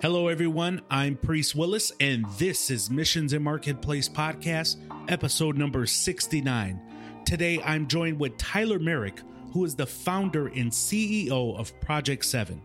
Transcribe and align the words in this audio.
Hello, 0.00 0.28
everyone. 0.28 0.80
I'm 0.92 1.16
Priest 1.16 1.56
Willis, 1.56 1.90
and 1.98 2.24
this 2.38 2.70
is 2.70 2.88
Missions 2.88 3.32
and 3.32 3.42
Marketplace 3.42 4.08
Podcast, 4.08 4.76
episode 5.08 5.58
number 5.58 5.86
69. 5.86 6.80
Today, 7.26 7.60
I'm 7.64 7.88
joined 7.88 8.20
with 8.20 8.36
Tyler 8.36 8.78
Merrick, 8.78 9.20
who 9.52 9.64
is 9.64 9.74
the 9.74 9.86
founder 9.86 10.46
and 10.46 10.70
CEO 10.70 11.58
of 11.58 11.78
Project 11.80 12.24
7. 12.26 12.62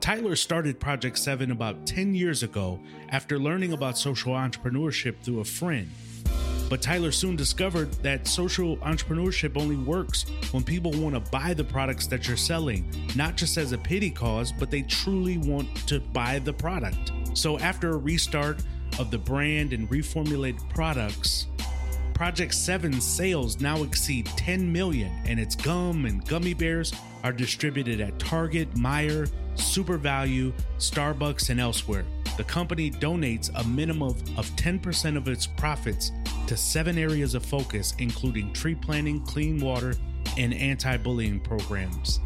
Tyler 0.00 0.36
started 0.36 0.78
Project 0.78 1.16
7 1.16 1.50
about 1.52 1.86
10 1.86 2.14
years 2.14 2.42
ago 2.42 2.78
after 3.08 3.38
learning 3.38 3.72
about 3.72 3.96
social 3.96 4.34
entrepreneurship 4.34 5.22
through 5.22 5.40
a 5.40 5.44
friend. 5.44 5.90
But 6.68 6.82
Tyler 6.82 7.12
soon 7.12 7.34
discovered 7.34 7.92
that 8.02 8.26
social 8.26 8.76
entrepreneurship 8.78 9.56
only 9.56 9.76
works 9.76 10.26
when 10.50 10.62
people 10.62 10.92
want 10.92 11.14
to 11.14 11.30
buy 11.30 11.54
the 11.54 11.64
products 11.64 12.06
that 12.08 12.28
you're 12.28 12.36
selling, 12.36 12.84
not 13.16 13.36
just 13.36 13.56
as 13.56 13.72
a 13.72 13.78
pity 13.78 14.10
cause, 14.10 14.52
but 14.52 14.70
they 14.70 14.82
truly 14.82 15.38
want 15.38 15.74
to 15.88 16.00
buy 16.00 16.38
the 16.40 16.52
product. 16.52 17.12
So 17.32 17.58
after 17.58 17.90
a 17.90 17.96
restart 17.96 18.62
of 18.98 19.10
the 19.10 19.18
brand 19.18 19.72
and 19.72 19.88
reformulated 19.88 20.68
products, 20.70 21.46
Project 22.12 22.52
7 22.52 23.00
sales 23.00 23.60
now 23.60 23.84
exceed 23.84 24.26
10 24.26 24.72
million, 24.72 25.12
and 25.24 25.38
its 25.38 25.54
gum 25.54 26.04
and 26.04 26.26
gummy 26.26 26.52
bears 26.52 26.92
are 27.22 27.32
distributed 27.32 28.00
at 28.00 28.18
Target, 28.18 28.74
Meijer, 28.74 29.30
SuperValu, 29.54 30.52
Starbucks, 30.78 31.50
and 31.50 31.60
elsewhere. 31.60 32.04
The 32.36 32.42
company 32.42 32.90
donates 32.90 33.50
a 33.54 33.62
minimum 33.68 34.16
of 34.36 34.50
10% 34.56 35.16
of 35.16 35.28
its 35.28 35.46
profits 35.46 36.10
to 36.48 36.56
seven 36.56 36.96
areas 36.96 37.34
of 37.34 37.44
focus, 37.44 37.94
including 37.98 38.52
tree 38.52 38.74
planting, 38.74 39.20
clean 39.20 39.58
water, 39.58 39.94
and 40.36 40.54
anti 40.54 40.96
bullying 40.96 41.38
programs. 41.40 42.20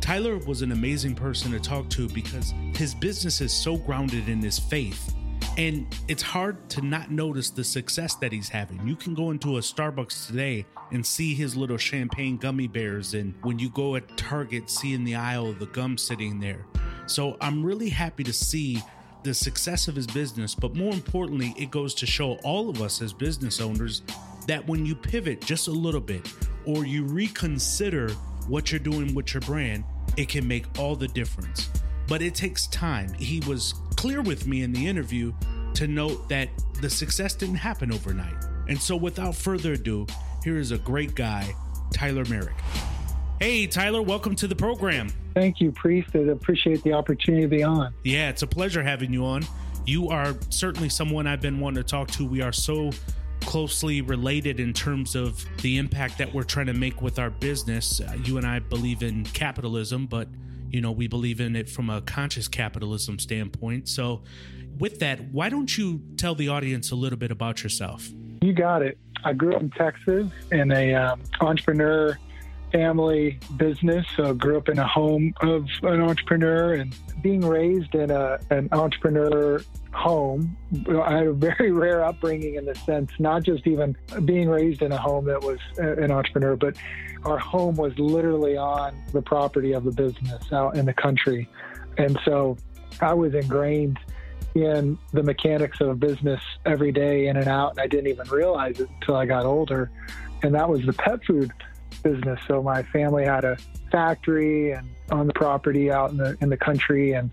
Tyler 0.00 0.36
was 0.38 0.60
an 0.60 0.70
amazing 0.70 1.14
person 1.14 1.50
to 1.50 1.58
talk 1.58 1.88
to 1.88 2.06
because 2.10 2.52
his 2.76 2.94
business 2.94 3.40
is 3.40 3.52
so 3.54 3.78
grounded 3.78 4.28
in 4.28 4.42
his 4.42 4.58
faith. 4.58 5.14
And 5.56 5.86
it's 6.08 6.22
hard 6.22 6.68
to 6.70 6.82
not 6.82 7.10
notice 7.10 7.48
the 7.48 7.64
success 7.64 8.14
that 8.16 8.32
he's 8.32 8.48
having. 8.48 8.86
You 8.86 8.96
can 8.96 9.14
go 9.14 9.30
into 9.30 9.56
a 9.56 9.60
Starbucks 9.60 10.26
today 10.26 10.66
and 10.90 11.06
see 11.06 11.32
his 11.34 11.56
little 11.56 11.78
champagne 11.78 12.36
gummy 12.36 12.66
bears, 12.66 13.14
and 13.14 13.34
when 13.42 13.58
you 13.58 13.70
go 13.70 13.96
at 13.96 14.16
Target, 14.16 14.68
see 14.68 14.92
in 14.92 15.04
the 15.04 15.14
aisle 15.14 15.54
the 15.54 15.66
gum 15.66 15.96
sitting 15.96 16.38
there. 16.38 16.66
So 17.06 17.36
I'm 17.40 17.64
really 17.64 17.88
happy 17.88 18.24
to 18.24 18.32
see 18.32 18.82
the 19.24 19.34
success 19.34 19.88
of 19.88 19.96
his 19.96 20.06
business, 20.06 20.54
but 20.54 20.76
more 20.76 20.92
importantly, 20.92 21.54
it 21.56 21.70
goes 21.70 21.94
to 21.94 22.06
show 22.06 22.34
all 22.44 22.68
of 22.68 22.82
us 22.82 23.00
as 23.00 23.12
business 23.12 23.58
owners 23.58 24.02
that 24.46 24.66
when 24.68 24.84
you 24.84 24.94
pivot 24.94 25.40
just 25.40 25.66
a 25.66 25.72
little 25.72 26.00
bit 26.00 26.30
or 26.66 26.84
you 26.84 27.04
reconsider 27.04 28.10
what 28.48 28.70
you're 28.70 28.78
doing 28.78 29.14
with 29.14 29.32
your 29.32 29.40
brand, 29.40 29.82
it 30.18 30.28
can 30.28 30.46
make 30.46 30.66
all 30.78 30.94
the 30.94 31.08
difference. 31.08 31.70
But 32.06 32.20
it 32.20 32.34
takes 32.34 32.66
time. 32.66 33.14
He 33.14 33.40
was 33.46 33.74
clear 33.96 34.20
with 34.20 34.46
me 34.46 34.62
in 34.62 34.72
the 34.72 34.86
interview 34.86 35.32
to 35.72 35.86
note 35.86 36.28
that 36.28 36.50
the 36.82 36.90
success 36.90 37.34
didn't 37.34 37.56
happen 37.56 37.92
overnight. 37.92 38.44
And 38.68 38.80
so, 38.80 38.94
without 38.94 39.34
further 39.34 39.72
ado, 39.72 40.06
here 40.44 40.58
is 40.58 40.70
a 40.70 40.78
great 40.78 41.14
guy, 41.14 41.54
Tyler 41.94 42.24
Merrick. 42.26 42.56
Hey, 43.40 43.66
Tyler, 43.66 44.02
welcome 44.02 44.36
to 44.36 44.46
the 44.46 44.56
program. 44.56 45.08
Thank 45.34 45.60
you, 45.60 45.72
Priest. 45.72 46.10
I 46.14 46.20
appreciate 46.20 46.82
the 46.84 46.92
opportunity 46.92 47.42
to 47.42 47.48
be 47.48 47.62
on. 47.62 47.92
Yeah, 48.04 48.28
it's 48.28 48.42
a 48.42 48.46
pleasure 48.46 48.82
having 48.82 49.12
you 49.12 49.24
on. 49.24 49.44
You 49.84 50.08
are 50.08 50.34
certainly 50.48 50.88
someone 50.88 51.26
I've 51.26 51.40
been 51.40 51.60
wanting 51.60 51.82
to 51.82 51.88
talk 51.88 52.08
to. 52.12 52.24
We 52.24 52.40
are 52.40 52.52
so 52.52 52.90
closely 53.40 54.00
related 54.00 54.60
in 54.60 54.72
terms 54.72 55.14
of 55.14 55.44
the 55.60 55.76
impact 55.78 56.18
that 56.18 56.32
we're 56.32 56.44
trying 56.44 56.66
to 56.66 56.72
make 56.72 57.02
with 57.02 57.18
our 57.18 57.30
business. 57.30 58.00
Uh, 58.00 58.16
you 58.24 58.38
and 58.38 58.46
I 58.46 58.60
believe 58.60 59.02
in 59.02 59.24
capitalism, 59.24 60.06
but 60.06 60.28
you 60.70 60.80
know, 60.80 60.92
we 60.92 61.06
believe 61.06 61.40
in 61.40 61.54
it 61.54 61.68
from 61.68 61.90
a 61.90 62.00
conscious 62.00 62.48
capitalism 62.48 63.18
standpoint. 63.18 63.88
So, 63.88 64.22
with 64.78 64.98
that, 64.98 65.20
why 65.30 65.48
don't 65.48 65.76
you 65.78 66.02
tell 66.16 66.34
the 66.34 66.48
audience 66.48 66.90
a 66.90 66.96
little 66.96 67.18
bit 67.18 67.30
about 67.30 67.62
yourself? 67.62 68.08
You 68.42 68.52
got 68.52 68.82
it. 68.82 68.98
I 69.24 69.34
grew 69.34 69.54
up 69.54 69.62
in 69.62 69.70
Texas 69.70 70.32
in 70.50 70.72
a 70.72 70.94
um, 70.94 71.20
entrepreneur 71.40 72.18
family 72.74 73.38
business. 73.56 74.04
So 74.16 74.34
grew 74.34 74.58
up 74.58 74.68
in 74.68 74.80
a 74.80 74.86
home 74.86 75.32
of 75.40 75.68
an 75.84 76.00
entrepreneur 76.00 76.74
and 76.74 76.94
being 77.22 77.40
raised 77.40 77.94
in 77.94 78.10
a, 78.10 78.40
an 78.50 78.68
entrepreneur 78.72 79.62
home. 79.92 80.56
I 80.88 81.18
had 81.18 81.26
a 81.28 81.32
very 81.32 81.70
rare 81.84 82.04
upbringing 82.04 82.56
in 82.56 82.64
the 82.64 82.74
sense, 82.74 83.12
not 83.20 83.44
just 83.44 83.64
even 83.68 83.96
being 84.24 84.48
raised 84.48 84.82
in 84.82 84.90
a 84.90 84.96
home 84.96 85.26
that 85.26 85.40
was 85.40 85.60
an 85.78 86.10
entrepreneur, 86.10 86.56
but 86.56 86.76
our 87.24 87.38
home 87.38 87.76
was 87.76 87.96
literally 87.96 88.56
on 88.56 88.92
the 89.12 89.22
property 89.22 89.72
of 89.72 89.84
the 89.84 89.92
business 89.92 90.52
out 90.52 90.76
in 90.76 90.84
the 90.84 90.92
country. 90.92 91.48
And 91.96 92.18
so 92.24 92.56
I 93.00 93.14
was 93.14 93.34
ingrained 93.34 94.00
in 94.56 94.98
the 95.12 95.22
mechanics 95.22 95.80
of 95.80 96.00
business 96.00 96.40
every 96.66 96.90
day 96.90 97.28
in 97.28 97.36
and 97.36 97.46
out. 97.46 97.70
And 97.70 97.80
I 97.80 97.86
didn't 97.86 98.08
even 98.08 98.28
realize 98.28 98.80
it 98.80 98.88
until 99.00 99.14
I 99.14 99.26
got 99.26 99.46
older. 99.46 99.92
And 100.42 100.56
that 100.56 100.68
was 100.68 100.84
the 100.84 100.92
pet 100.92 101.24
food 101.24 101.52
business. 102.04 102.38
So 102.46 102.62
my 102.62 102.82
family 102.84 103.24
had 103.24 103.44
a 103.44 103.56
factory 103.90 104.72
and 104.72 104.88
on 105.10 105.26
the 105.26 105.34
property 105.34 105.90
out 105.90 106.10
in 106.10 106.16
the 106.16 106.36
in 106.40 106.48
the 106.48 106.56
country 106.56 107.12
and 107.12 107.30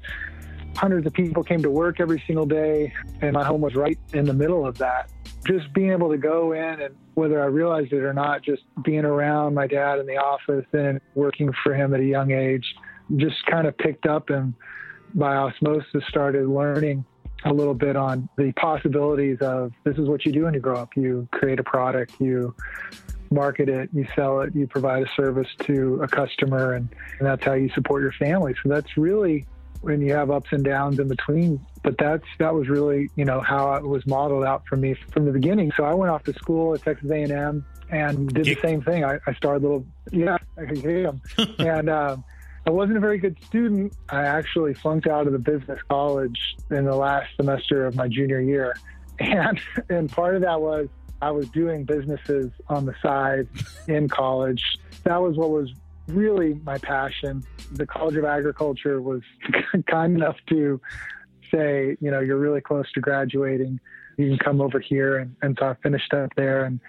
hundreds 0.76 1.06
of 1.06 1.14
people 1.14 1.44
came 1.44 1.62
to 1.62 1.70
work 1.70 2.00
every 2.00 2.24
single 2.26 2.46
day 2.46 2.94
and 3.22 3.34
my 3.34 3.44
home 3.44 3.62
was 3.62 3.76
right 3.76 4.00
in 4.14 4.26
the 4.26 4.34
middle 4.34 4.66
of 4.66 4.78
that. 4.80 5.12
Just 5.46 5.72
being 5.74 5.92
able 5.92 6.10
to 6.10 6.18
go 6.18 6.54
in 6.54 6.82
and 6.82 6.96
whether 7.16 7.42
I 7.42 7.46
realized 7.46 7.94
it 7.94 8.04
or 8.04 8.14
not, 8.14 8.42
just 8.42 8.64
being 8.84 9.06
around 9.06 9.54
my 9.54 9.68
dad 9.68 10.00
in 10.00 10.06
the 10.06 10.18
office 10.18 10.66
and 10.74 11.02
working 11.14 11.52
for 11.64 11.74
him 11.74 11.94
at 11.94 12.00
a 12.00 12.06
young 12.06 12.32
age, 12.32 12.66
just 13.18 13.46
kind 13.48 13.68
of 13.68 13.78
picked 13.78 14.06
up 14.06 14.30
and 14.30 14.54
by 15.14 15.36
osmosis 15.36 16.04
started 16.08 16.48
learning 16.48 17.04
a 17.46 17.54
little 17.54 17.74
bit 17.74 17.96
on 17.96 18.30
the 18.38 18.52
possibilities 18.54 19.38
of 19.42 19.74
this 19.84 19.98
is 19.98 20.08
what 20.08 20.26
you 20.26 20.32
do 20.32 20.44
when 20.44 20.54
you 20.54 20.60
grow 20.60 20.78
up. 20.78 20.96
You 20.96 21.28
create 21.32 21.60
a 21.60 21.64
product, 21.64 22.14
you 22.20 22.56
market 23.32 23.70
it, 23.70 23.90
you 23.94 24.08
sell 24.16 24.42
it, 24.42 24.54
you 24.56 24.68
provide 24.68 25.04
a 25.04 25.10
service 25.16 25.48
to 25.62 26.02
a 26.04 26.08
customer, 26.08 26.74
and, 26.74 26.90
and 27.20 27.28
that's 27.28 27.44
how 27.44 27.54
you 27.54 27.70
support 27.70 28.02
your 28.02 28.12
family. 28.14 28.54
So 28.62 28.70
that's 28.70 28.98
really 28.98 29.46
when 29.82 30.02
you 30.02 30.14
have 30.14 30.30
ups 30.30 30.50
and 30.52 30.64
downs 30.64 31.00
in 31.00 31.08
between. 31.08 31.66
But 31.84 31.98
that's 31.98 32.26
that 32.38 32.54
was 32.54 32.70
really 32.70 33.10
you 33.16 33.26
know 33.26 33.42
how 33.42 33.74
it 33.74 33.84
was 33.84 34.06
modeled 34.06 34.44
out 34.44 34.64
for 34.68 34.78
me 34.78 34.96
from 35.12 35.26
the 35.26 35.32
beginning. 35.32 35.72
So 35.76 35.84
I 35.84 35.94
went 35.94 36.12
off 36.12 36.24
to 36.26 36.34
school 36.34 36.76
at 36.76 36.84
Texas 36.84 37.10
A&M 37.10 37.66
and 37.90 38.34
did 38.34 38.46
the 38.46 38.58
same 38.62 38.82
thing. 38.82 39.04
I, 39.04 39.20
I 39.26 39.34
started 39.34 39.64
a 39.64 39.68
little 39.68 39.86
yeah 40.12 40.38
I 40.58 40.66
could 40.66 40.78
hear 40.78 41.04
them 41.04 41.22
and. 41.60 41.90
Um, 41.90 42.24
I 42.66 42.70
wasn't 42.70 42.98
a 42.98 43.00
very 43.00 43.18
good 43.18 43.38
student. 43.46 43.94
I 44.10 44.22
actually 44.22 44.76
flunked 44.76 45.08
out 45.08 45.26
of 45.26 45.34
the 45.34 45.40
business 45.40 45.80
college 45.90 46.40
in 46.70 46.86
the 46.86 46.96
last 46.96 47.36
semester 47.36 47.88
of 47.88 47.96
my 47.96 48.08
junior 48.08 48.40
year. 48.40 48.76
And 49.20 49.60
and 49.88 50.12
part 50.12 50.36
of 50.36 50.42
that 50.42 50.62
was 50.62 50.88
I 51.22 51.32
was 51.32 51.50
doing 51.50 51.84
businesses 51.84 52.52
on 52.68 52.86
the 52.86 52.96
side 53.02 53.48
in 53.88 54.10
college. 54.10 54.64
That 55.04 55.22
was 55.22 55.38
what 55.38 55.52
was 55.52 55.72
really 56.08 56.60
my 56.64 56.78
passion. 56.78 57.44
The 57.72 57.86
College 57.86 58.18
of 58.18 58.26
Agriculture 58.26 59.02
was 59.02 59.22
kind 59.88 60.16
enough 60.16 60.38
to 60.48 60.82
say, 61.54 61.98
you 62.00 62.12
know, 62.12 62.20
you're 62.20 62.40
really 62.40 62.62
close 62.62 62.92
to 62.94 63.02
graduating. 63.02 63.80
You 64.18 64.30
can 64.30 64.38
come 64.38 64.62
over 64.62 64.80
here. 64.80 65.18
And, 65.20 65.36
and 65.42 65.58
so 65.60 65.68
I 65.68 65.76
finished 65.84 66.14
up 66.14 66.32
there. 66.36 66.66
And 66.66 66.80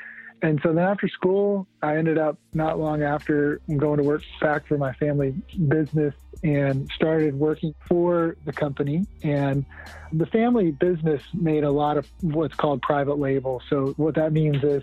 and 0.45 0.59
so 0.61 0.73
then 0.73 0.85
after 0.85 1.09
school, 1.09 1.69
I 1.83 1.97
ended 1.97 2.19
up 2.19 2.37
not 2.53 2.81
long 2.81 3.03
after 3.03 3.61
going 3.77 3.99
to 3.99 4.03
work 4.03 4.23
back 4.41 4.67
for 4.67 4.77
my 4.77 4.93
family 4.95 5.31
business 5.69 6.15
and 6.43 6.91
started 6.95 7.35
working 7.35 7.75
for 7.89 8.37
the 8.45 8.53
company. 8.53 9.07
And 9.23 9.65
the 10.13 10.27
family 10.27 10.73
business 10.73 11.23
made 11.33 11.65
a 11.65 11.71
lot 11.71 11.97
of 11.97 12.09
what's 12.21 12.55
called 12.55 12.83
private 12.83 13.19
label. 13.19 13.63
So 13.71 13.95
what 13.97 14.15
that 14.17 14.33
means 14.33 14.63
is 14.63 14.83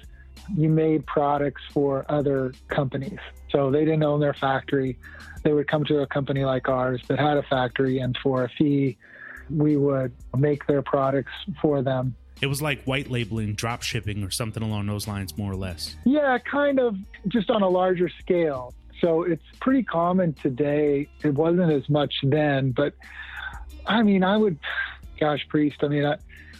you 0.56 0.70
made 0.70 1.06
products 1.06 1.62
for 1.72 2.06
other 2.10 2.54
companies. 2.70 3.20
So 3.52 3.72
they 3.72 3.84
didn't 3.84 4.04
own 4.04 4.20
their 4.20 4.34
factory. 4.34 4.98
They 5.44 5.54
would 5.54 5.68
come 5.68 5.86
to 5.86 6.00
a 6.00 6.08
company 6.08 6.46
like 6.46 6.70
ours 6.70 7.02
that 7.08 7.20
had 7.20 7.38
a 7.38 7.44
factory, 7.44 8.00
and 8.00 8.18
for 8.22 8.44
a 8.44 8.50
fee, 8.50 8.98
we 9.50 9.78
would 9.78 10.14
make 10.38 10.68
their 10.68 10.82
products 10.82 11.32
for 11.62 11.82
them 11.82 12.16
it 12.42 12.48
was 12.48 12.62
like 12.62 12.84
white 12.84 13.10
labeling, 13.10 13.54
drop 13.54 13.82
shipping, 13.82 14.24
or 14.24 14.32
something 14.32 14.64
along 14.64 14.88
those 14.88 15.08
lines, 15.08 15.38
more 15.38 15.52
or 15.52 15.56
less. 15.56 15.96
Yeah, 16.06 16.38
kind 16.38 16.80
of 16.80 16.96
just 17.28 17.50
on 17.50 17.62
a 17.62 17.70
larger 17.70 18.10
scale. 18.20 18.74
So 19.02 19.24
it's 19.24 19.44
pretty 19.60 19.84
common 19.84 20.34
today. 20.34 21.08
It 21.24 21.34
wasn't 21.34 21.72
as 21.72 21.88
much 21.90 22.14
then, 22.24 22.72
but 22.72 22.94
I 23.86 24.04
mean, 24.04 24.24
I 24.24 24.38
would, 24.38 24.58
gosh, 25.20 25.46
Priest, 25.50 25.78
I 25.82 25.88
mean, 25.88 26.06
I, 26.06 26.16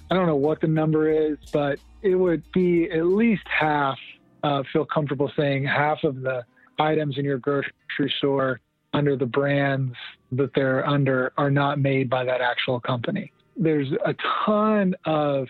I 0.10 0.16
don't 0.16 0.26
know 0.26 0.36
what 0.36 0.62
the 0.62 0.68
number 0.68 1.10
is, 1.10 1.38
but 1.52 1.80
it 2.02 2.16
would 2.16 2.44
be 2.52 2.90
at 2.92 3.06
least 3.06 3.44
half, 3.48 3.98
uh, 4.44 4.64
feel 4.72 4.86
comfortable 4.86 5.32
saying 5.38 5.66
half 5.66 6.04
of 6.04 6.22
the 6.22 6.44
items 6.80 7.18
in 7.18 7.26
your 7.26 7.38
grocery 7.38 7.72
store 8.18 8.62
under 8.94 9.16
the 9.16 9.26
brands 9.26 9.94
that 10.32 10.52
they're 10.56 10.88
under 10.88 11.34
are 11.38 11.52
not 11.52 11.80
made 11.80 12.10
by 12.10 12.24
that 12.24 12.42
actual 12.42 12.80
company. 12.80 13.32
There's 13.58 13.92
a 14.06 14.16
ton 14.46 14.96
of 15.06 15.48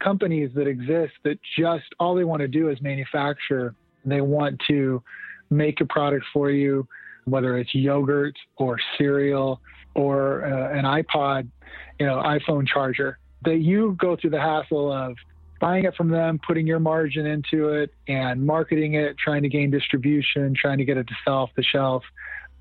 companies 0.00 0.50
that 0.54 0.66
exist 0.66 1.14
that 1.22 1.38
just 1.56 1.86
all 2.00 2.14
they 2.14 2.24
want 2.24 2.40
to 2.40 2.48
do 2.48 2.68
is 2.68 2.80
manufacture. 2.82 3.74
They 4.04 4.20
want 4.20 4.60
to 4.68 5.02
make 5.50 5.80
a 5.80 5.86
product 5.86 6.24
for 6.32 6.50
you, 6.50 6.86
whether 7.24 7.58
it's 7.58 7.74
yogurt 7.74 8.36
or 8.56 8.78
cereal 8.98 9.60
or 9.94 10.44
uh, 10.44 10.76
an 10.76 10.84
iPod, 10.84 11.48
you 11.98 12.06
know, 12.06 12.16
iPhone 12.22 12.66
charger, 12.66 13.18
that 13.44 13.58
you 13.58 13.96
go 14.00 14.16
through 14.16 14.30
the 14.30 14.40
hassle 14.40 14.92
of 14.92 15.16
buying 15.60 15.84
it 15.84 15.94
from 15.94 16.10
them, 16.10 16.40
putting 16.46 16.66
your 16.66 16.80
margin 16.80 17.26
into 17.26 17.70
it, 17.70 17.90
and 18.08 18.44
marketing 18.44 18.94
it, 18.94 19.16
trying 19.16 19.42
to 19.42 19.48
gain 19.48 19.70
distribution, 19.70 20.54
trying 20.54 20.78
to 20.78 20.84
get 20.84 20.96
it 20.96 21.06
to 21.06 21.14
sell 21.24 21.34
off 21.34 21.50
the 21.56 21.62
shelf. 21.62 22.02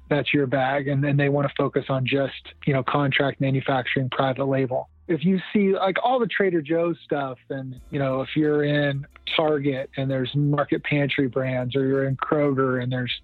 That's 0.09 0.33
your 0.33 0.47
bag, 0.47 0.87
and 0.87 1.03
then 1.03 1.17
they 1.17 1.29
want 1.29 1.47
to 1.47 1.53
focus 1.57 1.85
on 1.89 2.05
just 2.05 2.53
you 2.65 2.73
know 2.73 2.83
contract 2.83 3.41
manufacturing, 3.41 4.09
private 4.09 4.45
label. 4.45 4.89
If 5.13 5.23
you 5.23 5.39
see 5.51 5.73
like 5.73 5.97
all 6.03 6.19
the 6.19 6.27
Trader 6.27 6.61
Joe's 6.61 6.97
stuff, 7.03 7.37
and 7.49 7.79
you 7.91 7.99
know 7.99 8.21
if 8.21 8.35
you're 8.35 8.63
in 8.63 9.05
Target 9.35 9.89
and 9.97 10.09
there's 10.09 10.33
Market 10.35 10.83
Pantry 10.83 11.27
brands, 11.27 11.75
or 11.75 11.85
you're 11.85 12.07
in 12.07 12.17
Kroger 12.17 12.81
and 12.81 12.91
there's 12.91 13.21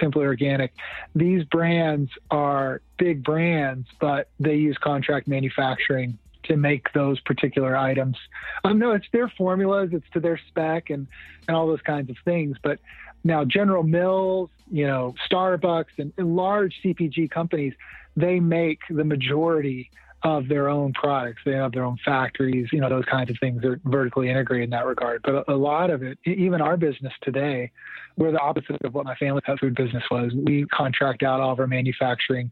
Simply 0.00 0.24
Organic. 0.24 0.72
These 1.14 1.44
brands 1.44 2.10
are 2.30 2.82
big 2.98 3.22
brands, 3.22 3.88
but 4.00 4.28
they 4.38 4.56
use 4.56 4.76
contract 4.78 5.28
manufacturing 5.28 6.18
to 6.44 6.56
make 6.56 6.92
those 6.92 7.20
particular 7.20 7.76
items. 7.76 8.16
Um, 8.64 8.78
no, 8.78 8.92
it's 8.92 9.06
their 9.12 9.28
formulas, 9.28 9.90
it's 9.92 10.08
to 10.12 10.20
their 10.20 10.40
spec, 10.48 10.90
and 10.90 11.06
and 11.46 11.56
all 11.56 11.66
those 11.66 11.82
kinds 11.82 12.10
of 12.10 12.16
things. 12.24 12.56
But 12.62 12.78
now, 13.24 13.44
General 13.44 13.82
Mills, 13.82 14.50
you 14.70 14.86
know, 14.86 15.14
Starbucks, 15.30 15.98
and, 15.98 16.12
and 16.16 16.36
large 16.36 16.80
CPG 16.84 17.30
companies, 17.30 17.74
they 18.16 18.40
make 18.40 18.80
the 18.90 19.04
majority 19.04 19.90
of 20.22 20.48
their 20.48 20.68
own 20.68 20.92
products. 20.94 21.42
They 21.44 21.52
have 21.52 21.72
their 21.72 21.84
own 21.84 21.96
factories, 22.04 22.68
you 22.72 22.80
know, 22.80 22.88
those 22.88 23.04
kinds 23.04 23.30
of 23.30 23.36
things 23.38 23.64
are 23.64 23.80
vertically 23.84 24.28
integrated 24.28 24.64
in 24.64 24.70
that 24.70 24.86
regard. 24.86 25.22
But 25.22 25.34
a, 25.34 25.52
a, 25.52 25.54
lot 25.54 25.90
of 25.90 26.02
it, 26.02 26.18
even 26.24 26.60
our 26.60 26.76
business 26.76 27.12
today, 27.22 27.70
we're 28.16 28.32
the 28.32 28.40
opposite 28.40 28.82
of 28.84 28.94
what 28.94 29.04
my 29.04 29.14
family 29.14 29.40
pet 29.42 29.60
food 29.60 29.76
business 29.76 30.02
was. 30.10 30.32
We 30.34 30.66
contract 30.66 31.22
out 31.22 31.40
all 31.40 31.52
of 31.52 31.60
our 31.60 31.68
manufacturing 31.68 32.50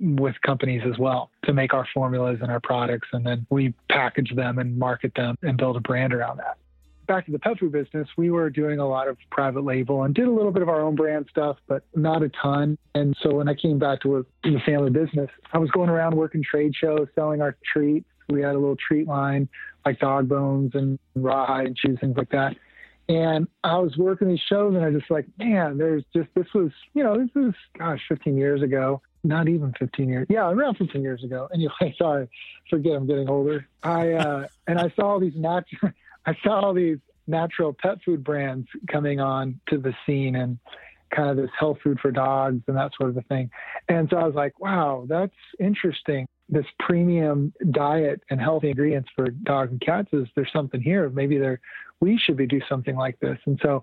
with 0.00 0.34
companies 0.42 0.82
as 0.86 0.98
well 0.98 1.30
to 1.44 1.52
make 1.52 1.72
our 1.72 1.86
formulas 1.94 2.38
and 2.42 2.50
our 2.50 2.60
products, 2.60 3.08
and 3.12 3.24
then 3.26 3.46
we 3.50 3.74
package 3.90 4.34
them 4.36 4.58
and 4.58 4.78
market 4.78 5.12
them 5.16 5.36
and 5.42 5.56
build 5.56 5.76
a 5.76 5.80
brand 5.80 6.12
around 6.12 6.36
that 6.38 6.58
back 7.08 7.26
to 7.26 7.32
the 7.32 7.38
pet 7.38 7.58
food 7.58 7.72
business, 7.72 8.06
we 8.16 8.30
were 8.30 8.50
doing 8.50 8.78
a 8.78 8.86
lot 8.86 9.08
of 9.08 9.16
private 9.30 9.64
label 9.64 10.04
and 10.04 10.14
did 10.14 10.28
a 10.28 10.30
little 10.30 10.52
bit 10.52 10.62
of 10.62 10.68
our 10.68 10.80
own 10.80 10.94
brand 10.94 11.26
stuff, 11.28 11.56
but 11.66 11.82
not 11.96 12.22
a 12.22 12.28
ton. 12.28 12.78
And 12.94 13.16
so 13.22 13.34
when 13.34 13.48
I 13.48 13.54
came 13.54 13.80
back 13.80 14.02
to 14.02 14.24
the 14.44 14.60
family 14.64 14.90
business, 14.90 15.30
I 15.52 15.58
was 15.58 15.70
going 15.70 15.90
around 15.90 16.14
working 16.14 16.44
trade 16.48 16.74
shows, 16.76 17.08
selling 17.16 17.42
our 17.42 17.56
treats. 17.72 18.06
We 18.28 18.42
had 18.42 18.54
a 18.54 18.58
little 18.58 18.76
treat 18.76 19.08
line 19.08 19.48
like 19.84 19.98
dog 19.98 20.28
bones 20.28 20.72
and 20.74 20.98
rawhide 21.16 21.66
and 21.66 21.76
chews, 21.76 21.98
things 22.00 22.16
like 22.16 22.30
that. 22.30 22.56
And 23.08 23.48
I 23.64 23.78
was 23.78 23.96
working 23.96 24.28
these 24.28 24.40
shows 24.48 24.74
and 24.74 24.84
I 24.84 24.90
just 24.90 25.10
like, 25.10 25.26
man, 25.38 25.78
there's 25.78 26.04
just, 26.14 26.28
this 26.34 26.46
was, 26.54 26.70
you 26.92 27.02
know, 27.02 27.16
this 27.16 27.30
was, 27.34 27.54
gosh, 27.78 28.00
15 28.08 28.36
years 28.36 28.62
ago. 28.62 29.00
Not 29.24 29.48
even 29.48 29.74
15 29.78 30.08
years. 30.08 30.26
Yeah, 30.30 30.48
around 30.50 30.76
15 30.76 31.02
years 31.02 31.24
ago. 31.24 31.48
Anyway, 31.52 31.94
sorry, 31.98 32.28
forget 32.70 32.92
I'm 32.92 33.06
getting 33.06 33.28
older. 33.28 33.66
I, 33.82 34.12
uh, 34.12 34.46
and 34.66 34.78
I 34.78 34.92
saw 34.94 35.12
all 35.12 35.20
these 35.20 35.34
natural, 35.34 35.92
I 36.28 36.36
saw 36.44 36.60
all 36.60 36.74
these 36.74 36.98
natural 37.26 37.72
pet 37.72 37.98
food 38.04 38.22
brands 38.22 38.68
coming 38.92 39.18
on 39.18 39.58
to 39.70 39.78
the 39.78 39.94
scene 40.04 40.36
and 40.36 40.58
kind 41.14 41.30
of 41.30 41.38
this 41.38 41.50
health 41.58 41.78
food 41.82 41.98
for 42.00 42.10
dogs 42.10 42.60
and 42.68 42.76
that 42.76 42.90
sort 42.98 43.08
of 43.08 43.16
a 43.16 43.22
thing. 43.22 43.50
And 43.88 44.08
so 44.10 44.18
I 44.18 44.24
was 44.24 44.34
like, 44.34 44.60
wow, 44.60 45.06
that's 45.08 45.32
interesting. 45.58 46.26
This 46.50 46.66
premium 46.80 47.54
diet 47.70 48.20
and 48.28 48.38
healthy 48.38 48.68
ingredients 48.68 49.08
for 49.16 49.30
dogs 49.30 49.70
and 49.70 49.80
cats 49.80 50.08
is 50.12 50.26
there's 50.36 50.52
something 50.52 50.82
here. 50.82 51.08
Maybe 51.08 51.38
there 51.38 51.60
we 52.00 52.18
should 52.18 52.36
be 52.36 52.46
do 52.46 52.60
something 52.68 52.94
like 52.94 53.18
this. 53.20 53.38
And 53.46 53.58
so 53.62 53.82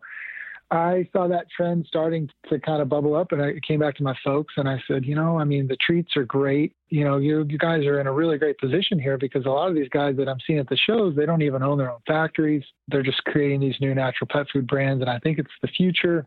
I 0.72 1.08
saw 1.14 1.28
that 1.28 1.46
trend 1.56 1.86
starting 1.88 2.30
to 2.50 2.60
kind 2.60 2.82
of 2.82 2.90
bubble 2.90 3.16
up, 3.16 3.32
and 3.32 3.42
I 3.42 3.54
came 3.66 3.80
back 3.80 3.96
to 3.98 4.04
my 4.04 4.16
folks 4.24 4.56
and 4.58 4.68
I 4.68 4.82
said, 4.88 5.06
you 5.06 5.14
know, 5.14 5.40
I 5.40 5.44
mean, 5.44 5.68
the 5.68 5.78
treats 5.78 6.18
are 6.18 6.26
great. 6.26 6.76
You 6.90 7.04
know, 7.04 7.18
you 7.18 7.46
you 7.48 7.60
guys 7.60 7.86
are 7.86 8.00
in 8.00 8.08
a 8.08 8.12
really 8.12 8.38
great 8.40 8.58
position 8.58 9.00
here 9.00 9.18
because 9.18 9.46
a 9.46 9.50
lot 9.50 9.70
of 9.70 9.76
these 9.76 9.90
guys 9.90 10.16
that 10.18 10.28
I'm 10.28 10.40
seeing 10.46 10.58
at 10.58 10.68
the 10.68 10.78
shows, 10.78 11.16
they 11.16 11.28
don't 11.28 11.44
even 11.44 11.62
own 11.62 11.78
their 11.78 11.92
own 11.92 12.00
factories. 12.08 12.64
They're 12.88 13.04
just 13.04 13.24
creating 13.26 13.60
these 13.60 13.76
new 13.80 13.94
natural 13.94 14.28
pet 14.28 14.48
food 14.52 14.66
brands, 14.66 15.02
and 15.02 15.10
I 15.10 15.20
think 15.20 15.38
it's 15.38 15.52
the 15.62 15.68
future. 15.68 16.26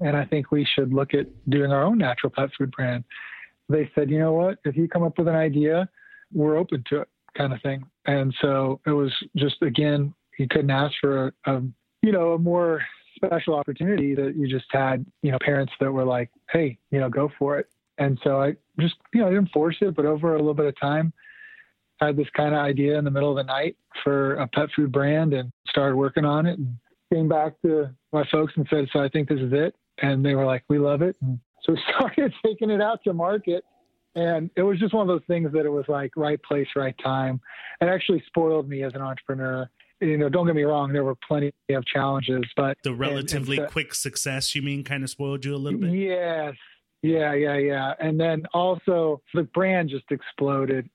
And 0.00 0.16
I 0.16 0.24
think 0.24 0.50
we 0.50 0.66
should 0.74 0.92
look 0.92 1.14
at 1.14 1.26
doing 1.48 1.70
our 1.70 1.84
own 1.84 1.98
natural 1.98 2.32
pet 2.34 2.50
food 2.58 2.72
brand. 2.72 3.04
They 3.68 3.88
said, 3.94 4.10
you 4.10 4.18
know 4.18 4.32
what? 4.32 4.58
If 4.64 4.76
you 4.76 4.88
come 4.88 5.04
up 5.04 5.16
with 5.16 5.28
an 5.28 5.36
idea, 5.36 5.88
we're 6.32 6.56
open 6.56 6.82
to 6.90 7.02
it, 7.02 7.08
kind 7.36 7.52
of 7.52 7.62
thing. 7.62 7.84
And 8.06 8.34
so 8.40 8.80
it 8.84 8.90
was 8.90 9.12
just 9.36 9.62
again, 9.62 10.12
you 10.38 10.48
couldn't 10.48 10.70
ask 10.70 10.92
for 11.00 11.28
a, 11.46 11.52
a 11.52 11.62
you 12.02 12.10
know 12.10 12.32
a 12.32 12.38
more 12.38 12.82
special 13.26 13.54
opportunity 13.54 14.14
that 14.14 14.34
you 14.36 14.48
just 14.48 14.66
had, 14.70 15.04
you 15.22 15.30
know, 15.30 15.38
parents 15.40 15.72
that 15.80 15.90
were 15.90 16.04
like, 16.04 16.30
hey, 16.50 16.78
you 16.90 17.00
know, 17.00 17.08
go 17.08 17.30
for 17.38 17.58
it. 17.58 17.66
And 17.98 18.18
so 18.24 18.40
I 18.40 18.54
just, 18.80 18.96
you 19.12 19.20
know, 19.20 19.28
I 19.28 19.30
didn't 19.30 19.50
force 19.50 19.76
it, 19.80 19.94
but 19.94 20.04
over 20.04 20.34
a 20.34 20.38
little 20.38 20.54
bit 20.54 20.66
of 20.66 20.78
time, 20.80 21.12
I 22.00 22.06
had 22.06 22.16
this 22.16 22.28
kind 22.36 22.54
of 22.54 22.60
idea 22.60 22.98
in 22.98 23.04
the 23.04 23.10
middle 23.10 23.30
of 23.30 23.36
the 23.36 23.44
night 23.44 23.76
for 24.02 24.34
a 24.34 24.48
pet 24.48 24.68
food 24.74 24.90
brand 24.90 25.32
and 25.32 25.52
started 25.68 25.96
working 25.96 26.24
on 26.24 26.46
it 26.46 26.58
and 26.58 26.76
came 27.12 27.28
back 27.28 27.60
to 27.62 27.90
my 28.12 28.24
folks 28.30 28.52
and 28.56 28.66
said, 28.68 28.88
so 28.92 29.00
I 29.00 29.08
think 29.08 29.28
this 29.28 29.40
is 29.40 29.52
it. 29.52 29.74
And 30.02 30.24
they 30.24 30.34
were 30.34 30.44
like, 30.44 30.64
we 30.68 30.78
love 30.78 31.02
it. 31.02 31.16
And 31.22 31.38
so 31.62 31.72
we 31.72 31.82
started 31.94 32.32
taking 32.44 32.70
it 32.70 32.80
out 32.80 33.00
to 33.04 33.12
market. 33.12 33.64
And 34.16 34.50
it 34.56 34.62
was 34.62 34.78
just 34.78 34.94
one 34.94 35.02
of 35.02 35.08
those 35.08 35.26
things 35.26 35.52
that 35.52 35.66
it 35.66 35.70
was 35.70 35.84
like 35.88 36.12
right 36.16 36.40
place, 36.42 36.68
right 36.76 36.94
time. 37.02 37.40
It 37.80 37.86
actually 37.86 38.22
spoiled 38.26 38.68
me 38.68 38.82
as 38.82 38.94
an 38.94 39.00
entrepreneur 39.00 39.68
you 40.00 40.18
know, 40.18 40.28
don't 40.28 40.46
get 40.46 40.56
me 40.56 40.62
wrong, 40.62 40.92
there 40.92 41.04
were 41.04 41.16
plenty 41.26 41.52
of 41.70 41.84
challenges, 41.86 42.42
but 42.56 42.76
the 42.82 42.94
relatively 42.94 43.56
and, 43.56 43.64
and, 43.64 43.72
quick 43.72 43.94
success, 43.94 44.54
you 44.54 44.62
mean, 44.62 44.84
kind 44.84 45.02
of 45.02 45.10
spoiled 45.10 45.44
you 45.44 45.54
a 45.54 45.56
little 45.56 45.80
bit? 45.80 45.92
Yes. 45.92 46.54
Yeah, 47.02 47.34
yeah, 47.34 47.58
yeah. 47.58 47.92
And 48.00 48.18
then 48.18 48.44
also 48.54 49.20
the 49.34 49.42
brand 49.42 49.90
just 49.90 50.06
exploded 50.10 50.88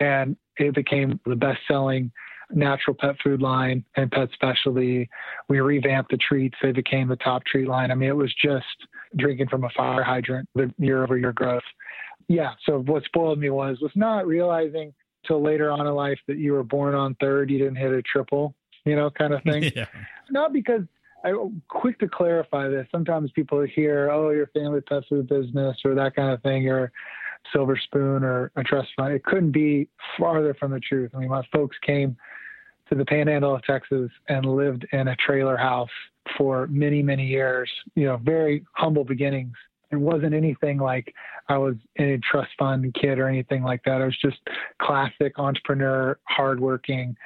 and 0.00 0.36
it 0.56 0.74
became 0.74 1.20
the 1.26 1.36
best 1.36 1.60
selling 1.68 2.10
natural 2.52 2.96
pet 2.98 3.16
food 3.22 3.42
line 3.42 3.84
and 3.96 4.10
pet 4.10 4.28
specialty. 4.32 5.08
We 5.48 5.60
revamped 5.60 6.10
the 6.10 6.16
treats. 6.16 6.56
They 6.62 6.72
became 6.72 7.08
the 7.08 7.16
top 7.16 7.44
treat 7.44 7.68
line. 7.68 7.90
I 7.90 7.94
mean, 7.94 8.08
it 8.08 8.16
was 8.16 8.34
just 8.42 8.64
drinking 9.16 9.48
from 9.48 9.64
a 9.64 9.70
fire 9.76 10.02
hydrant, 10.02 10.48
the 10.54 10.72
year 10.78 11.02
over 11.02 11.16
year 11.16 11.32
growth. 11.32 11.62
Yeah. 12.28 12.52
So 12.64 12.80
what 12.80 13.04
spoiled 13.04 13.38
me 13.38 13.50
was, 13.50 13.78
was 13.80 13.92
not 13.94 14.26
realizing 14.26 14.94
till 15.26 15.42
later 15.42 15.70
on 15.70 15.86
in 15.86 15.94
life 15.94 16.18
that 16.28 16.38
you 16.38 16.52
were 16.52 16.62
born 16.62 16.94
on 16.94 17.14
third, 17.20 17.50
you 17.50 17.58
didn't 17.58 17.76
hit 17.76 17.92
a 17.92 18.02
triple, 18.02 18.54
you 18.84 18.96
know, 18.96 19.10
kind 19.10 19.34
of 19.34 19.42
thing. 19.42 19.64
yeah. 19.76 19.86
Not 20.30 20.52
because 20.52 20.82
I 21.24 21.32
quick 21.68 21.98
to 22.00 22.08
clarify 22.08 22.68
this. 22.68 22.86
Sometimes 22.90 23.30
people 23.32 23.60
hear, 23.62 24.10
"Oh, 24.10 24.30
your 24.30 24.46
family 24.48 24.80
pet 24.80 25.02
food 25.08 25.28
business" 25.28 25.76
or 25.84 25.94
that 25.94 26.14
kind 26.14 26.30
of 26.30 26.42
thing, 26.42 26.68
or 26.68 26.92
Silver 27.52 27.78
Spoon 27.84 28.22
or 28.22 28.50
a 28.56 28.62
trust 28.62 28.88
fund. 28.96 29.12
It 29.12 29.24
couldn't 29.24 29.52
be 29.52 29.88
farther 30.18 30.54
from 30.54 30.72
the 30.72 30.80
truth. 30.80 31.10
I 31.14 31.18
mean, 31.18 31.28
my 31.28 31.42
folks 31.52 31.76
came 31.84 32.16
to 32.88 32.94
the 32.94 33.04
Panhandle 33.04 33.54
of 33.54 33.62
Texas 33.62 34.10
and 34.28 34.44
lived 34.44 34.86
in 34.92 35.08
a 35.08 35.16
trailer 35.16 35.56
house 35.56 35.90
for 36.36 36.66
many, 36.68 37.02
many 37.02 37.26
years. 37.26 37.70
You 37.94 38.06
know, 38.06 38.16
very 38.18 38.64
humble 38.72 39.04
beginnings. 39.04 39.54
It 39.90 39.96
wasn't 39.96 40.34
anything 40.34 40.78
like 40.78 41.14
I 41.48 41.58
was 41.58 41.74
a 41.98 42.18
trust 42.30 42.50
fund 42.58 42.94
kid 42.94 43.18
or 43.18 43.28
anything 43.28 43.62
like 43.62 43.82
that. 43.84 44.00
I 44.00 44.04
was 44.04 44.16
just 44.18 44.38
classic 44.80 45.32
entrepreneur, 45.36 46.18
hardworking, 46.24 47.16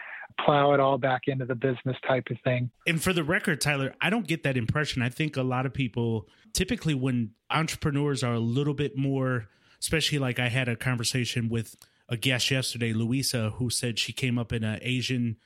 plow 0.40 0.73
it 0.73 0.80
all 0.80 0.99
back 0.99 1.23
into 1.26 1.44
the 1.44 1.54
business 1.54 1.97
type 2.06 2.25
of 2.30 2.38
thing. 2.42 2.71
And 2.87 3.02
for 3.02 3.12
the 3.12 3.25
record, 3.25 3.61
Tyler, 3.61 3.94
I 4.00 4.11
don't 4.11 4.26
get 4.26 4.42
that 4.44 4.56
impression. 4.56 5.02
I 5.02 5.09
think 5.09 5.37
a 5.37 5.42
lot 5.42 5.66
of 5.66 5.75
people 5.75 6.26
typically 6.52 6.94
when 6.94 7.33
entrepreneurs 7.50 8.23
are 8.23 8.35
a 8.35 8.40
little 8.40 8.75
bit 8.75 8.97
more, 8.97 9.49
especially 9.80 10.18
like 10.18 10.38
I 10.38 10.49
had 10.49 10.68
a 10.68 10.76
conversation 10.76 11.49
with 11.49 11.76
a 12.09 12.16
guest 12.16 12.50
yesterday, 12.50 12.92
Louisa, 12.92 13.50
who 13.56 13.71
said 13.71 13.99
she 13.99 14.12
came 14.12 14.38
up 14.38 14.52
in 14.52 14.64
an 14.64 14.78
Asian 14.83 15.37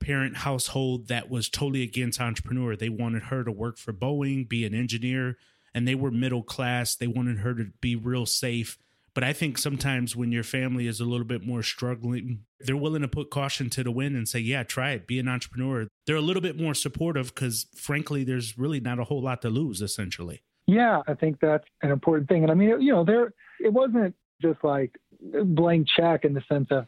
parent 0.00 0.38
household 0.38 1.08
that 1.08 1.30
was 1.30 1.48
totally 1.48 1.82
against 1.82 2.20
entrepreneur. 2.20 2.76
They 2.76 2.88
wanted 2.88 3.24
her 3.24 3.44
to 3.44 3.52
work 3.52 3.78
for 3.78 3.92
Boeing, 3.92 4.48
be 4.48 4.66
an 4.66 4.74
engineer, 4.74 5.36
and 5.76 5.86
they 5.86 5.94
were 5.94 6.10
middle 6.10 6.42
class. 6.42 6.96
They 6.96 7.06
wanted 7.06 7.40
her 7.40 7.54
to 7.54 7.66
be 7.82 7.94
real 7.94 8.24
safe. 8.24 8.78
But 9.14 9.24
I 9.24 9.34
think 9.34 9.58
sometimes 9.58 10.16
when 10.16 10.32
your 10.32 10.42
family 10.42 10.86
is 10.86 11.00
a 11.00 11.04
little 11.04 11.26
bit 11.26 11.46
more 11.46 11.62
struggling, 11.62 12.44
they're 12.60 12.76
willing 12.76 13.02
to 13.02 13.08
put 13.08 13.30
caution 13.30 13.68
to 13.70 13.84
the 13.84 13.90
wind 13.90 14.16
and 14.16 14.26
say, 14.26 14.38
yeah, 14.38 14.62
try 14.62 14.92
it, 14.92 15.06
be 15.06 15.18
an 15.18 15.28
entrepreneur. 15.28 15.86
They're 16.06 16.16
a 16.16 16.22
little 16.22 16.40
bit 16.40 16.58
more 16.58 16.74
supportive 16.74 17.34
because, 17.34 17.66
frankly, 17.76 18.24
there's 18.24 18.58
really 18.58 18.80
not 18.80 18.98
a 18.98 19.04
whole 19.04 19.22
lot 19.22 19.42
to 19.42 19.50
lose, 19.50 19.82
essentially. 19.82 20.42
Yeah, 20.66 21.02
I 21.06 21.12
think 21.12 21.40
that's 21.40 21.64
an 21.82 21.90
important 21.90 22.28
thing. 22.28 22.42
And 22.42 22.50
I 22.50 22.54
mean, 22.54 22.80
you 22.80 22.92
know, 22.92 23.04
there, 23.04 23.34
it 23.60 23.72
wasn't 23.72 24.14
just 24.40 24.64
like 24.64 24.98
blank 25.20 25.88
check 25.94 26.24
in 26.24 26.32
the 26.32 26.42
sense 26.48 26.68
of 26.70 26.86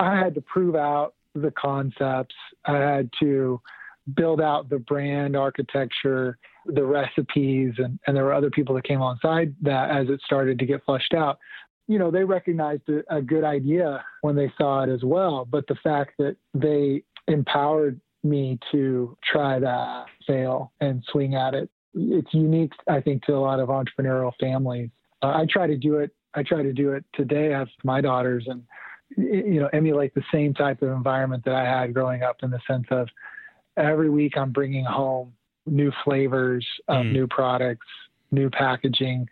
I 0.00 0.18
had 0.18 0.34
to 0.34 0.40
prove 0.40 0.74
out 0.74 1.14
the 1.34 1.52
concepts, 1.52 2.34
I 2.64 2.76
had 2.76 3.10
to 3.20 3.60
build 4.14 4.40
out 4.40 4.68
the 4.68 4.78
brand 4.78 5.36
architecture 5.36 6.38
the 6.66 6.84
recipes, 6.84 7.74
and, 7.78 7.98
and 8.06 8.16
there 8.16 8.24
were 8.24 8.34
other 8.34 8.50
people 8.50 8.74
that 8.74 8.84
came 8.84 9.00
alongside 9.00 9.54
that 9.62 9.90
as 9.90 10.08
it 10.08 10.20
started 10.24 10.58
to 10.58 10.66
get 10.66 10.84
flushed 10.84 11.14
out. 11.14 11.38
You 11.88 11.98
know, 11.98 12.10
they 12.10 12.24
recognized 12.24 12.82
a, 13.10 13.22
good 13.22 13.44
idea 13.44 14.04
when 14.22 14.34
they 14.34 14.52
saw 14.58 14.82
it 14.82 14.90
as 14.90 15.04
well, 15.04 15.44
but 15.48 15.66
the 15.68 15.76
fact 15.84 16.14
that 16.18 16.36
they 16.52 17.04
empowered 17.28 18.00
me 18.24 18.58
to 18.72 19.16
try 19.22 19.60
that, 19.60 20.06
fail, 20.26 20.72
and 20.80 21.04
swing 21.12 21.36
at 21.36 21.54
it, 21.54 21.70
it's 21.94 22.34
unique, 22.34 22.72
I 22.88 23.00
think, 23.00 23.22
to 23.24 23.34
a 23.34 23.38
lot 23.38 23.60
of 23.60 23.68
entrepreneurial 23.68 24.32
families. 24.40 24.90
Uh, 25.22 25.28
I 25.28 25.46
try 25.48 25.68
to 25.68 25.76
do 25.76 25.96
it 25.96 26.10
I 26.36 26.42
try 26.42 26.62
to 26.62 26.72
do 26.72 26.92
it 26.92 27.04
today. 27.14 27.50
Have 27.50 27.68
my 27.82 28.00
daughters 28.00 28.46
and 28.46 28.62
you 29.16 29.60
know 29.60 29.68
emulate 29.72 30.14
the 30.14 30.22
same 30.32 30.52
type 30.52 30.82
of 30.82 30.90
environment 30.90 31.44
that 31.46 31.54
I 31.54 31.64
had 31.64 31.94
growing 31.94 32.22
up 32.22 32.36
in 32.42 32.50
the 32.50 32.60
sense 32.66 32.86
of 32.90 33.08
every 33.76 34.10
week 34.10 34.36
I'm 34.36 34.52
bringing 34.52 34.84
home 34.84 35.32
new 35.66 35.92
flavors 36.04 36.66
of 36.88 37.04
mm. 37.04 37.12
new 37.12 37.26
products, 37.26 37.86
new 38.30 38.50
packaging, 38.50 39.28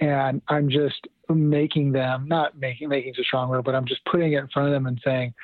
and 0.00 0.42
I'm 0.48 0.68
just 0.68 1.06
making 1.28 1.92
them 1.92 2.26
not 2.28 2.58
making 2.58 2.88
making 2.88 3.12
is 3.12 3.18
a 3.18 3.24
strong 3.24 3.48
word, 3.48 3.64
but 3.64 3.74
I'm 3.74 3.86
just 3.86 4.04
putting 4.04 4.32
it 4.32 4.38
in 4.38 4.48
front 4.48 4.68
of 4.68 4.74
them 4.74 4.86
and 4.86 5.00
saying, 5.04 5.34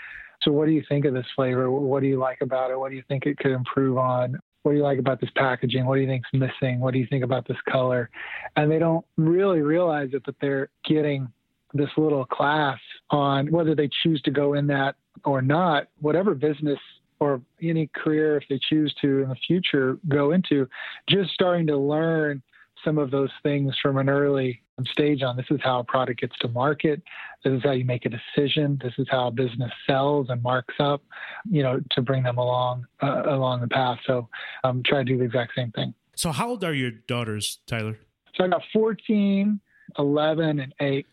so 0.42 0.52
what 0.52 0.66
do 0.66 0.72
you 0.72 0.82
think 0.88 1.04
of 1.04 1.14
this 1.14 1.26
flavor? 1.34 1.70
What 1.70 2.00
do 2.00 2.06
you 2.06 2.18
like 2.18 2.38
about 2.40 2.70
it? 2.70 2.78
What 2.78 2.90
do 2.90 2.96
you 2.96 3.02
think 3.08 3.26
it 3.26 3.38
could 3.38 3.52
improve 3.52 3.96
on? 3.96 4.38
What 4.62 4.72
do 4.72 4.78
you 4.78 4.84
like 4.84 4.98
about 4.98 5.20
this 5.20 5.30
packaging? 5.36 5.86
What 5.86 5.96
do 5.96 6.02
you 6.02 6.06
think's 6.06 6.28
missing? 6.32 6.80
What 6.80 6.92
do 6.92 7.00
you 7.00 7.06
think 7.08 7.24
about 7.24 7.46
this 7.48 7.56
color? 7.68 8.10
And 8.56 8.70
they 8.70 8.78
don't 8.78 9.04
really 9.16 9.60
realize 9.60 10.10
it, 10.12 10.22
but 10.24 10.34
they're 10.40 10.68
getting 10.84 11.28
this 11.74 11.90
little 11.96 12.24
class 12.24 12.78
on 13.10 13.50
whether 13.50 13.74
they 13.74 13.88
choose 14.02 14.20
to 14.22 14.30
go 14.30 14.54
in 14.54 14.66
that 14.68 14.96
or 15.24 15.42
not, 15.42 15.88
whatever 16.00 16.34
business 16.34 16.78
or 17.22 17.40
any 17.62 17.88
career 17.94 18.36
if 18.36 18.42
they 18.48 18.58
choose 18.68 18.92
to 19.00 19.20
in 19.20 19.28
the 19.28 19.36
future 19.46 19.96
go 20.08 20.32
into, 20.32 20.68
just 21.08 21.30
starting 21.30 21.68
to 21.68 21.76
learn 21.76 22.42
some 22.84 22.98
of 22.98 23.12
those 23.12 23.30
things 23.44 23.76
from 23.80 23.96
an 23.96 24.08
early 24.08 24.60
stage 24.86 25.22
on 25.22 25.36
this 25.36 25.46
is 25.48 25.60
how 25.62 25.78
a 25.78 25.84
product 25.84 26.20
gets 26.20 26.36
to 26.38 26.48
market. 26.48 27.00
This 27.44 27.52
is 27.52 27.62
how 27.62 27.70
you 27.70 27.84
make 27.84 28.04
a 28.04 28.08
decision. 28.08 28.80
This 28.82 28.94
is 28.98 29.06
how 29.08 29.28
a 29.28 29.30
business 29.30 29.70
sells 29.86 30.26
and 30.30 30.42
marks 30.42 30.74
up 30.80 31.00
you 31.48 31.62
know 31.62 31.80
to 31.92 32.02
bring 32.02 32.24
them 32.24 32.38
along 32.38 32.86
uh, 33.00 33.22
along 33.26 33.60
the 33.60 33.68
path. 33.68 33.98
So 34.04 34.28
um, 34.64 34.82
try 34.84 34.98
to 34.98 35.04
do 35.04 35.16
the 35.16 35.24
exact 35.24 35.52
same 35.54 35.70
thing. 35.70 35.94
So 36.16 36.32
how 36.32 36.48
old 36.48 36.64
are 36.64 36.74
your 36.74 36.90
daughters 36.90 37.60
tyler? 37.68 37.98
So 38.34 38.44
i 38.44 38.48
got 38.48 38.62
14 38.72 39.60
11 39.98 40.58
and 40.58 40.74
8 40.80 41.06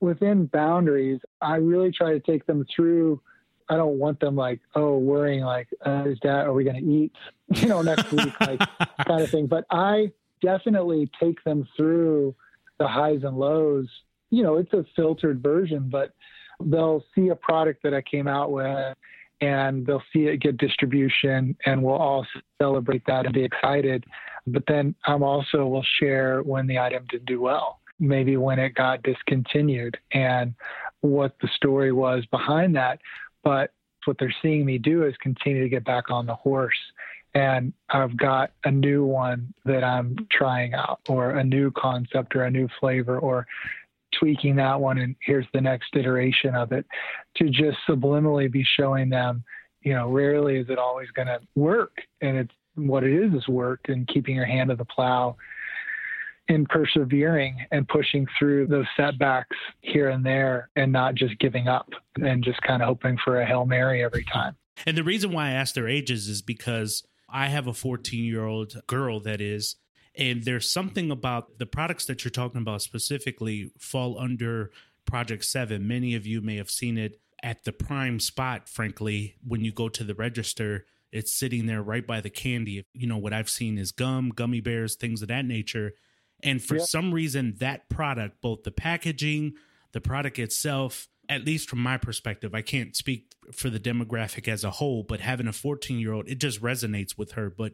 within 0.00 0.46
boundaries, 0.46 1.20
I 1.40 1.56
really 1.56 1.90
try 1.90 2.12
to 2.12 2.20
take 2.20 2.46
them 2.46 2.64
through. 2.74 3.20
I 3.68 3.76
don't 3.76 3.98
want 3.98 4.20
them 4.20 4.36
like, 4.36 4.60
oh, 4.74 4.98
worrying 4.98 5.42
like, 5.44 5.68
uh, 5.86 6.04
is 6.06 6.18
that, 6.22 6.46
are 6.46 6.52
we 6.52 6.64
going 6.64 6.84
to 6.84 6.90
eat, 6.90 7.12
you 7.62 7.68
know, 7.68 7.82
next 7.82 8.10
week, 8.12 8.38
like 8.40 8.60
kind 9.06 9.22
of 9.22 9.30
thing. 9.30 9.46
But 9.46 9.64
I 9.70 10.12
definitely 10.42 11.10
take 11.18 11.42
them 11.44 11.66
through 11.76 12.34
the 12.78 12.86
highs 12.86 13.20
and 13.22 13.38
lows. 13.38 13.88
You 14.30 14.42
know, 14.42 14.56
it's 14.56 14.72
a 14.72 14.84
filtered 14.96 15.42
version, 15.42 15.88
but 15.90 16.12
they'll 16.62 17.04
see 17.14 17.28
a 17.28 17.36
product 17.36 17.82
that 17.84 17.94
I 17.94 18.02
came 18.02 18.28
out 18.28 18.50
with 18.50 18.96
and 19.40 19.86
they'll 19.86 20.02
see 20.12 20.26
it 20.26 20.38
get 20.38 20.56
distribution 20.58 21.56
and 21.66 21.82
we'll 21.82 21.96
all 21.96 22.26
celebrate 22.60 23.04
that 23.06 23.26
and 23.26 23.34
be 23.34 23.44
excited. 23.44 24.04
But 24.46 24.64
then 24.68 24.94
I'm 25.06 25.22
also 25.22 25.66
will 25.66 25.84
share 25.98 26.42
when 26.42 26.66
the 26.66 26.78
item 26.78 27.04
didn't 27.10 27.26
do 27.26 27.40
well 27.40 27.80
maybe 27.98 28.36
when 28.36 28.58
it 28.58 28.74
got 28.74 29.02
discontinued 29.02 29.96
and 30.12 30.54
what 31.00 31.36
the 31.40 31.48
story 31.56 31.92
was 31.92 32.24
behind 32.26 32.74
that. 32.76 33.00
But 33.44 33.70
what 34.06 34.16
they're 34.18 34.34
seeing 34.42 34.64
me 34.64 34.78
do 34.78 35.04
is 35.04 35.14
continue 35.20 35.62
to 35.62 35.68
get 35.68 35.84
back 35.84 36.10
on 36.10 36.26
the 36.26 36.34
horse. 36.34 36.78
And 37.34 37.72
I've 37.90 38.16
got 38.16 38.52
a 38.64 38.70
new 38.70 39.04
one 39.04 39.52
that 39.64 39.82
I'm 39.82 40.16
trying 40.30 40.74
out, 40.74 41.00
or 41.08 41.30
a 41.32 41.44
new 41.44 41.70
concept, 41.72 42.36
or 42.36 42.44
a 42.44 42.50
new 42.50 42.68
flavor, 42.80 43.18
or 43.18 43.46
tweaking 44.18 44.56
that 44.56 44.80
one. 44.80 44.98
And 44.98 45.16
here's 45.20 45.46
the 45.52 45.60
next 45.60 45.96
iteration 45.96 46.54
of 46.54 46.72
it 46.72 46.86
to 47.36 47.50
just 47.50 47.78
subliminally 47.88 48.50
be 48.50 48.64
showing 48.78 49.08
them, 49.08 49.42
you 49.82 49.94
know, 49.94 50.08
rarely 50.08 50.58
is 50.58 50.70
it 50.70 50.78
always 50.78 51.10
going 51.10 51.28
to 51.28 51.40
work. 51.56 51.96
And 52.20 52.36
it's 52.36 52.54
what 52.76 53.04
it 53.04 53.12
is 53.12 53.34
is 53.34 53.48
work 53.48 53.80
and 53.88 54.06
keeping 54.06 54.36
your 54.36 54.46
hand 54.46 54.70
to 54.70 54.76
the 54.76 54.84
plow 54.84 55.36
in 56.48 56.66
persevering 56.66 57.56
and 57.70 57.88
pushing 57.88 58.26
through 58.38 58.66
those 58.66 58.86
setbacks 58.96 59.56
here 59.80 60.10
and 60.10 60.24
there 60.24 60.68
and 60.76 60.92
not 60.92 61.14
just 61.14 61.38
giving 61.38 61.68
up 61.68 61.88
and 62.16 62.44
just 62.44 62.60
kind 62.62 62.82
of 62.82 62.88
hoping 62.88 63.18
for 63.24 63.40
a 63.40 63.46
Hail 63.46 63.64
Mary 63.64 64.04
every 64.04 64.24
time. 64.24 64.56
And 64.86 64.96
the 64.96 65.04
reason 65.04 65.32
why 65.32 65.48
I 65.48 65.52
asked 65.52 65.74
their 65.74 65.88
ages 65.88 66.28
is 66.28 66.42
because 66.42 67.04
I 67.28 67.46
have 67.46 67.66
a 67.66 67.72
14 67.72 68.24
year 68.24 68.44
old 68.44 68.82
girl 68.86 69.20
that 69.20 69.40
is, 69.40 69.76
and 70.16 70.44
there's 70.44 70.70
something 70.70 71.10
about 71.10 71.58
the 71.58 71.66
products 71.66 72.06
that 72.06 72.24
you're 72.24 72.30
talking 72.30 72.60
about 72.60 72.82
specifically 72.82 73.70
fall 73.78 74.18
under 74.18 74.70
Project 75.06 75.44
7. 75.44 75.86
Many 75.86 76.14
of 76.14 76.26
you 76.26 76.40
may 76.40 76.56
have 76.56 76.70
seen 76.70 76.98
it 76.98 77.20
at 77.42 77.64
the 77.64 77.72
prime 77.72 78.20
spot, 78.20 78.68
frankly, 78.68 79.36
when 79.46 79.64
you 79.64 79.72
go 79.72 79.88
to 79.88 80.04
the 80.04 80.14
register. 80.14 80.86
It's 81.12 81.32
sitting 81.32 81.66
there 81.66 81.82
right 81.82 82.06
by 82.06 82.20
the 82.20 82.30
candy. 82.30 82.84
You 82.92 83.06
know, 83.06 83.18
what 83.18 83.32
I've 83.32 83.50
seen 83.50 83.78
is 83.78 83.92
gum, 83.92 84.30
gummy 84.30 84.60
bears, 84.60 84.96
things 84.96 85.22
of 85.22 85.28
that 85.28 85.44
nature 85.44 85.94
and 86.44 86.62
for 86.62 86.78
some 86.78 87.12
reason, 87.12 87.56
that 87.58 87.88
product, 87.88 88.42
both 88.42 88.62
the 88.62 88.70
packaging, 88.70 89.54
the 89.92 90.00
product 90.00 90.38
itself, 90.38 91.08
at 91.28 91.44
least 91.44 91.70
from 91.70 91.78
my 91.78 91.96
perspective, 91.96 92.54
I 92.54 92.60
can't 92.60 92.94
speak 92.94 93.32
for 93.50 93.70
the 93.70 93.80
demographic 93.80 94.46
as 94.46 94.62
a 94.62 94.70
whole, 94.70 95.02
but 95.02 95.20
having 95.20 95.48
a 95.48 95.52
14 95.52 95.98
year 95.98 96.12
old, 96.12 96.28
it 96.28 96.38
just 96.38 96.60
resonates 96.60 97.16
with 97.16 97.32
her. 97.32 97.48
But 97.48 97.72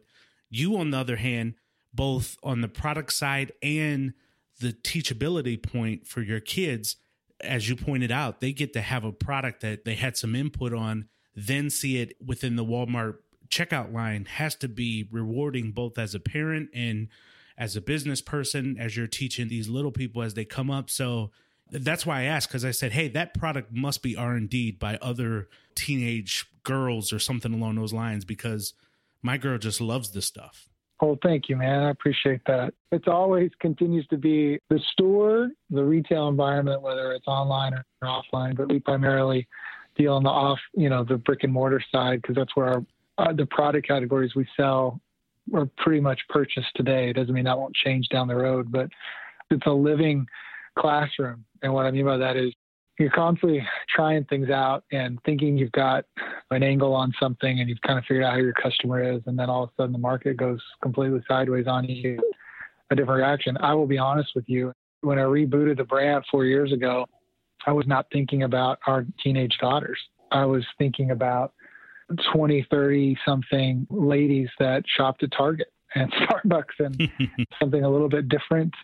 you, 0.48 0.76
on 0.76 0.92
the 0.92 0.98
other 0.98 1.16
hand, 1.16 1.54
both 1.92 2.36
on 2.44 2.60
the 2.60 2.68
product 2.68 3.12
side 3.12 3.52
and 3.60 4.14
the 4.60 4.72
teachability 4.72 5.60
point 5.60 6.06
for 6.06 6.22
your 6.22 6.40
kids, 6.40 6.96
as 7.40 7.68
you 7.68 7.74
pointed 7.74 8.12
out, 8.12 8.40
they 8.40 8.52
get 8.52 8.72
to 8.74 8.80
have 8.80 9.04
a 9.04 9.12
product 9.12 9.62
that 9.62 9.84
they 9.84 9.94
had 9.94 10.16
some 10.16 10.36
input 10.36 10.72
on, 10.72 11.08
then 11.34 11.70
see 11.70 11.98
it 11.98 12.14
within 12.24 12.54
the 12.54 12.64
Walmart 12.64 13.16
checkout 13.48 13.92
line 13.92 14.26
has 14.26 14.54
to 14.54 14.68
be 14.68 15.08
rewarding 15.10 15.72
both 15.72 15.98
as 15.98 16.14
a 16.14 16.20
parent 16.20 16.70
and 16.72 17.08
as 17.60 17.76
a 17.76 17.80
business 17.80 18.20
person 18.20 18.76
as 18.80 18.96
you're 18.96 19.06
teaching 19.06 19.46
these 19.46 19.68
little 19.68 19.92
people 19.92 20.22
as 20.22 20.34
they 20.34 20.44
come 20.44 20.70
up 20.70 20.90
so 20.90 21.30
that's 21.70 22.04
why 22.04 22.20
i 22.20 22.22
asked 22.24 22.48
because 22.48 22.64
i 22.64 22.72
said 22.72 22.90
hey 22.92 23.06
that 23.06 23.34
product 23.34 23.70
must 23.72 24.02
be 24.02 24.16
r&d 24.16 24.72
by 24.72 24.98
other 25.00 25.48
teenage 25.76 26.46
girls 26.64 27.12
or 27.12 27.18
something 27.18 27.54
along 27.54 27.76
those 27.76 27.92
lines 27.92 28.24
because 28.24 28.74
my 29.22 29.36
girl 29.36 29.58
just 29.58 29.80
loves 29.80 30.10
this 30.10 30.26
stuff 30.26 30.66
Oh, 31.02 31.18
thank 31.22 31.48
you, 31.48 31.56
man. 31.56 31.84
I 31.84 31.90
appreciate 31.90 32.42
that. 32.46 32.74
It's 32.92 33.08
always 33.08 33.50
continues 33.58 34.06
to 34.08 34.18
be 34.18 34.58
the 34.68 34.78
store, 34.92 35.48
the 35.70 35.82
retail 35.82 36.28
environment, 36.28 36.82
whether 36.82 37.12
it's 37.12 37.26
online 37.26 37.72
or 37.72 37.84
offline, 38.02 38.54
but 38.54 38.68
we 38.68 38.80
primarily 38.80 39.48
deal 39.96 40.12
on 40.14 40.22
the 40.22 40.28
off, 40.28 40.58
you 40.74 40.90
know, 40.90 41.02
the 41.02 41.16
brick 41.16 41.42
and 41.42 41.52
mortar 41.52 41.82
side 41.90 42.20
because 42.20 42.36
that's 42.36 42.54
where 42.54 42.66
our 42.66 42.84
uh, 43.16 43.32
the 43.32 43.46
product 43.46 43.86
categories 43.86 44.34
we 44.34 44.46
sell 44.56 45.00
are 45.54 45.68
pretty 45.78 46.00
much 46.00 46.20
purchased 46.28 46.70
today. 46.76 47.10
It 47.10 47.14
doesn't 47.14 47.34
mean 47.34 47.44
that 47.44 47.58
won't 47.58 47.74
change 47.74 48.08
down 48.08 48.28
the 48.28 48.36
road, 48.36 48.70
but 48.70 48.88
it's 49.50 49.66
a 49.66 49.70
living 49.70 50.26
classroom. 50.78 51.44
And 51.62 51.72
what 51.72 51.86
I 51.86 51.90
mean 51.90 52.04
by 52.04 52.16
that 52.16 52.36
is 52.36 52.52
you're 52.98 53.10
constantly 53.10 53.66
trying 53.88 54.24
things 54.24 54.50
out 54.50 54.84
and 54.92 55.18
thinking 55.24 55.56
you've 55.56 55.72
got 55.72 56.04
an 56.50 56.62
angle 56.62 56.94
on 56.94 57.12
something 57.18 57.60
and 57.60 57.68
you've 57.68 57.80
kind 57.80 57.98
of 57.98 58.04
figured 58.04 58.24
out 58.24 58.32
how 58.32 58.38
your 58.38 58.52
customer 58.52 59.02
is. 59.02 59.22
And 59.26 59.38
then 59.38 59.48
all 59.48 59.64
of 59.64 59.70
a 59.70 59.72
sudden 59.82 59.92
the 59.92 59.98
market 59.98 60.36
goes 60.36 60.60
completely 60.82 61.20
sideways 61.26 61.66
on 61.66 61.86
you, 61.86 62.20
a 62.90 62.96
different 62.96 63.18
reaction. 63.18 63.56
I 63.60 63.74
will 63.74 63.86
be 63.86 63.98
honest 63.98 64.30
with 64.34 64.44
you. 64.48 64.72
When 65.00 65.18
I 65.18 65.22
rebooted 65.22 65.78
the 65.78 65.84
brand 65.84 66.24
four 66.30 66.44
years 66.44 66.72
ago, 66.72 67.06
I 67.66 67.72
was 67.72 67.86
not 67.86 68.06
thinking 68.12 68.42
about 68.42 68.78
our 68.86 69.06
teenage 69.22 69.56
daughters. 69.60 69.98
I 70.30 70.44
was 70.44 70.64
thinking 70.78 71.10
about 71.10 71.54
20, 72.32 72.66
30 72.70 73.18
something 73.26 73.86
ladies 73.90 74.48
that 74.58 74.84
shopped 74.86 75.22
at 75.22 75.30
Target 75.36 75.68
and 75.94 76.12
Starbucks 76.12 76.78
and 76.78 77.10
something 77.60 77.84
a 77.84 77.90
little 77.90 78.08
bit 78.08 78.28
different 78.28 78.74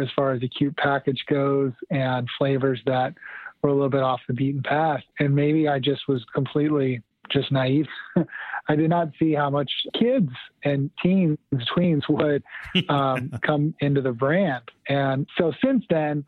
as 0.00 0.08
far 0.14 0.32
as 0.32 0.40
the 0.40 0.48
cute 0.48 0.76
package 0.76 1.24
goes 1.28 1.72
and 1.90 2.28
flavors 2.38 2.80
that 2.86 3.14
were 3.62 3.70
a 3.70 3.72
little 3.72 3.90
bit 3.90 4.02
off 4.02 4.20
the 4.28 4.34
beaten 4.34 4.62
path. 4.62 5.02
And 5.18 5.34
maybe 5.34 5.68
I 5.68 5.78
just 5.78 6.02
was 6.08 6.24
completely 6.34 7.02
just 7.30 7.50
naive. 7.52 7.86
I 8.68 8.76
did 8.76 8.90
not 8.90 9.08
see 9.18 9.32
how 9.32 9.50
much 9.50 9.70
kids 9.98 10.30
and 10.64 10.90
teens, 11.02 11.38
tweens 11.76 12.02
would 12.08 12.42
um, 12.88 13.30
come 13.42 13.74
into 13.80 14.00
the 14.00 14.12
brand. 14.12 14.62
And 14.88 15.26
so 15.38 15.52
since 15.64 15.84
then, 15.90 16.24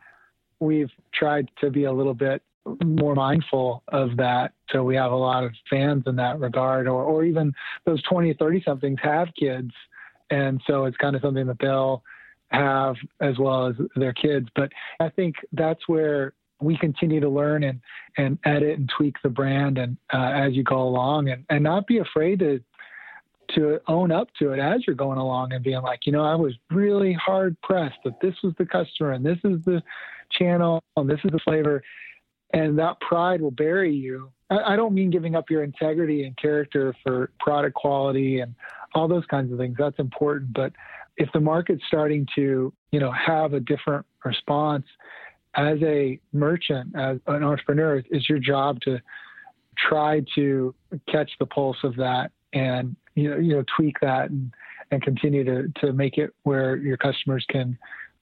we've 0.59 0.91
tried 1.13 1.49
to 1.61 1.69
be 1.69 1.85
a 1.85 1.91
little 1.91 2.13
bit 2.13 2.41
more 2.83 3.15
mindful 3.15 3.83
of 3.89 4.17
that. 4.17 4.53
So 4.71 4.83
we 4.83 4.95
have 4.95 5.11
a 5.11 5.15
lot 5.15 5.43
of 5.43 5.51
fans 5.69 6.03
in 6.07 6.15
that 6.17 6.39
regard, 6.39 6.87
or, 6.87 7.03
or 7.03 7.23
even 7.23 7.53
those 7.85 8.01
20, 8.03 8.33
30 8.33 8.63
somethings 8.63 8.99
have 9.01 9.27
kids. 9.37 9.71
And 10.29 10.61
so 10.65 10.85
it's 10.85 10.97
kind 10.97 11.15
of 11.15 11.21
something 11.21 11.47
that 11.47 11.59
they'll 11.59 12.03
have 12.49 12.95
as 13.19 13.37
well 13.37 13.67
as 13.67 13.75
their 13.95 14.13
kids. 14.13 14.47
But 14.55 14.71
I 14.99 15.09
think 15.09 15.35
that's 15.51 15.87
where 15.87 16.33
we 16.61 16.77
continue 16.77 17.19
to 17.19 17.29
learn 17.29 17.63
and, 17.63 17.81
and 18.17 18.37
edit 18.45 18.79
and 18.79 18.89
tweak 18.95 19.15
the 19.21 19.29
brand 19.29 19.77
and 19.77 19.97
uh, 20.13 20.31
as 20.33 20.53
you 20.53 20.63
go 20.63 20.81
along 20.81 21.29
and, 21.29 21.43
and 21.49 21.63
not 21.63 21.87
be 21.87 21.97
afraid 21.97 22.39
to 22.39 22.61
to 23.53 23.79
own 23.87 24.11
up 24.11 24.29
to 24.39 24.51
it 24.51 24.59
as 24.59 24.87
you're 24.87 24.95
going 24.95 25.17
along 25.17 25.51
and 25.51 25.63
being 25.63 25.81
like, 25.81 26.05
you 26.05 26.11
know, 26.11 26.23
I 26.23 26.33
was 26.33 26.53
really 26.71 27.13
hard 27.13 27.59
pressed 27.61 27.97
that 28.05 28.19
this 28.21 28.33
was 28.41 28.53
the 28.57 28.65
customer 28.65 29.11
and 29.11 29.23
this 29.23 29.37
is 29.43 29.63
the 29.65 29.83
channel 30.31 30.81
and 30.95 31.09
this 31.09 31.19
is 31.23 31.31
the 31.31 31.39
flavor 31.39 31.83
and 32.53 32.77
that 32.79 32.99
pride 33.01 33.41
will 33.41 33.51
bury 33.51 33.93
you. 33.93 34.31
I, 34.49 34.75
don't 34.75 34.93
mean 34.93 35.09
giving 35.09 35.35
up 35.35 35.49
your 35.49 35.63
integrity 35.63 36.25
and 36.25 36.37
character 36.37 36.95
for 37.01 37.31
product 37.39 37.73
quality 37.75 38.41
and 38.41 38.53
all 38.93 39.07
those 39.07 39.25
kinds 39.25 39.51
of 39.51 39.57
things. 39.57 39.75
That's 39.79 39.97
important, 39.97 40.53
but 40.53 40.71
if 41.17 41.29
the 41.33 41.39
market's 41.39 41.81
starting 41.87 42.27
to, 42.35 42.71
you 42.91 42.99
know, 42.99 43.11
have 43.11 43.53
a 43.53 43.59
different 43.59 44.05
response, 44.23 44.85
as 45.55 45.77
a 45.83 46.19
merchant, 46.31 46.95
as 46.95 47.17
an 47.27 47.43
entrepreneur, 47.43 48.03
it's 48.09 48.29
your 48.29 48.39
job 48.39 48.79
to 48.81 48.99
try 49.77 50.21
to 50.35 50.73
catch 51.11 51.31
the 51.39 51.45
pulse 51.45 51.77
of 51.83 51.95
that 51.95 52.31
and 52.53 52.95
you 53.15 53.29
know 53.29 53.37
you 53.37 53.55
know 53.55 53.63
tweak 53.75 53.99
that 54.01 54.29
and, 54.29 54.53
and 54.91 55.01
continue 55.01 55.43
to 55.43 55.71
to 55.79 55.93
make 55.93 56.17
it 56.17 56.33
where 56.43 56.75
your 56.75 56.97
customers 56.97 57.45
can 57.49 57.77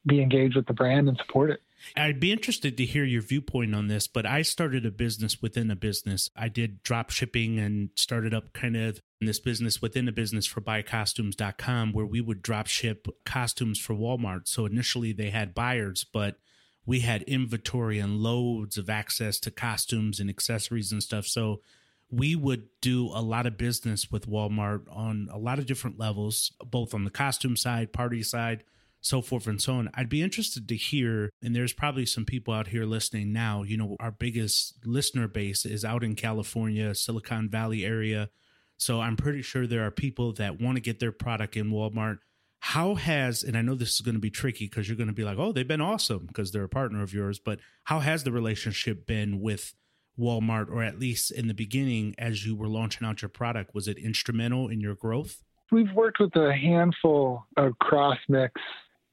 be 0.07 0.21
engaged 0.21 0.55
with 0.55 0.65
the 0.65 0.73
brand 0.73 1.07
and 1.07 1.17
support 1.17 1.51
it. 1.51 1.61
I'd 1.95 2.19
be 2.19 2.31
interested 2.31 2.77
to 2.77 2.85
hear 2.85 3.03
your 3.03 3.21
viewpoint 3.21 3.75
on 3.75 3.87
this, 3.87 4.07
but 4.07 4.25
I 4.25 4.41
started 4.41 4.85
a 4.85 4.91
business 4.91 5.41
within 5.41 5.71
a 5.71 5.75
business. 5.75 6.29
I 6.35 6.47
did 6.47 6.83
drop 6.83 7.09
shipping 7.09 7.59
and 7.59 7.89
started 7.95 8.33
up 8.33 8.53
kind 8.53 8.77
of 8.77 9.01
this 9.19 9.39
business 9.39 9.81
within 9.81 10.07
a 10.07 10.11
business 10.11 10.45
for 10.45 10.61
buycostumes.com 10.61 11.93
where 11.93 12.05
we 12.05 12.21
would 12.21 12.41
drop 12.41 12.67
ship 12.67 13.07
costumes 13.25 13.79
for 13.79 13.93
Walmart. 13.93 14.47
So 14.47 14.65
initially 14.65 15.13
they 15.13 15.29
had 15.29 15.53
buyers, 15.53 16.03
but 16.03 16.37
we 16.85 17.01
had 17.01 17.23
inventory 17.23 17.99
and 17.99 18.17
loads 18.17 18.77
of 18.77 18.89
access 18.89 19.39
to 19.41 19.51
costumes 19.51 20.19
and 20.19 20.29
accessories 20.29 20.91
and 20.91 21.03
stuff. 21.03 21.27
So 21.27 21.61
we 22.09 22.35
would 22.35 22.67
do 22.81 23.07
a 23.07 23.21
lot 23.21 23.45
of 23.45 23.57
business 23.57 24.11
with 24.11 24.29
Walmart 24.29 24.83
on 24.91 25.29
a 25.31 25.37
lot 25.37 25.59
of 25.59 25.65
different 25.65 25.99
levels, 25.99 26.51
both 26.65 26.93
on 26.93 27.05
the 27.05 27.09
costume 27.09 27.55
side, 27.55 27.93
party 27.93 28.23
side, 28.23 28.63
so 29.01 29.21
forth 29.21 29.47
and 29.47 29.61
so 29.61 29.73
on. 29.73 29.89
I'd 29.93 30.09
be 30.09 30.21
interested 30.21 30.67
to 30.69 30.75
hear, 30.75 31.31
and 31.41 31.55
there's 31.55 31.73
probably 31.73 32.05
some 32.05 32.25
people 32.25 32.53
out 32.53 32.67
here 32.67 32.85
listening 32.85 33.33
now. 33.33 33.63
You 33.63 33.77
know, 33.77 33.97
our 33.99 34.11
biggest 34.11 34.85
listener 34.85 35.27
base 35.27 35.65
is 35.65 35.83
out 35.83 36.03
in 36.03 36.15
California, 36.15 36.93
Silicon 36.95 37.49
Valley 37.49 37.83
area. 37.83 38.29
So 38.77 39.01
I'm 39.01 39.17
pretty 39.17 39.41
sure 39.41 39.67
there 39.67 39.85
are 39.85 39.91
people 39.91 40.33
that 40.33 40.61
want 40.61 40.77
to 40.77 40.81
get 40.81 40.99
their 40.99 41.11
product 41.11 41.57
in 41.57 41.71
Walmart. 41.71 42.19
How 42.59 42.93
has, 42.93 43.43
and 43.43 43.57
I 43.57 43.63
know 43.63 43.73
this 43.73 43.95
is 43.95 44.01
going 44.01 44.15
to 44.15 44.21
be 44.21 44.29
tricky 44.29 44.65
because 44.65 44.87
you're 44.87 44.97
going 44.97 45.07
to 45.07 45.13
be 45.13 45.23
like, 45.23 45.39
oh, 45.39 45.51
they've 45.51 45.67
been 45.67 45.81
awesome 45.81 46.27
because 46.27 46.51
they're 46.51 46.63
a 46.63 46.69
partner 46.69 47.01
of 47.01 47.13
yours, 47.13 47.39
but 47.39 47.59
how 47.85 47.99
has 47.99 48.23
the 48.23 48.31
relationship 48.31 49.07
been 49.07 49.41
with 49.41 49.73
Walmart, 50.19 50.69
or 50.69 50.83
at 50.83 50.99
least 50.99 51.31
in 51.31 51.47
the 51.47 51.53
beginning 51.55 52.13
as 52.19 52.45
you 52.45 52.55
were 52.55 52.67
launching 52.67 53.07
out 53.07 53.23
your 53.23 53.29
product? 53.29 53.73
Was 53.73 53.87
it 53.87 53.97
instrumental 53.97 54.67
in 54.67 54.79
your 54.79 54.93
growth? 54.93 55.41
We've 55.71 55.91
worked 55.93 56.19
with 56.19 56.35
a 56.35 56.53
handful 56.53 57.45
of 57.57 57.79
cross 57.79 58.17
mix 58.27 58.61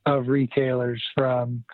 of 0.09 0.29
retailers 0.29 1.03
from 1.15 1.65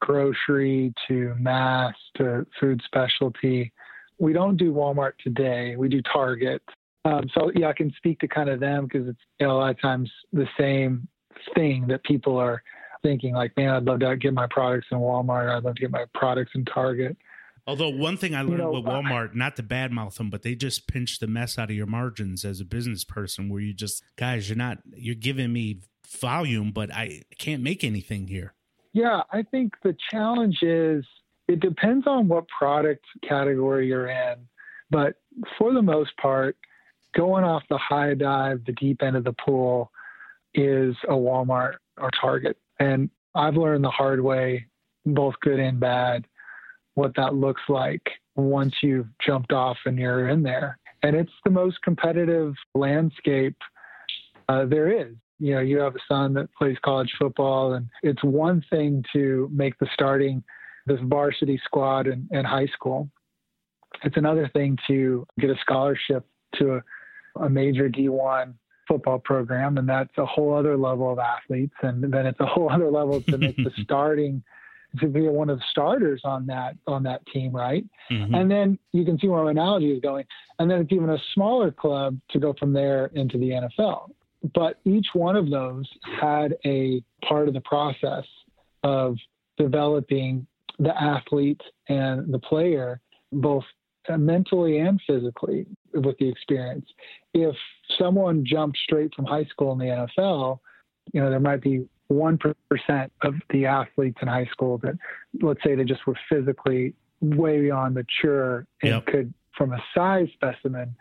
grocery 0.00 0.92
to 1.08 1.34
mass 1.38 1.94
to 2.16 2.46
food 2.60 2.80
specialty. 2.84 3.72
We 4.18 4.32
don't 4.32 4.56
do 4.56 4.72
Walmart 4.72 5.12
today. 5.22 5.76
We 5.76 5.88
do 5.88 6.00
Target. 6.02 6.62
Um, 7.04 7.28
so 7.34 7.50
yeah, 7.54 7.68
I 7.68 7.72
can 7.72 7.92
speak 7.96 8.18
to 8.20 8.28
kind 8.28 8.48
of 8.48 8.60
them 8.60 8.86
because 8.86 9.08
it's 9.08 9.20
you 9.38 9.46
know, 9.46 9.52
a 9.52 9.58
lot 9.58 9.70
of 9.70 9.80
times 9.80 10.10
the 10.32 10.46
same 10.58 11.06
thing 11.54 11.86
that 11.88 12.02
people 12.04 12.36
are 12.36 12.62
thinking 13.02 13.34
like, 13.34 13.56
man, 13.56 13.70
I'd 13.70 13.84
love 13.84 14.00
to 14.00 14.16
get 14.16 14.34
my 14.34 14.46
products 14.50 14.88
in 14.90 14.98
Walmart. 14.98 15.54
I'd 15.54 15.62
love 15.62 15.76
to 15.76 15.80
get 15.80 15.90
my 15.90 16.04
products 16.14 16.52
in 16.54 16.64
Target. 16.64 17.16
Although 17.68 17.90
one 17.90 18.16
thing 18.16 18.34
I 18.34 18.42
learned 18.42 18.52
you 18.52 18.58
know, 18.58 18.70
with 18.70 18.84
Walmart, 18.84 19.34
not 19.34 19.56
to 19.56 19.62
badmouth 19.62 20.16
them, 20.16 20.30
but 20.30 20.42
they 20.42 20.54
just 20.54 20.86
pinch 20.86 21.18
the 21.18 21.26
mess 21.26 21.58
out 21.58 21.68
of 21.68 21.76
your 21.76 21.86
margins 21.86 22.44
as 22.44 22.60
a 22.60 22.64
business 22.64 23.02
person. 23.02 23.48
Where 23.48 23.60
you 23.60 23.74
just, 23.74 24.04
guys, 24.16 24.48
you're 24.48 24.56
not, 24.56 24.78
you're 24.94 25.16
giving 25.16 25.52
me 25.52 25.80
volume, 26.06 26.70
but 26.72 26.92
I 26.92 27.22
can't 27.38 27.62
make 27.62 27.84
anything 27.84 28.26
here. 28.26 28.54
Yeah, 28.92 29.22
I 29.32 29.42
think 29.42 29.74
the 29.82 29.96
challenge 30.10 30.58
is 30.62 31.04
it 31.48 31.60
depends 31.60 32.06
on 32.06 32.28
what 32.28 32.46
product 32.48 33.04
category 33.26 33.88
you're 33.88 34.08
in, 34.08 34.36
but 34.90 35.16
for 35.58 35.72
the 35.72 35.82
most 35.82 36.16
part, 36.16 36.56
going 37.14 37.44
off 37.44 37.62
the 37.68 37.78
high 37.78 38.14
dive, 38.14 38.64
the 38.66 38.72
deep 38.72 39.02
end 39.02 39.16
of 39.16 39.24
the 39.24 39.34
pool, 39.34 39.90
is 40.54 40.96
a 41.08 41.12
Walmart 41.12 41.74
or 41.98 42.10
Target, 42.20 42.56
and 42.80 43.10
I've 43.34 43.56
learned 43.56 43.84
the 43.84 43.90
hard 43.90 44.20
way, 44.20 44.66
both 45.04 45.34
good 45.42 45.60
and 45.60 45.78
bad 45.78 46.26
what 46.96 47.14
that 47.14 47.34
looks 47.34 47.62
like 47.68 48.02
once 48.34 48.74
you've 48.82 49.06
jumped 49.24 49.52
off 49.52 49.76
and 49.84 49.98
you're 49.98 50.28
in 50.28 50.42
there. 50.42 50.78
And 51.02 51.14
it's 51.14 51.32
the 51.44 51.50
most 51.50 51.80
competitive 51.82 52.54
landscape 52.74 53.56
uh, 54.48 54.64
there 54.64 54.90
is. 54.90 55.14
You 55.38 55.54
know, 55.54 55.60
you 55.60 55.78
have 55.78 55.94
a 55.94 56.00
son 56.08 56.34
that 56.34 56.52
plays 56.54 56.76
college 56.84 57.12
football, 57.18 57.74
and 57.74 57.88
it's 58.02 58.22
one 58.24 58.64
thing 58.70 59.04
to 59.12 59.50
make 59.52 59.78
the 59.78 59.88
starting 59.92 60.42
this 60.86 61.00
varsity 61.02 61.60
squad 61.64 62.06
in, 62.06 62.28
in 62.30 62.44
high 62.44 62.66
school. 62.66 63.10
It's 64.04 64.16
another 64.16 64.48
thing 64.52 64.78
to 64.86 65.26
get 65.38 65.50
a 65.50 65.56
scholarship 65.60 66.26
to 66.56 66.76
a, 66.76 67.44
a 67.44 67.50
major 67.50 67.88
D1 67.88 68.54
football 68.88 69.18
program, 69.18 69.78
and 69.78 69.88
that's 69.88 70.16
a 70.16 70.26
whole 70.26 70.54
other 70.54 70.76
level 70.76 71.12
of 71.12 71.18
athletes. 71.18 71.74
And 71.82 72.02
then 72.12 72.26
it's 72.26 72.40
a 72.40 72.46
whole 72.46 72.70
other 72.72 72.90
level 72.90 73.20
to 73.22 73.38
make 73.38 73.56
the 73.56 73.72
starting 73.82 74.42
to 75.00 75.08
be 75.08 75.28
one 75.28 75.50
of 75.50 75.58
the 75.58 75.64
starters 75.70 76.22
on 76.24 76.46
that 76.46 76.76
on 76.86 77.02
that 77.02 77.26
team, 77.26 77.52
right? 77.52 77.84
Mm-hmm. 78.10 78.34
And 78.34 78.50
then 78.50 78.78
you 78.92 79.04
can 79.04 79.18
see 79.18 79.28
where 79.28 79.44
my 79.44 79.50
analogy 79.50 79.90
is 79.92 80.00
going. 80.00 80.24
And 80.58 80.70
then 80.70 80.80
it's 80.80 80.92
even 80.92 81.10
a 81.10 81.18
smaller 81.34 81.70
club 81.70 82.18
to 82.30 82.38
go 82.38 82.54
from 82.58 82.72
there 82.72 83.06
into 83.14 83.36
the 83.38 83.50
NFL. 83.50 84.10
But 84.54 84.78
each 84.84 85.08
one 85.12 85.36
of 85.36 85.50
those 85.50 85.88
had 86.20 86.56
a 86.64 87.02
part 87.24 87.48
of 87.48 87.54
the 87.54 87.60
process 87.60 88.24
of 88.82 89.16
developing 89.58 90.46
the 90.78 90.94
athlete 91.00 91.62
and 91.88 92.32
the 92.32 92.38
player, 92.38 93.00
both 93.32 93.64
mentally 94.08 94.78
and 94.78 95.00
physically, 95.06 95.66
with 95.94 96.16
the 96.18 96.28
experience. 96.28 96.86
If 97.34 97.56
someone 97.98 98.44
jumped 98.44 98.78
straight 98.78 99.14
from 99.14 99.24
high 99.24 99.46
school 99.46 99.72
in 99.72 99.78
the 99.78 100.06
NFL, 100.18 100.60
you 101.12 101.20
know, 101.20 101.30
there 101.30 101.40
might 101.40 101.62
be 101.62 101.88
1% 102.10 103.10
of 103.22 103.34
the 103.50 103.66
athletes 103.66 104.18
in 104.22 104.28
high 104.28 104.48
school 104.52 104.78
that, 104.78 104.96
let's 105.40 105.62
say, 105.64 105.74
they 105.74 105.84
just 105.84 106.06
were 106.06 106.18
physically 106.30 106.94
way 107.20 107.60
beyond 107.60 107.94
mature 107.94 108.66
and 108.82 108.90
yep. 108.90 109.06
could, 109.06 109.32
from 109.56 109.72
a 109.72 109.82
size 109.94 110.28
specimen, 110.34 110.94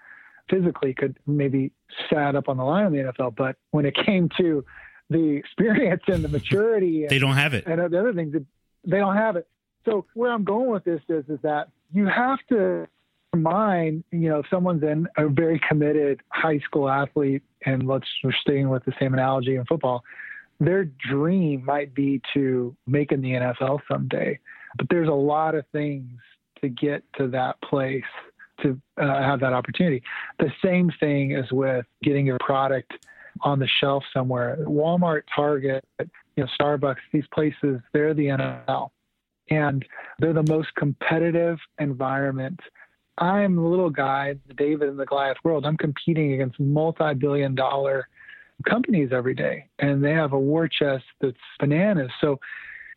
physically 0.50 0.94
could 0.94 1.18
maybe 1.26 1.72
sat 2.10 2.36
up 2.36 2.50
on 2.50 2.58
the 2.58 2.64
line 2.64 2.88
in 2.88 2.94
the 2.94 3.12
NFL. 3.12 3.36
But 3.36 3.56
when 3.72 3.86
it 3.86 3.96
came 4.06 4.30
to 4.38 4.64
the 5.10 5.36
experience 5.36 6.04
and 6.08 6.24
the 6.24 6.30
maturity, 6.30 7.04
and, 7.04 7.10
they 7.12 7.20
don't 7.20 7.36
have 7.36 7.54
it. 7.54 7.66
And 7.68 7.80
the 7.92 8.00
other 8.00 8.14
things, 8.14 8.36
they 8.86 8.98
don't 8.98 9.16
have 9.16 9.36
it. 9.36 9.48
So 9.86 10.06
where 10.14 10.32
I'm 10.32 10.44
going 10.44 10.70
with 10.70 10.84
this 10.84 11.02
is, 11.10 11.26
is 11.30 11.40
that 11.44 11.70
you 11.94 12.08
have 12.08 12.40
to 12.50 12.88
mind, 13.36 14.04
you 14.12 14.30
know, 14.30 14.40
if 14.40 14.46
someone's 14.50 14.84
in 14.84 15.08
a 15.18 15.28
very 15.28 15.62
committed 15.68 16.22
high 16.30 16.60
school 16.60 16.90
athlete, 16.90 17.44
and 17.66 17.88
let's 17.88 18.08
we're 18.24 18.32
staying 18.34 18.70
with 18.70 18.84
the 18.86 18.94
same 19.00 19.14
analogy 19.14 19.56
in 19.56 19.66
football, 19.66 20.04
their 20.60 20.86
dream 20.86 21.66
might 21.66 21.94
be 21.94 22.22
to 22.34 22.76
make 22.88 23.12
in 23.12 23.22
the 23.22 23.32
NFL 23.32 23.80
someday, 23.90 24.40
but 24.78 24.88
there's 24.90 25.10
a 25.10 25.14
lot 25.14 25.56
of 25.56 25.66
things 25.72 26.10
to 26.62 26.70
get 26.70 27.04
to 27.18 27.28
that 27.28 27.62
place 27.62 28.04
to 28.62 28.80
uh, 28.98 29.22
have 29.22 29.40
that 29.42 29.54
opportunity. 29.54 30.02
The 30.40 30.52
same 30.64 30.92
thing 31.00 31.32
is 31.32 31.52
with 31.52 31.86
getting 32.04 32.26
your 32.26 32.38
product 32.40 32.94
on 33.42 33.60
the 33.60 33.68
shelf 33.80 34.04
somewhere. 34.14 34.58
Walmart, 34.62 35.24
Target, 35.36 35.84
you 36.00 36.08
know, 36.38 36.48
Starbucks, 36.60 36.98
these 37.12 37.26
places, 37.34 37.80
they're 37.94 38.14
the 38.14 38.28
NFL. 38.28 38.90
And 39.50 39.86
they're 40.20 40.34
the 40.34 40.46
most 40.50 40.74
competitive 40.76 41.60
environment. 41.80 42.60
I'm 43.18 43.56
the 43.56 43.62
little 43.62 43.90
guy, 43.90 44.36
the 44.48 44.54
David 44.54 44.90
in 44.90 44.98
the 44.98 45.06
Goliath 45.06 45.38
world. 45.44 45.66
I'm 45.66 45.78
competing 45.78 46.34
against 46.34 46.60
multi 46.60 47.14
billion 47.14 47.56
dollar 47.56 48.08
companies 48.68 49.10
every 49.12 49.36
day, 49.36 49.70
and 49.80 50.04
they 50.04 50.12
have 50.12 50.34
a 50.34 50.40
war 50.40 50.68
chest 50.68 51.06
that's 51.22 51.38
bananas. 51.60 52.12
So 52.20 52.40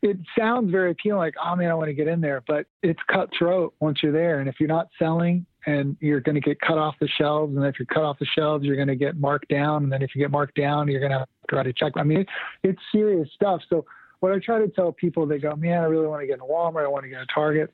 it 0.01 0.17
sounds 0.37 0.71
very 0.71 0.91
appealing, 0.91 1.19
like, 1.19 1.35
oh 1.43 1.55
man, 1.55 1.69
I 1.69 1.73
want 1.73 1.89
to 1.89 1.93
get 1.93 2.07
in 2.07 2.21
there, 2.21 2.41
but 2.47 2.65
it's 2.83 2.99
cutthroat 3.11 3.73
once 3.79 3.99
you're 4.01 4.11
there. 4.11 4.39
And 4.39 4.47
if 4.47 4.55
you're 4.59 4.69
not 4.69 4.87
selling, 4.97 5.45
and 5.65 5.97
you're 5.99 6.21
going 6.21 6.35
to 6.35 6.41
get 6.41 6.59
cut 6.61 6.77
off 6.77 6.95
the 6.99 7.07
shelves, 7.17 7.55
and 7.55 7.65
if 7.65 7.75
you're 7.77 7.85
cut 7.85 8.03
off 8.03 8.17
the 8.19 8.25
shelves, 8.25 8.63
you're 8.63 8.75
going 8.75 8.87
to 8.87 8.95
get 8.95 9.17
marked 9.17 9.49
down, 9.49 9.83
and 9.83 9.91
then 9.91 10.01
if 10.01 10.15
you 10.15 10.21
get 10.21 10.31
marked 10.31 10.55
down, 10.55 10.87
you're 10.87 11.01
going 11.01 11.11
to 11.11 11.25
have 11.51 11.65
to 11.65 11.73
check. 11.73 11.93
I 11.95 12.03
mean, 12.03 12.21
it, 12.21 12.27
it's 12.63 12.79
serious 12.91 13.29
stuff. 13.35 13.61
So 13.69 13.85
what 14.21 14.31
I 14.31 14.39
try 14.39 14.59
to 14.59 14.67
tell 14.69 14.91
people, 14.91 15.25
they 15.25 15.37
go, 15.37 15.55
man, 15.55 15.81
I 15.81 15.85
really 15.85 16.07
want 16.07 16.21
to 16.21 16.27
get 16.27 16.35
in 16.35 16.39
Walmart, 16.39 16.85
I 16.85 16.87
want 16.87 17.03
to 17.03 17.09
get 17.09 17.21
a 17.21 17.27
Target. 17.33 17.73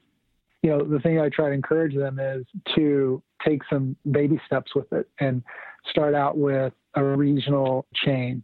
You 0.62 0.72
know, 0.72 0.84
the 0.84 1.00
thing 1.00 1.20
I 1.20 1.30
try 1.30 1.50
to 1.50 1.54
encourage 1.54 1.96
them 1.96 2.20
is 2.20 2.44
to 2.76 3.22
take 3.46 3.62
some 3.70 3.96
baby 4.12 4.42
steps 4.48 4.74
with 4.74 4.92
it 4.92 5.08
and 5.20 5.44
start 5.92 6.16
out 6.16 6.38
with 6.38 6.74
a 6.96 7.04
regional 7.04 7.86
chain. 8.04 8.42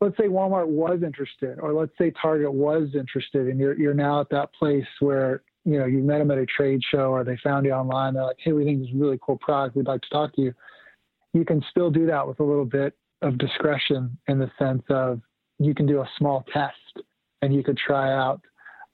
Let's 0.00 0.16
say 0.16 0.24
Walmart 0.24 0.68
was 0.68 1.02
interested, 1.02 1.58
or 1.58 1.72
let's 1.72 1.92
say 1.98 2.12
Target 2.22 2.52
was 2.52 2.90
interested, 2.94 3.48
and 3.48 3.58
you're 3.58 3.76
you're 3.78 3.94
now 3.94 4.20
at 4.20 4.30
that 4.30 4.52
place 4.52 4.86
where 5.00 5.42
you 5.64 5.78
know 5.78 5.86
you 5.86 5.98
met 5.98 6.18
them 6.18 6.30
at 6.30 6.38
a 6.38 6.46
trade 6.46 6.80
show, 6.88 7.10
or 7.10 7.24
they 7.24 7.36
found 7.42 7.66
you 7.66 7.72
online. 7.72 8.14
They're 8.14 8.24
like, 8.24 8.36
"Hey, 8.38 8.52
we 8.52 8.64
think 8.64 8.80
this 8.80 8.88
is 8.90 8.94
a 8.94 8.98
really 8.98 9.18
cool 9.20 9.38
product. 9.38 9.76
We'd 9.76 9.86
like 9.86 10.02
to 10.02 10.10
talk 10.10 10.34
to 10.34 10.42
you." 10.42 10.54
You 11.32 11.44
can 11.44 11.62
still 11.70 11.90
do 11.90 12.06
that 12.06 12.26
with 12.26 12.38
a 12.40 12.44
little 12.44 12.64
bit 12.64 12.94
of 13.22 13.38
discretion, 13.38 14.16
in 14.28 14.38
the 14.38 14.50
sense 14.58 14.84
of 14.88 15.20
you 15.58 15.74
can 15.74 15.86
do 15.86 16.00
a 16.00 16.10
small 16.16 16.44
test, 16.52 17.02
and 17.42 17.52
you 17.52 17.64
could 17.64 17.76
try 17.76 18.12
out 18.12 18.40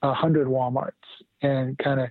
a 0.02 0.14
hundred 0.14 0.46
WalMarts 0.46 0.92
and 1.42 1.76
kind 1.78 2.00
of 2.00 2.08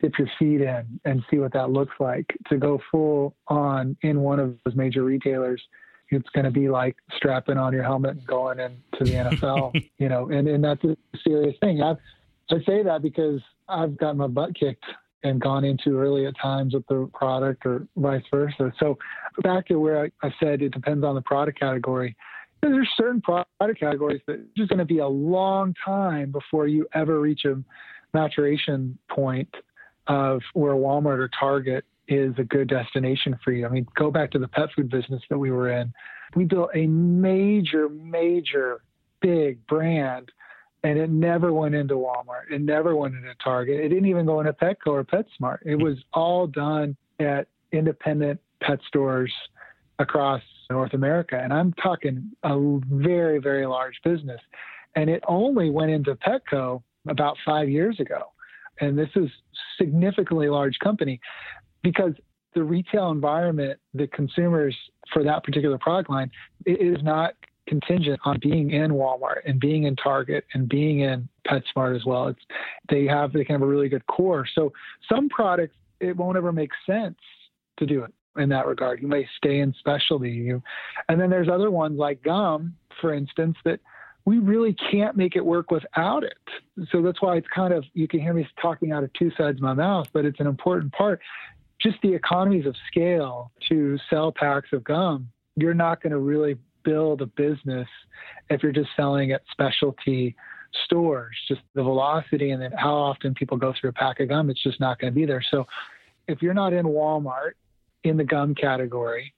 dip 0.00 0.16
your 0.16 0.28
feet 0.38 0.60
in 0.60 1.00
and 1.04 1.24
see 1.28 1.38
what 1.38 1.52
that 1.52 1.70
looks 1.70 1.94
like. 1.98 2.26
To 2.50 2.56
go 2.56 2.80
full 2.90 3.34
on 3.48 3.96
in 4.02 4.20
one 4.20 4.38
of 4.38 4.54
those 4.64 4.76
major 4.76 5.02
retailers 5.02 5.60
it's 6.10 6.28
going 6.30 6.44
to 6.44 6.50
be 6.50 6.68
like 6.68 6.96
strapping 7.16 7.56
on 7.56 7.72
your 7.72 7.82
helmet 7.82 8.12
and 8.12 8.26
going 8.26 8.60
into 8.60 9.04
the 9.04 9.12
NFL, 9.12 9.88
you 9.98 10.08
know, 10.08 10.30
and, 10.30 10.48
and 10.48 10.62
that's 10.62 10.82
a 10.84 10.96
serious 11.22 11.56
thing. 11.60 11.82
I've, 11.82 11.96
I 12.50 12.56
say 12.64 12.82
that 12.82 13.02
because 13.02 13.40
I've 13.68 13.98
gotten 13.98 14.16
my 14.16 14.26
butt 14.26 14.54
kicked 14.58 14.84
and 15.22 15.40
gone 15.40 15.64
into 15.64 15.98
early 15.98 16.26
at 16.26 16.34
times 16.40 16.74
with 16.74 16.86
the 16.86 17.10
product 17.12 17.66
or 17.66 17.86
vice 17.96 18.22
versa. 18.30 18.72
So 18.78 18.96
back 19.42 19.66
to 19.66 19.76
where 19.76 20.04
I, 20.04 20.26
I 20.26 20.32
said 20.40 20.62
it 20.62 20.72
depends 20.72 21.04
on 21.04 21.14
the 21.14 21.22
product 21.22 21.58
category. 21.58 22.16
There's 22.62 22.88
certain 22.96 23.20
product 23.20 23.78
categories 23.78 24.20
that 24.26 24.34
it's 24.34 24.54
just 24.56 24.68
going 24.68 24.78
to 24.78 24.84
be 24.84 24.98
a 24.98 25.08
long 25.08 25.74
time 25.84 26.32
before 26.32 26.66
you 26.66 26.86
ever 26.94 27.20
reach 27.20 27.44
a 27.44 27.62
maturation 28.14 28.98
point 29.08 29.48
of 30.06 30.40
where 30.54 30.74
Walmart 30.74 31.18
or 31.18 31.30
Target 31.38 31.84
is 32.08 32.34
a 32.38 32.44
good 32.44 32.68
destination 32.68 33.38
for 33.44 33.52
you. 33.52 33.66
I 33.66 33.68
mean, 33.68 33.86
go 33.96 34.10
back 34.10 34.30
to 34.32 34.38
the 34.38 34.48
pet 34.48 34.70
food 34.74 34.90
business 34.90 35.22
that 35.30 35.38
we 35.38 35.50
were 35.50 35.70
in. 35.70 35.92
We 36.34 36.44
built 36.44 36.70
a 36.74 36.86
major, 36.86 37.88
major, 37.88 38.82
big 39.20 39.66
brand 39.66 40.30
and 40.84 40.98
it 40.98 41.10
never 41.10 41.52
went 41.52 41.74
into 41.74 41.94
Walmart. 41.94 42.50
It 42.50 42.60
never 42.60 42.94
went 42.94 43.14
into 43.14 43.34
Target. 43.42 43.80
It 43.80 43.88
didn't 43.88 44.06
even 44.06 44.26
go 44.26 44.40
into 44.40 44.52
Petco 44.52 44.88
or 44.88 45.04
PetSmart. 45.04 45.58
It 45.64 45.74
was 45.74 45.98
all 46.12 46.46
done 46.46 46.96
at 47.18 47.48
independent 47.72 48.40
pet 48.62 48.78
stores 48.86 49.32
across 49.98 50.40
North 50.70 50.94
America. 50.94 51.40
And 51.42 51.52
I'm 51.52 51.72
talking 51.74 52.30
a 52.44 52.78
very, 52.90 53.38
very 53.38 53.66
large 53.66 54.00
business. 54.04 54.40
And 54.94 55.10
it 55.10 55.22
only 55.26 55.70
went 55.70 55.90
into 55.90 56.14
Petco 56.14 56.82
about 57.08 57.36
five 57.44 57.68
years 57.68 57.98
ago. 57.98 58.32
And 58.80 58.96
this 58.96 59.10
is 59.16 59.28
significantly 59.76 60.48
large 60.48 60.78
company 60.78 61.20
because 61.82 62.12
the 62.54 62.62
retail 62.62 63.10
environment, 63.10 63.78
the 63.94 64.06
consumers 64.08 64.76
for 65.12 65.22
that 65.24 65.44
particular 65.44 65.78
product 65.78 66.10
line, 66.10 66.30
it 66.64 66.80
is 66.80 67.02
not 67.02 67.34
contingent 67.68 68.18
on 68.24 68.38
being 68.40 68.70
in 68.70 68.90
Walmart 68.90 69.40
and 69.46 69.60
being 69.60 69.84
in 69.84 69.94
Target 69.96 70.44
and 70.54 70.68
being 70.68 71.00
in 71.00 71.28
PetSmart 71.46 71.94
as 71.94 72.04
well. 72.04 72.28
It's 72.28 72.40
they 72.90 73.04
have 73.04 73.32
they 73.32 73.44
can 73.44 73.54
have 73.54 73.62
a 73.62 73.66
really 73.66 73.88
good 73.88 74.06
core. 74.06 74.46
So 74.54 74.72
some 75.10 75.28
products 75.28 75.76
it 76.00 76.16
won't 76.16 76.36
ever 76.36 76.52
make 76.52 76.70
sense 76.86 77.18
to 77.78 77.86
do 77.86 78.04
it 78.04 78.12
in 78.40 78.48
that 78.48 78.66
regard. 78.66 79.02
You 79.02 79.08
may 79.08 79.28
stay 79.36 79.60
in 79.60 79.74
specialty. 79.78 80.30
You, 80.30 80.62
and 81.08 81.20
then 81.20 81.30
there's 81.30 81.48
other 81.48 81.70
ones 81.70 81.98
like 81.98 82.22
gum, 82.22 82.74
for 83.00 83.12
instance, 83.12 83.56
that 83.64 83.80
we 84.24 84.38
really 84.38 84.76
can't 84.90 85.16
make 85.16 85.36
it 85.36 85.44
work 85.44 85.70
without 85.70 86.22
it. 86.22 86.36
So 86.90 87.02
that's 87.02 87.20
why 87.22 87.36
it's 87.36 87.46
kind 87.54 87.72
of 87.72 87.84
you 87.94 88.06
can 88.06 88.20
hear 88.20 88.34
me 88.34 88.46
talking 88.60 88.92
out 88.92 89.04
of 89.04 89.12
two 89.14 89.30
sides 89.36 89.58
of 89.58 89.62
my 89.62 89.74
mouth, 89.74 90.06
but 90.12 90.24
it's 90.24 90.40
an 90.40 90.46
important 90.46 90.92
part. 90.92 91.20
Just 91.80 91.96
the 92.02 92.12
economies 92.12 92.66
of 92.66 92.74
scale 92.88 93.52
to 93.68 93.98
sell 94.10 94.32
packs 94.32 94.70
of 94.72 94.82
gum, 94.84 95.28
you're 95.56 95.74
not 95.74 96.02
going 96.02 96.12
to 96.12 96.18
really 96.18 96.56
build 96.84 97.22
a 97.22 97.26
business 97.26 97.88
if 98.50 98.62
you're 98.62 98.72
just 98.72 98.90
selling 98.96 99.32
at 99.32 99.42
specialty 99.50 100.34
stores. 100.84 101.36
Just 101.46 101.60
the 101.74 101.82
velocity 101.82 102.50
and 102.50 102.62
then 102.62 102.72
how 102.72 102.94
often 102.94 103.34
people 103.34 103.56
go 103.56 103.72
through 103.78 103.90
a 103.90 103.92
pack 103.92 104.20
of 104.20 104.28
gum, 104.28 104.50
it's 104.50 104.62
just 104.62 104.80
not 104.80 104.98
going 104.98 105.12
to 105.12 105.14
be 105.14 105.26
there. 105.26 105.44
So 105.50 105.64
if 106.26 106.42
you're 106.42 106.54
not 106.54 106.72
in 106.72 106.86
Walmart 106.86 107.52
in 108.04 108.16
the 108.16 108.24
gum 108.24 108.54
category 108.54 109.34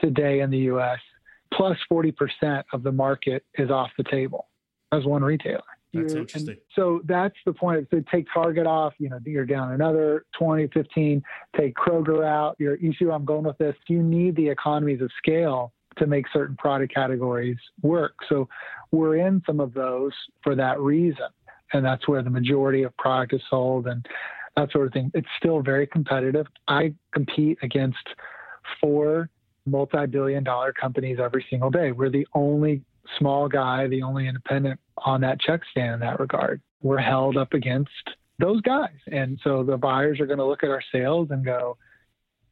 today 0.00 0.40
in 0.40 0.50
the 0.50 0.58
US, 0.58 0.98
plus 1.52 1.76
40% 1.92 2.62
of 2.72 2.82
the 2.82 2.92
market 2.92 3.44
is 3.54 3.70
off 3.70 3.90
the 3.96 4.04
table 4.04 4.46
as 4.92 5.04
one 5.04 5.22
retailer. 5.22 5.62
That's 5.92 6.14
interesting. 6.14 6.56
so 6.74 7.00
that's 7.04 7.34
the 7.44 7.52
point. 7.52 7.88
So 7.90 8.02
take 8.12 8.26
Target 8.32 8.66
off, 8.66 8.94
you 8.98 9.08
know, 9.08 9.18
you're 9.24 9.44
down 9.46 9.72
another 9.72 10.24
20, 10.38 10.68
15, 10.72 11.22
take 11.56 11.74
Kroger 11.74 12.24
out. 12.24 12.56
You're, 12.58 12.76
you 12.76 12.92
see 12.98 13.06
where 13.06 13.14
I'm 13.14 13.24
going 13.24 13.44
with 13.44 13.58
this? 13.58 13.74
You 13.88 14.02
need 14.02 14.36
the 14.36 14.48
economies 14.48 15.00
of 15.00 15.10
scale 15.18 15.72
to 15.98 16.06
make 16.06 16.26
certain 16.32 16.56
product 16.56 16.94
categories 16.94 17.56
work. 17.82 18.14
So 18.28 18.48
we're 18.92 19.16
in 19.16 19.42
some 19.46 19.60
of 19.60 19.74
those 19.74 20.12
for 20.42 20.54
that 20.54 20.80
reason. 20.80 21.26
And 21.72 21.84
that's 21.84 22.06
where 22.08 22.22
the 22.22 22.30
majority 22.30 22.82
of 22.82 22.96
product 22.96 23.34
is 23.34 23.42
sold 23.50 23.86
and 23.86 24.06
that 24.56 24.70
sort 24.72 24.86
of 24.86 24.92
thing. 24.92 25.10
It's 25.14 25.28
still 25.38 25.62
very 25.62 25.86
competitive. 25.86 26.46
I 26.68 26.94
compete 27.12 27.58
against 27.62 27.98
four 28.80 29.30
multi 29.66 30.06
billion 30.06 30.42
dollar 30.44 30.72
companies 30.72 31.18
every 31.22 31.44
single 31.48 31.70
day. 31.70 31.92
We're 31.92 32.10
the 32.10 32.26
only 32.34 32.82
small 33.18 33.48
guy, 33.48 33.86
the 33.86 34.02
only 34.02 34.26
independent 34.26 34.80
on 34.98 35.20
that 35.22 35.40
check 35.40 35.60
stand 35.70 35.94
in 35.94 36.00
that 36.00 36.20
regard. 36.20 36.60
We're 36.82 36.98
held 36.98 37.36
up 37.36 37.52
against 37.52 37.90
those 38.38 38.60
guys. 38.62 38.96
And 39.10 39.38
so 39.44 39.62
the 39.62 39.76
buyers 39.76 40.20
are 40.20 40.26
going 40.26 40.38
to 40.38 40.44
look 40.44 40.62
at 40.62 40.70
our 40.70 40.82
sales 40.92 41.28
and 41.30 41.44
go, 41.44 41.76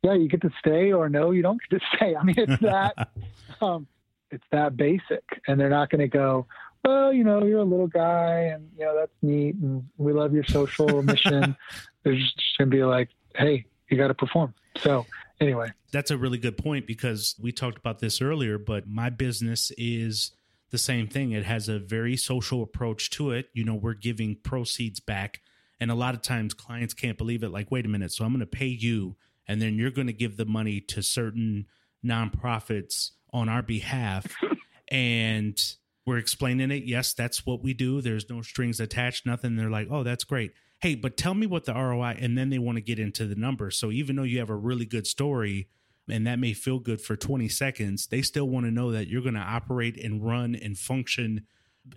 yeah, 0.02 0.14
you 0.14 0.28
get 0.28 0.42
to 0.42 0.50
stay 0.58 0.92
or 0.92 1.08
no, 1.08 1.30
you 1.30 1.42
don't 1.42 1.60
get 1.68 1.80
to 1.80 1.86
stay. 1.96 2.14
I 2.14 2.22
mean, 2.22 2.36
it's 2.38 2.62
that, 2.62 3.08
um, 3.60 3.86
it's 4.30 4.44
that 4.52 4.76
basic. 4.76 5.24
And 5.46 5.58
they're 5.58 5.70
not 5.70 5.90
going 5.90 6.00
to 6.00 6.08
go, 6.08 6.46
well, 6.84 7.12
you 7.12 7.24
know, 7.24 7.44
you're 7.44 7.58
a 7.58 7.64
little 7.64 7.88
guy 7.88 8.50
and, 8.54 8.68
you 8.78 8.84
know, 8.84 8.96
that's 8.96 9.12
neat. 9.22 9.56
And 9.56 9.84
we 9.96 10.12
love 10.12 10.32
your 10.32 10.44
social 10.44 11.02
mission. 11.02 11.56
They're 12.04 12.14
just 12.14 12.40
going 12.58 12.70
to 12.70 12.76
be 12.76 12.84
like, 12.84 13.08
hey, 13.34 13.66
you 13.90 13.96
got 13.96 14.08
to 14.08 14.14
perform. 14.14 14.54
So 14.76 15.06
anyway. 15.40 15.70
That's 15.92 16.10
a 16.10 16.18
really 16.18 16.38
good 16.38 16.58
point 16.58 16.86
because 16.86 17.34
we 17.40 17.50
talked 17.52 17.78
about 17.78 17.98
this 17.98 18.20
earlier, 18.20 18.58
but 18.58 18.86
my 18.86 19.10
business 19.10 19.72
is 19.76 20.32
the 20.70 20.78
same 20.78 21.08
thing. 21.08 21.32
It 21.32 21.44
has 21.44 21.68
a 21.68 21.78
very 21.78 22.16
social 22.16 22.62
approach 22.62 23.10
to 23.10 23.30
it. 23.30 23.48
You 23.52 23.64
know, 23.64 23.74
we're 23.74 23.94
giving 23.94 24.36
proceeds 24.42 25.00
back. 25.00 25.40
And 25.80 25.90
a 25.90 25.94
lot 25.94 26.14
of 26.14 26.22
times 26.22 26.54
clients 26.54 26.94
can't 26.94 27.16
believe 27.16 27.42
it. 27.42 27.50
Like, 27.50 27.70
wait 27.70 27.86
a 27.86 27.88
minute. 27.88 28.12
So 28.12 28.24
I'm 28.24 28.32
going 28.32 28.40
to 28.40 28.46
pay 28.46 28.66
you 28.66 29.16
and 29.48 29.62
then 29.62 29.76
you're 29.76 29.90
going 29.90 30.06
to 30.06 30.12
give 30.12 30.36
the 30.36 30.44
money 30.44 30.80
to 30.80 31.02
certain 31.02 31.66
nonprofits 32.04 33.12
on 33.32 33.48
our 33.48 33.62
behalf 33.62 34.26
and 34.88 35.74
we're 36.06 36.18
explaining 36.18 36.70
it 36.70 36.84
yes 36.84 37.12
that's 37.12 37.44
what 37.44 37.62
we 37.62 37.74
do 37.74 38.00
there's 38.00 38.30
no 38.30 38.40
strings 38.40 38.78
attached 38.78 39.26
nothing 39.26 39.56
they're 39.56 39.70
like 39.70 39.88
oh 39.90 40.02
that's 40.02 40.24
great 40.24 40.52
hey 40.80 40.94
but 40.94 41.16
tell 41.16 41.34
me 41.34 41.46
what 41.46 41.64
the 41.64 41.74
roi 41.74 42.16
and 42.20 42.38
then 42.38 42.50
they 42.50 42.58
want 42.58 42.76
to 42.76 42.82
get 42.82 42.98
into 42.98 43.26
the 43.26 43.34
numbers 43.34 43.76
so 43.76 43.90
even 43.90 44.14
though 44.16 44.22
you 44.22 44.38
have 44.38 44.50
a 44.50 44.56
really 44.56 44.86
good 44.86 45.06
story 45.06 45.68
and 46.08 46.26
that 46.26 46.38
may 46.38 46.52
feel 46.52 46.78
good 46.78 47.00
for 47.00 47.16
20 47.16 47.48
seconds 47.48 48.06
they 48.08 48.22
still 48.22 48.48
want 48.48 48.66
to 48.66 48.72
know 48.72 48.90
that 48.90 49.08
you're 49.08 49.22
going 49.22 49.34
to 49.34 49.40
operate 49.40 50.02
and 50.02 50.24
run 50.24 50.54
and 50.54 50.78
function 50.78 51.46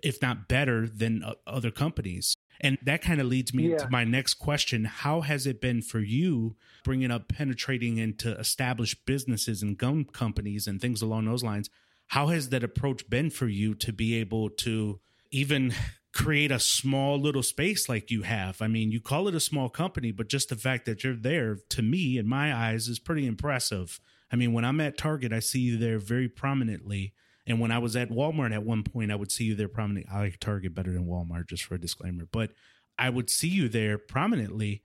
if 0.02 0.22
not 0.22 0.48
better 0.48 0.86
than 0.86 1.24
other 1.46 1.70
companies 1.70 2.34
and 2.62 2.78
that 2.82 3.02
kind 3.02 3.20
of 3.20 3.26
leads 3.26 3.52
me 3.52 3.70
yeah. 3.70 3.78
to 3.78 3.90
my 3.90 4.04
next 4.04 4.34
question. 4.34 4.84
How 4.84 5.22
has 5.22 5.46
it 5.46 5.60
been 5.60 5.82
for 5.82 5.98
you 5.98 6.54
bringing 6.84 7.10
up 7.10 7.28
penetrating 7.28 7.98
into 7.98 8.38
established 8.38 9.04
businesses 9.04 9.62
and 9.62 9.76
gum 9.76 10.04
companies 10.04 10.68
and 10.68 10.80
things 10.80 11.02
along 11.02 11.24
those 11.24 11.42
lines? 11.42 11.68
How 12.08 12.28
has 12.28 12.50
that 12.50 12.62
approach 12.62 13.10
been 13.10 13.30
for 13.30 13.48
you 13.48 13.74
to 13.76 13.92
be 13.92 14.14
able 14.16 14.48
to 14.50 15.00
even 15.32 15.74
create 16.12 16.50
a 16.50 16.58
small 16.58 17.18
little 17.18 17.42
space 17.42 17.88
like 17.88 18.10
you 18.10 18.22
have? 18.22 18.60
I 18.60 18.68
mean, 18.68 18.92
you 18.92 19.00
call 19.00 19.28
it 19.28 19.34
a 19.34 19.40
small 19.40 19.68
company, 19.68 20.12
but 20.12 20.28
just 20.28 20.48
the 20.48 20.56
fact 20.56 20.84
that 20.86 21.04
you're 21.04 21.16
there 21.16 21.58
to 21.70 21.82
me, 21.82 22.18
in 22.18 22.28
my 22.28 22.54
eyes, 22.54 22.88
is 22.88 22.98
pretty 22.98 23.26
impressive. 23.26 24.00
I 24.30 24.36
mean, 24.36 24.52
when 24.52 24.64
I'm 24.64 24.80
at 24.80 24.98
Target, 24.98 25.32
I 25.32 25.40
see 25.40 25.60
you 25.60 25.76
there 25.76 25.98
very 25.98 26.28
prominently. 26.28 27.14
And 27.46 27.60
when 27.60 27.72
I 27.72 27.78
was 27.78 27.96
at 27.96 28.10
Walmart 28.10 28.54
at 28.54 28.62
one 28.62 28.82
point, 28.82 29.10
I 29.10 29.16
would 29.16 29.32
see 29.32 29.44
you 29.44 29.54
there 29.54 29.68
prominently. 29.68 30.10
I 30.12 30.20
like 30.20 30.38
Target 30.38 30.74
better 30.74 30.92
than 30.92 31.06
Walmart, 31.06 31.48
just 31.48 31.64
for 31.64 31.74
a 31.74 31.80
disclaimer. 31.80 32.26
But 32.30 32.52
I 32.98 33.10
would 33.10 33.28
see 33.28 33.48
you 33.48 33.68
there 33.68 33.98
prominently. 33.98 34.82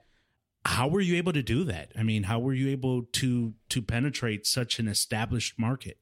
How 0.66 0.88
were 0.88 1.02
you 1.02 1.16
able 1.18 1.34
to 1.34 1.44
do 1.44 1.64
that? 1.66 1.92
I 1.98 2.04
mean, 2.04 2.24
how 2.24 2.40
were 2.40 2.54
you 2.54 2.70
able 2.70 3.04
to 3.04 3.54
to 3.70 3.82
penetrate 3.82 4.46
such 4.46 4.80
an 4.80 4.88
established 4.88 5.60
market? 5.60 5.98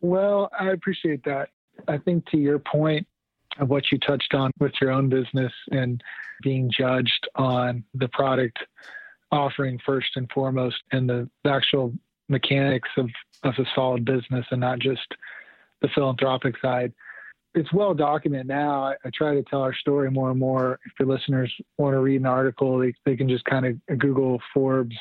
Well, 0.00 0.50
I 0.58 0.70
appreciate 0.70 1.24
that. 1.24 1.48
I 1.88 1.98
think 1.98 2.26
to 2.30 2.36
your 2.36 2.58
point 2.58 3.06
of 3.58 3.68
what 3.68 3.90
you 3.90 3.98
touched 3.98 4.34
on 4.34 4.50
with 4.58 4.72
your 4.80 4.90
own 4.90 5.08
business 5.08 5.52
and 5.70 6.02
being 6.42 6.70
judged 6.70 7.28
on 7.34 7.84
the 7.94 8.08
product 8.08 8.58
offering 9.32 9.78
first 9.84 10.10
and 10.16 10.30
foremost 10.32 10.76
and 10.92 11.08
the 11.08 11.28
actual 11.44 11.92
mechanics 12.28 12.88
of, 12.96 13.10
of 13.42 13.54
a 13.58 13.64
solid 13.74 14.04
business 14.04 14.46
and 14.50 14.60
not 14.60 14.78
just 14.78 15.14
the 15.82 15.88
philanthropic 15.94 16.54
side. 16.60 16.92
It's 17.54 17.72
well 17.72 17.94
documented 17.94 18.48
now. 18.48 18.84
I, 18.84 18.94
I, 19.04 19.10
try 19.14 19.34
to 19.34 19.42
tell 19.42 19.62
our 19.62 19.74
story 19.74 20.10
more 20.10 20.30
and 20.30 20.38
more. 20.38 20.78
If 20.84 20.92
your 21.00 21.08
listeners 21.08 21.52
want 21.78 21.94
to 21.94 22.00
read 22.00 22.20
an 22.20 22.26
article, 22.26 22.78
they, 22.78 22.92
they 23.06 23.16
can 23.16 23.28
just 23.28 23.44
kind 23.46 23.64
of 23.64 23.98
Google 23.98 24.40
Forbes, 24.52 24.96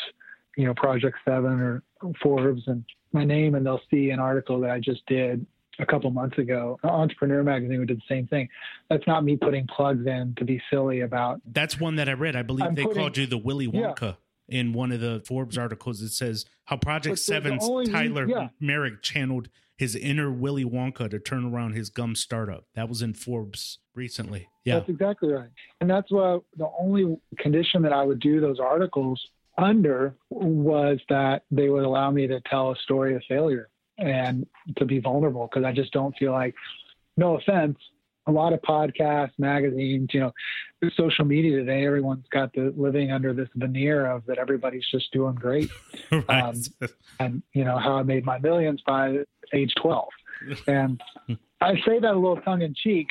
you 0.55 0.65
know, 0.65 0.73
Project 0.73 1.17
Seven 1.25 1.59
or 1.59 1.83
Forbes 2.21 2.63
and 2.67 2.85
my 3.11 3.25
name, 3.25 3.55
and 3.55 3.65
they'll 3.65 3.81
see 3.91 4.11
an 4.11 4.19
article 4.19 4.61
that 4.61 4.71
I 4.71 4.79
just 4.79 5.05
did 5.05 5.45
a 5.79 5.85
couple 5.85 6.09
months 6.11 6.37
ago. 6.37 6.79
Entrepreneur 6.83 7.43
Magazine 7.43 7.79
we 7.79 7.85
did 7.85 7.97
the 7.97 8.03
same 8.07 8.27
thing. 8.27 8.47
That's 8.89 9.05
not 9.07 9.23
me 9.23 9.35
putting 9.35 9.67
plugs 9.67 10.05
in 10.05 10.33
to 10.37 10.45
be 10.45 10.61
silly 10.69 11.01
about. 11.01 11.41
That's 11.45 11.79
one 11.79 11.95
that 11.95 12.09
I 12.09 12.13
read. 12.13 12.35
I 12.35 12.43
believe 12.43 12.65
I'm 12.65 12.75
they 12.75 12.83
putting, 12.83 12.97
called 12.97 13.17
you 13.17 13.25
the 13.25 13.37
Willy 13.37 13.67
Wonka. 13.67 14.01
Yeah 14.01 14.13
in 14.47 14.73
one 14.73 14.91
of 14.91 14.99
the 14.99 15.23
Forbes 15.25 15.57
articles. 15.57 16.01
It 16.01 16.09
says 16.09 16.45
how 16.65 16.77
Project 16.77 17.19
Seven's 17.19 17.67
Tyler 17.89 18.27
yeah. 18.27 18.49
Merrick 18.59 19.01
channeled 19.01 19.49
his 19.77 19.95
inner 19.95 20.31
Willy 20.31 20.63
Wonka 20.63 21.09
to 21.09 21.19
turn 21.19 21.45
around 21.45 21.73
his 21.73 21.89
gum 21.89 22.15
startup. 22.15 22.65
That 22.75 22.87
was 22.87 23.01
in 23.01 23.13
Forbes 23.13 23.79
recently. 23.93 24.47
Yeah, 24.63 24.75
that's 24.75 24.89
exactly 24.89 25.31
right. 25.31 25.49
And 25.81 25.89
that's 25.89 26.09
why 26.11 26.39
the 26.57 26.69
only 26.79 27.17
condition 27.39 27.81
that 27.81 27.93
I 27.93 28.03
would 28.03 28.19
do 28.19 28.39
those 28.39 28.59
articles 28.59 29.21
under 29.57 30.15
was 30.29 30.99
that 31.09 31.43
they 31.51 31.69
would 31.69 31.83
allow 31.83 32.11
me 32.11 32.27
to 32.27 32.41
tell 32.49 32.71
a 32.71 32.75
story 32.77 33.15
of 33.15 33.23
failure 33.27 33.69
and 33.97 34.45
to 34.77 34.85
be 34.85 34.99
vulnerable 34.99 35.47
because 35.51 35.65
I 35.65 35.71
just 35.71 35.91
don't 35.91 36.15
feel 36.17 36.31
like, 36.31 36.55
no 37.17 37.37
offense, 37.37 37.77
a 38.27 38.31
lot 38.31 38.53
of 38.53 38.61
podcasts, 38.61 39.31
magazines, 39.37 40.09
you 40.13 40.19
know, 40.19 40.31
social 40.95 41.25
media 41.25 41.57
today, 41.57 41.85
everyone's 41.85 42.25
got 42.31 42.53
the 42.53 42.73
living 42.75 43.11
under 43.11 43.33
this 43.33 43.49
veneer 43.55 44.05
of 44.05 44.25
that 44.25 44.37
everybody's 44.37 44.85
just 44.91 45.11
doing 45.11 45.35
great. 45.35 45.69
right. 46.11 46.29
um, 46.29 46.61
and 47.19 47.43
you 47.53 47.63
know 47.63 47.77
how 47.77 47.95
I 47.95 48.03
made 48.03 48.25
my 48.25 48.39
millions 48.39 48.81
by 48.85 49.19
age 49.53 49.73
12. 49.81 50.07
And 50.67 51.01
I 51.61 51.75
say 51.85 51.99
that 51.99 52.13
a 52.13 52.19
little 52.19 52.41
tongue 52.41 52.61
in 52.61 52.73
cheek, 52.75 53.09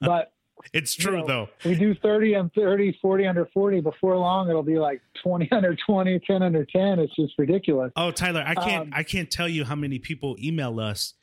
but 0.00 0.31
it's 0.72 0.94
true 0.94 1.12
you 1.12 1.18
know, 1.20 1.26
though. 1.26 1.48
We 1.64 1.74
do 1.74 1.94
30 1.94 2.34
and 2.34 2.52
30, 2.54 2.98
40 3.00 3.26
under 3.26 3.46
40. 3.52 3.80
Before 3.80 4.16
long, 4.16 4.48
it'll 4.48 4.62
be 4.62 4.78
like 4.78 5.00
20 5.22 5.48
under 5.52 5.76
20, 5.86 6.20
10 6.20 6.42
under 6.42 6.64
10. 6.64 6.98
It's 6.98 7.14
just 7.14 7.34
ridiculous. 7.38 7.92
Oh, 7.96 8.10
Tyler, 8.10 8.44
I 8.46 8.54
can't, 8.54 8.82
um, 8.88 8.92
I 8.94 9.02
can't 9.02 9.30
tell 9.30 9.48
you 9.48 9.64
how 9.64 9.76
many 9.76 9.98
people 9.98 10.36
email 10.42 10.80
us 10.80 11.14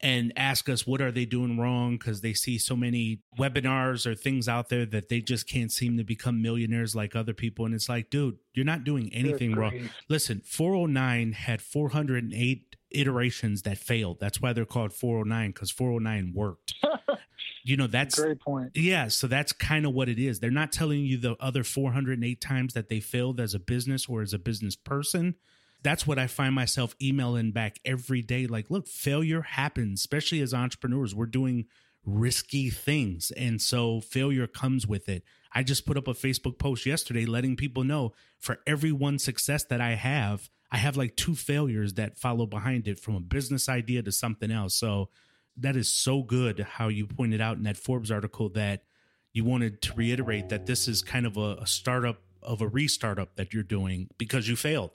and 0.00 0.32
ask 0.36 0.68
us 0.68 0.86
what 0.86 1.00
are 1.00 1.10
they 1.10 1.24
doing 1.24 1.58
wrong 1.58 1.96
because 1.96 2.20
they 2.20 2.34
see 2.34 2.58
so 2.58 2.76
many 2.76 3.20
webinars 3.38 4.06
or 4.06 4.14
things 4.14 4.48
out 4.48 4.68
there 4.68 4.84
that 4.84 5.08
they 5.08 5.20
just 5.20 5.48
can't 5.48 5.72
seem 5.72 5.96
to 5.96 6.04
become 6.04 6.42
millionaires 6.42 6.94
like 6.94 7.16
other 7.16 7.32
people 7.32 7.64
and 7.64 7.74
it's 7.74 7.88
like 7.88 8.10
dude 8.10 8.36
you're 8.52 8.64
not 8.64 8.84
doing 8.84 9.12
anything 9.12 9.54
wrong 9.54 9.88
listen 10.08 10.42
409 10.44 11.32
had 11.32 11.62
408 11.62 12.76
iterations 12.90 13.62
that 13.62 13.78
failed 13.78 14.20
that's 14.20 14.40
why 14.40 14.52
they're 14.52 14.66
called 14.66 14.92
409 14.92 15.50
because 15.50 15.70
409 15.70 16.32
worked 16.34 16.74
you 17.64 17.76
know 17.76 17.86
that's 17.86 18.18
great 18.18 18.40
point. 18.40 18.70
Yeah 18.74 19.08
so 19.08 19.26
that's 19.26 19.52
kind 19.52 19.86
of 19.86 19.92
what 19.92 20.08
it 20.08 20.18
is. 20.18 20.40
They're 20.40 20.50
not 20.50 20.72
telling 20.72 21.04
you 21.04 21.18
the 21.18 21.36
other 21.40 21.64
408 21.64 22.40
times 22.40 22.74
that 22.74 22.88
they 22.88 23.00
failed 23.00 23.40
as 23.40 23.54
a 23.54 23.58
business 23.58 24.06
or 24.06 24.22
as 24.22 24.32
a 24.32 24.38
business 24.38 24.76
person. 24.76 25.34
That's 25.82 26.06
what 26.06 26.18
i 26.18 26.26
find 26.26 26.54
myself 26.54 26.96
emailing 27.00 27.52
back 27.52 27.78
every 27.84 28.22
day 28.22 28.46
like 28.46 28.70
look 28.70 28.88
failure 28.88 29.42
happens 29.42 30.00
especially 30.00 30.40
as 30.40 30.54
entrepreneurs. 30.54 31.14
We're 31.14 31.26
doing 31.26 31.66
risky 32.04 32.70
things 32.70 33.30
and 33.32 33.60
so 33.60 34.00
failure 34.00 34.46
comes 34.46 34.86
with 34.86 35.08
it. 35.08 35.22
I 35.52 35.62
just 35.62 35.86
put 35.86 35.96
up 35.96 36.08
a 36.08 36.14
facebook 36.14 36.58
post 36.58 36.86
yesterday 36.86 37.26
letting 37.26 37.56
people 37.56 37.84
know 37.84 38.12
for 38.40 38.58
every 38.66 38.92
one 38.92 39.18
success 39.18 39.64
that 39.64 39.80
i 39.80 39.92
have 39.94 40.50
i 40.70 40.76
have 40.76 40.96
like 40.96 41.16
two 41.16 41.34
failures 41.34 41.94
that 41.94 42.18
follow 42.18 42.46
behind 42.46 42.86
it 42.88 42.98
from 42.98 43.14
a 43.16 43.20
business 43.20 43.68
idea 43.68 44.02
to 44.02 44.12
something 44.12 44.50
else. 44.50 44.74
So 44.74 45.08
that 45.56 45.76
is 45.76 45.88
so 45.88 46.22
good 46.22 46.60
how 46.60 46.88
you 46.88 47.06
pointed 47.06 47.40
out 47.40 47.56
in 47.56 47.64
that 47.64 47.76
Forbes 47.76 48.10
article 48.10 48.48
that 48.50 48.84
you 49.32 49.44
wanted 49.44 49.82
to 49.82 49.94
reiterate 49.94 50.48
that 50.48 50.66
this 50.66 50.88
is 50.88 51.02
kind 51.02 51.26
of 51.26 51.36
a, 51.36 51.56
a 51.60 51.66
startup 51.66 52.22
of 52.42 52.62
a 52.62 52.68
restartup 52.68 53.28
that 53.36 53.52
you're 53.52 53.62
doing 53.62 54.08
because 54.18 54.48
you 54.48 54.56
failed. 54.56 54.92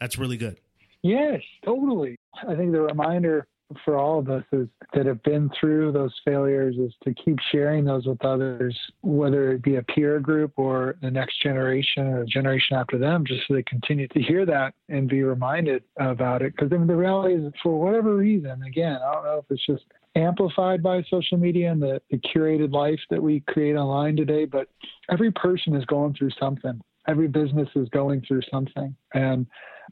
That's 0.00 0.18
really 0.18 0.36
good. 0.36 0.60
Yes, 1.02 1.40
totally. 1.64 2.16
I 2.46 2.54
think 2.54 2.72
the 2.72 2.80
reminder 2.80 3.46
for 3.84 3.96
all 3.96 4.18
of 4.18 4.30
us 4.30 4.44
is 4.52 4.68
that 4.94 5.06
have 5.06 5.22
been 5.22 5.50
through 5.58 5.92
those 5.92 6.14
failures 6.24 6.76
is 6.78 6.92
to 7.04 7.12
keep 7.14 7.38
sharing 7.50 7.84
those 7.84 8.06
with 8.06 8.24
others, 8.24 8.78
whether 9.02 9.52
it 9.52 9.62
be 9.62 9.76
a 9.76 9.82
peer 9.82 10.20
group 10.20 10.52
or 10.56 10.96
the 11.02 11.10
next 11.10 11.42
generation 11.42 12.06
or 12.06 12.20
the 12.20 12.26
generation 12.26 12.76
after 12.76 12.98
them, 12.98 13.24
just 13.26 13.42
so 13.46 13.54
they 13.54 13.62
continue 13.64 14.06
to 14.08 14.22
hear 14.22 14.46
that 14.46 14.74
and 14.88 15.08
be 15.08 15.22
reminded 15.22 15.82
about 15.98 16.42
it. 16.42 16.54
Because 16.54 16.72
I 16.72 16.76
mean, 16.76 16.86
the 16.86 16.96
reality 16.96 17.34
is, 17.34 17.52
for 17.62 17.80
whatever 17.80 18.14
reason, 18.14 18.62
again, 18.62 18.98
I 19.04 19.14
don't 19.14 19.24
know 19.24 19.38
if 19.38 19.44
it's 19.50 19.66
just 19.66 19.84
amplified 20.14 20.82
by 20.82 21.02
social 21.10 21.36
media 21.36 21.70
and 21.70 21.82
the, 21.82 22.00
the 22.10 22.18
curated 22.18 22.72
life 22.72 23.00
that 23.10 23.22
we 23.22 23.40
create 23.40 23.76
online 23.76 24.16
today, 24.16 24.44
but 24.44 24.68
every 25.10 25.32
person 25.32 25.74
is 25.74 25.84
going 25.86 26.14
through 26.14 26.30
something. 26.38 26.80
Every 27.08 27.28
business 27.28 27.68
is 27.76 27.88
going 27.90 28.22
through 28.26 28.42
something. 28.50 28.94
And 29.14 29.46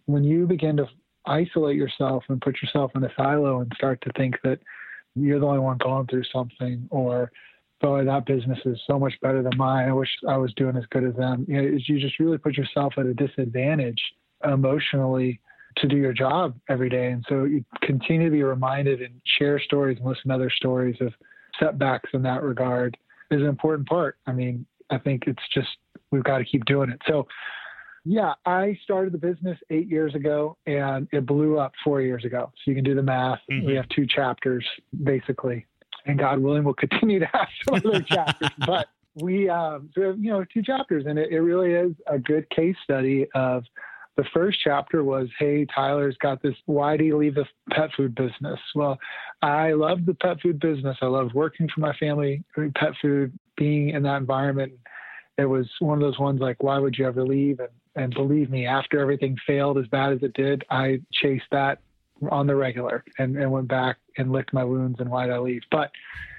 when 0.07 0.25
you 0.25 0.47
begin 0.47 0.77
to 0.79 0.87
isolate 1.27 1.77
yourself 1.77 2.25
and 2.29 2.41
put 2.41 2.61
yourself 2.63 2.93
in 2.95 3.05
a 3.05 3.09
silo 3.17 3.61
and 3.61 3.73
start 3.77 4.01
to 4.03 4.11
think 4.17 4.37
that 4.45 4.59
you're 5.15 5.41
the 5.41 5.47
only 5.47 5.61
one 5.61 5.79
going 5.79 6.07
through 6.07 6.25
something 6.33 6.87
or 6.91 7.31
boy 7.81 8.05
that 8.05 8.27
business 8.27 8.59
is 8.65 8.79
so 8.87 8.99
much 8.99 9.15
better 9.21 9.43
than 9.43 9.57
mine. 9.57 9.89
I 9.89 9.93
wish 9.93 10.09
i 10.29 10.37
was 10.37 10.53
doing 10.55 10.77
as 10.77 10.85
good 10.91 11.05
as 11.05 11.15
them. 11.15 11.45
You 11.49 11.57
know 11.57 11.79
you 11.87 12.01
just 12.01 12.19
really 12.19 12.39
put 12.39 12.57
yourself 12.57 12.95
at 12.97 13.07
a 13.07 13.15
disadvantage 13.15 14.01
emotionally 14.45 15.41
to 15.79 15.89
do 15.89 15.97
your 15.97 16.13
job 16.13 16.55
every 16.69 16.89
day. 16.89 17.09
And 17.09 17.25
so 17.29 17.45
you 17.45 17.65
continue 17.83 18.29
to 18.29 18.33
be 18.33 18.43
reminded 18.43 19.03
and 19.03 19.21
share 19.39 19.59
stories 19.61 19.99
and 19.99 20.07
listen 20.07 20.29
to 20.29 20.35
other 20.35 20.51
stories 20.51 20.97
of 21.01 21.13
setbacks 21.59 22.11
in 22.15 22.23
that 22.23 22.43
regard 22.43 22.97
is 23.31 23.41
an 23.41 23.49
important 23.49 23.89
part. 23.89 24.19
I 24.27 24.33
mean 24.33 24.67
i 24.91 24.99
think 24.99 25.25
it's 25.27 25.43
just 25.53 25.69
we've 26.11 26.25
got 26.25 26.39
to 26.39 26.45
keep 26.45 26.65
doing 26.65 26.91
it. 26.91 27.01
So 27.07 27.27
yeah, 28.05 28.35
I 28.45 28.79
started 28.83 29.13
the 29.13 29.19
business 29.19 29.59
eight 29.71 29.89
years 29.89 30.15
ago 30.15 30.59
and 30.67 31.09
it 31.13 31.25
blew 31.25 31.59
up 31.59 31.73
four 31.83 32.03
years 32.03 32.25
ago. 32.25 32.53
So 32.57 32.71
you 32.71 32.75
can 32.75 32.85
do 32.85 32.95
the 32.95 33.03
math. 33.03 33.41
Mm-hmm. 33.51 33.67
We 33.67 33.75
have 33.77 33.89
two 33.89 34.07
chapters 34.07 34.67
basically, 35.03 35.67
and 36.07 36.19
God 36.19 36.39
willing, 36.39 36.65
we'll 36.65 36.75
continue 36.89 37.19
to 37.19 37.27
have 37.27 37.49
some 37.65 37.75
other 37.77 38.03
chapters. 38.09 38.51
But 38.67 38.89
we, 39.15 39.49
um, 39.49 39.91
so 39.95 40.03
have, 40.03 40.19
you 40.19 40.31
know, 40.31 40.45
two 40.45 40.63
chapters, 40.63 41.05
and 41.07 41.19
it, 41.19 41.31
it 41.31 41.41
really 41.41 41.73
is 41.73 41.95
a 42.07 42.19
good 42.19 42.49
case 42.51 42.77
study 42.85 43.27
of 43.35 43.65
the 44.17 44.25
first 44.33 44.59
chapter 44.63 45.03
was, 45.03 45.29
hey, 45.39 45.67
Tyler's 45.75 46.17
got 46.19 46.43
this. 46.43 46.55
Why 46.67 46.97
do 46.97 47.05
you 47.05 47.17
leave 47.17 47.35
the 47.35 47.47
pet 47.71 47.91
food 47.97 48.15
business? 48.15 48.61
Well, 48.75 48.99
I 49.43 49.73
loved 49.73 50.07
the 50.07 50.15
pet 50.15 50.41
food 50.41 50.61
business. 50.61 50.97
I 51.03 51.07
loved 51.07 51.35
working 51.35 51.69
for 51.75 51.81
my 51.81 51.93
family, 51.97 52.45
pet 52.77 52.93
food, 53.03 53.37
being 53.57 53.91
in 53.91 54.03
that 54.05 54.19
environment. 54.19 54.73
It 55.37 55.47
was 55.47 55.69
one 55.81 55.99
of 55.99 56.03
those 56.03 56.19
ones 56.19 56.41
like, 56.41 56.63
why 56.63 56.79
would 56.79 56.97
you 56.97 57.07
ever 57.07 57.25
leave? 57.25 57.59
And 57.59 57.71
and 57.97 58.13
believe 58.15 58.51
me, 58.51 58.67
after 58.67 59.01
everything 59.01 59.37
failed 59.47 59.79
as 59.79 59.87
bad 59.87 60.13
as 60.13 60.23
it 60.23 60.35
did, 60.35 60.65
I 60.71 61.01
chased 61.13 61.45
that 61.53 61.79
on 62.31 62.47
the 62.47 62.55
regular 62.55 63.05
and, 63.19 63.37
and 63.37 63.51
went 63.51 63.69
back 63.69 63.99
and 64.19 64.33
licked 64.33 64.53
my 64.53 64.65
wounds 64.65 65.01
and 65.01 65.11
why'd 65.11 65.31
I 65.31 65.39
leave. 65.39 65.63
But 65.71 65.91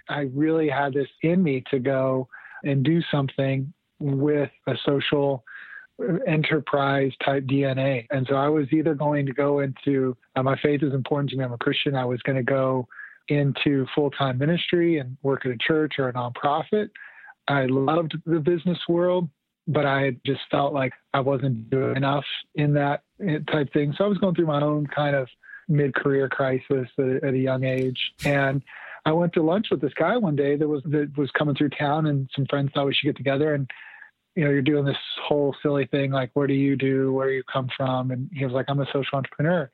I 0.09 0.29
really 0.33 0.69
had 0.69 0.93
this 0.93 1.07
in 1.21 1.41
me 1.41 1.63
to 1.71 1.79
go 1.79 2.27
and 2.63 2.83
do 2.83 3.01
something 3.11 3.71
with 3.99 4.49
a 4.67 4.73
social 4.85 5.43
enterprise 6.27 7.11
type 7.23 7.45
DNA. 7.45 8.05
And 8.11 8.27
so 8.29 8.35
I 8.35 8.49
was 8.49 8.67
either 8.71 8.93
going 8.93 9.25
to 9.25 9.33
go 9.33 9.59
into 9.59 10.15
uh, 10.35 10.43
my 10.43 10.57
faith 10.61 10.83
is 10.83 10.93
important 10.93 11.29
to 11.31 11.37
me. 11.37 11.43
I'm 11.43 11.53
a 11.53 11.57
Christian. 11.57 11.95
I 11.95 12.05
was 12.05 12.21
going 12.21 12.37
to 12.37 12.43
go 12.43 12.87
into 13.29 13.85
full 13.95 14.11
time 14.11 14.37
ministry 14.37 14.99
and 14.99 15.17
work 15.23 15.45
at 15.45 15.51
a 15.51 15.57
church 15.57 15.93
or 15.97 16.09
a 16.09 16.13
nonprofit. 16.13 16.89
I 17.47 17.65
loved 17.67 18.17
the 18.25 18.39
business 18.39 18.79
world 18.89 19.29
but 19.67 19.85
I 19.85 20.17
just 20.25 20.41
felt 20.51 20.73
like 20.73 20.93
I 21.13 21.19
wasn't 21.19 21.69
doing 21.69 21.95
enough 21.95 22.25
in 22.55 22.73
that 22.73 23.03
eh, 23.25 23.39
type 23.51 23.71
thing. 23.73 23.93
So 23.97 24.05
I 24.05 24.07
was 24.07 24.17
going 24.17 24.35
through 24.35 24.47
my 24.47 24.61
own 24.61 24.87
kind 24.87 25.15
of 25.15 25.27
mid-career 25.67 26.29
crisis 26.29 26.87
at, 26.99 27.23
at, 27.23 27.33
a 27.33 27.37
young 27.37 27.63
age, 27.63 27.99
and 28.23 28.61
I 29.05 29.11
went 29.11 29.33
to 29.33 29.43
lunch 29.43 29.67
with 29.71 29.81
this 29.81 29.93
guy 29.93 30.17
one 30.17 30.35
day 30.35 30.55
that 30.55 30.67
was 30.67 30.83
that 30.85 31.11
was 31.17 31.31
coming 31.31 31.55
through 31.55 31.69
town, 31.69 32.05
and 32.07 32.29
some 32.35 32.45
friends 32.45 32.71
thought 32.73 32.85
we 32.85 32.93
should 32.93 33.07
get 33.07 33.17
together 33.17 33.53
and. 33.53 33.69
You 34.37 34.43
know, 34.43 34.49
you're 34.49 34.61
doing 34.61 34.83
this 34.83 34.97
whole 35.25 35.55
silly 35.63 35.85
thing 35.85 36.11
like, 36.11 36.29
what 36.33 36.47
do 36.47 36.53
you 36.55 36.75
do? 36.75 37.13
Where 37.13 37.29
do 37.29 37.35
you 37.35 37.43
come 37.43 37.69
from? 37.77 38.11
And 38.11 38.29
he 38.33 38.43
was 38.43 38.53
like, 38.53 38.65
I'm 38.67 38.81
a 38.81 38.85
social 38.87 39.17
entrepreneur. 39.17 39.71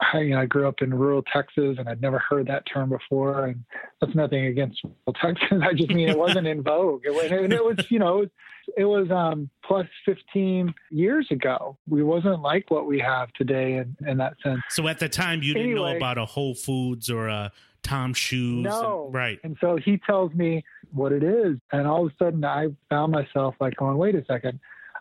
I, 0.00 0.20
you 0.20 0.30
know, 0.30 0.40
I 0.40 0.46
grew 0.46 0.68
up 0.68 0.82
in 0.82 0.92
rural 0.92 1.22
Texas 1.32 1.76
and 1.78 1.88
I'd 1.88 2.02
never 2.02 2.18
heard 2.18 2.46
that 2.48 2.64
term 2.72 2.90
before. 2.90 3.46
And 3.46 3.64
that's 4.00 4.14
nothing 4.14 4.46
against 4.46 4.82
rural 4.84 5.14
Texas. 5.20 5.58
I 5.62 5.72
just 5.72 5.90
mean 5.90 6.08
it 6.08 6.18
wasn't 6.18 6.46
in 6.46 6.62
vogue. 6.62 7.02
It 7.04 7.14
was, 7.14 7.24
it 7.30 7.64
was 7.64 7.90
you 7.90 7.98
know, 7.98 8.18
it 8.18 8.20
was, 8.20 8.28
it 8.76 8.84
was 8.84 9.10
um, 9.10 9.48
plus 9.64 9.86
15 10.04 10.74
years 10.90 11.28
ago. 11.30 11.78
We 11.88 12.02
wasn't 12.02 12.42
like 12.42 12.70
what 12.70 12.86
we 12.86 12.98
have 12.98 13.32
today 13.34 13.76
in, 13.76 13.96
in 14.06 14.18
that 14.18 14.34
sense. 14.42 14.60
So 14.70 14.88
at 14.88 14.98
the 14.98 15.08
time, 15.08 15.42
you 15.42 15.54
didn't 15.54 15.74
know 15.74 15.96
about 15.96 16.18
a 16.18 16.26
Whole 16.26 16.54
Foods 16.54 17.08
or 17.08 17.28
a 17.28 17.52
Tom 17.82 18.12
Shoes. 18.12 18.64
No. 18.64 19.06
And, 19.06 19.14
right. 19.14 19.38
And 19.44 19.56
so 19.60 19.76
he 19.76 19.98
tells 19.98 20.32
me 20.34 20.64
what 20.92 21.12
it 21.12 21.22
is. 21.22 21.56
And 21.72 21.86
all 21.86 22.06
of 22.06 22.12
a 22.12 22.24
sudden, 22.24 22.44
I 22.44 22.68
found 22.90 23.12
myself 23.12 23.54
like 23.60 23.76
going, 23.76 23.96
wait 23.96 24.14
a 24.14 24.24
second. 24.26 24.58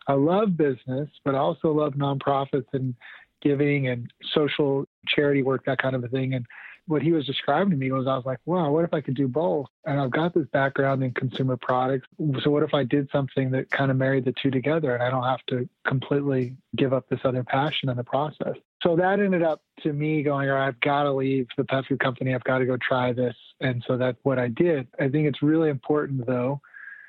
I 0.07 0.13
love 0.13 0.55
business, 0.55 1.09
but 1.23 1.33
I 1.33 1.39
also 1.39 1.71
love 1.71 1.93
nonprofits 1.93 2.67
and 2.73 2.93
giving 3.41 3.87
and 3.87 4.11
social 4.33 4.85
charity 5.07 5.43
work, 5.43 5.65
that 5.65 5.77
kind 5.77 5.95
of 5.95 6.03
a 6.03 6.07
thing. 6.07 6.33
And 6.33 6.45
what 6.87 7.01
he 7.01 7.11
was 7.11 7.25
describing 7.25 7.71
to 7.71 7.75
me 7.75 7.91
was 7.91 8.05
I 8.05 8.15
was 8.15 8.25
like, 8.25 8.39
wow, 8.45 8.71
what 8.71 8.85
if 8.85 8.93
I 8.93 9.01
could 9.01 9.15
do 9.15 9.27
both? 9.27 9.67
And 9.85 9.99
I've 9.99 10.11
got 10.11 10.33
this 10.35 10.45
background 10.53 11.03
in 11.03 11.11
consumer 11.11 11.57
products. 11.57 12.07
So 12.43 12.51
what 12.51 12.63
if 12.63 12.73
I 12.73 12.83
did 12.83 13.09
something 13.11 13.51
that 13.51 13.71
kind 13.71 13.89
of 13.89 13.97
married 13.97 14.25
the 14.25 14.33
two 14.41 14.51
together 14.51 14.93
and 14.93 15.01
I 15.01 15.09
don't 15.09 15.23
have 15.23 15.43
to 15.47 15.67
completely 15.87 16.55
give 16.75 16.93
up 16.93 17.09
this 17.09 17.21
other 17.23 17.43
passion 17.43 17.89
in 17.89 17.97
the 17.97 18.03
process? 18.03 18.55
So 18.83 18.95
that 18.97 19.19
ended 19.19 19.41
up 19.41 19.61
to 19.81 19.93
me 19.93 20.21
going, 20.21 20.47
all 20.49 20.57
right, 20.57 20.67
I've 20.67 20.79
got 20.79 21.03
to 21.03 21.13
leave 21.13 21.47
the 21.57 21.63
pet 21.63 21.85
food 21.87 21.99
company. 21.99 22.35
I've 22.35 22.43
got 22.43 22.59
to 22.59 22.65
go 22.67 22.77
try 22.77 23.13
this. 23.13 23.35
And 23.59 23.83
so 23.87 23.97
that's 23.97 24.19
what 24.21 24.37
I 24.37 24.49
did. 24.49 24.87
I 24.99 25.09
think 25.09 25.27
it's 25.27 25.41
really 25.41 25.69
important 25.69 26.27
though, 26.27 26.61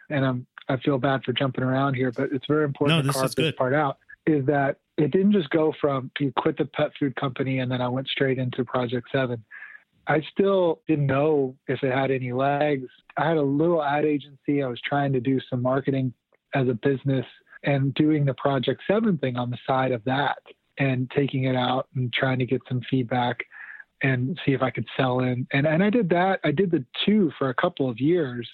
and 0.09 0.25
I'm 0.25 0.47
I 0.69 0.77
feel 0.79 0.99
bad 0.99 1.23
for 1.25 1.33
jumping 1.33 1.63
around 1.63 1.95
here, 1.95 2.11
but 2.11 2.31
it's 2.33 2.47
very 2.47 2.65
important 2.65 3.05
no, 3.07 3.13
to 3.13 3.19
carve 3.19 3.35
this 3.35 3.55
part 3.55 3.73
out, 3.73 3.99
is 4.27 4.47
that 4.47 4.79
it 4.97 5.11
didn't 5.11 5.33
just 5.33 5.51
go 5.51 5.75
from 5.81 6.11
you 6.19 6.33
quit 6.37 6.57
the 6.57 6.65
pet 6.65 6.91
food 6.99 7.15
company 7.17 7.61
and 7.61 7.71
then 7.71 7.81
I 7.81 7.89
went 7.89 8.09
straight 8.09 8.39
into 8.39 8.65
Project 8.65 9.09
Seven. 9.13 9.45
I 10.09 10.23
still 10.33 10.81
didn't 10.87 11.07
know 11.07 11.57
if 11.67 11.83
it 11.83 11.93
had 11.93 12.11
any 12.11 12.33
legs. 12.33 12.89
I 13.17 13.29
had 13.29 13.37
a 13.37 13.43
little 13.43 13.83
ad 13.83 14.05
agency. 14.05 14.63
I 14.63 14.69
was 14.69 14.81
trying 14.85 15.13
to 15.13 15.21
do 15.21 15.41
some 15.51 15.63
marketing 15.63 16.13
as 16.55 16.69
a 16.69 16.75
business 16.75 17.27
and 17.65 17.93
doing 17.95 18.25
the 18.25 18.35
Project 18.35 18.83
Seven 18.87 19.19
thing 19.19 19.37
on 19.37 19.51
the 19.51 19.59
side 19.67 19.93
of 19.93 20.05
that 20.05 20.39
and 20.79 21.11
taking 21.11 21.45
it 21.45 21.57
out 21.57 21.89
and 21.95 22.13
trying 22.13 22.39
to 22.39 22.47
get 22.47 22.61
some 22.69 22.81
feedback 22.89 23.39
and 24.03 24.39
see 24.45 24.53
if 24.53 24.63
I 24.63 24.71
could 24.71 24.87
sell 24.97 25.21
in. 25.21 25.47
And 25.53 25.67
and 25.67 25.83
I 25.83 25.91
did 25.91 26.09
that. 26.11 26.41
I 26.45 26.53
did 26.53 26.71
the 26.71 26.85
two 27.05 27.33
for 27.39 27.51
a 27.51 27.55
couple 27.55 27.89
of 27.89 27.99
years 27.99 28.49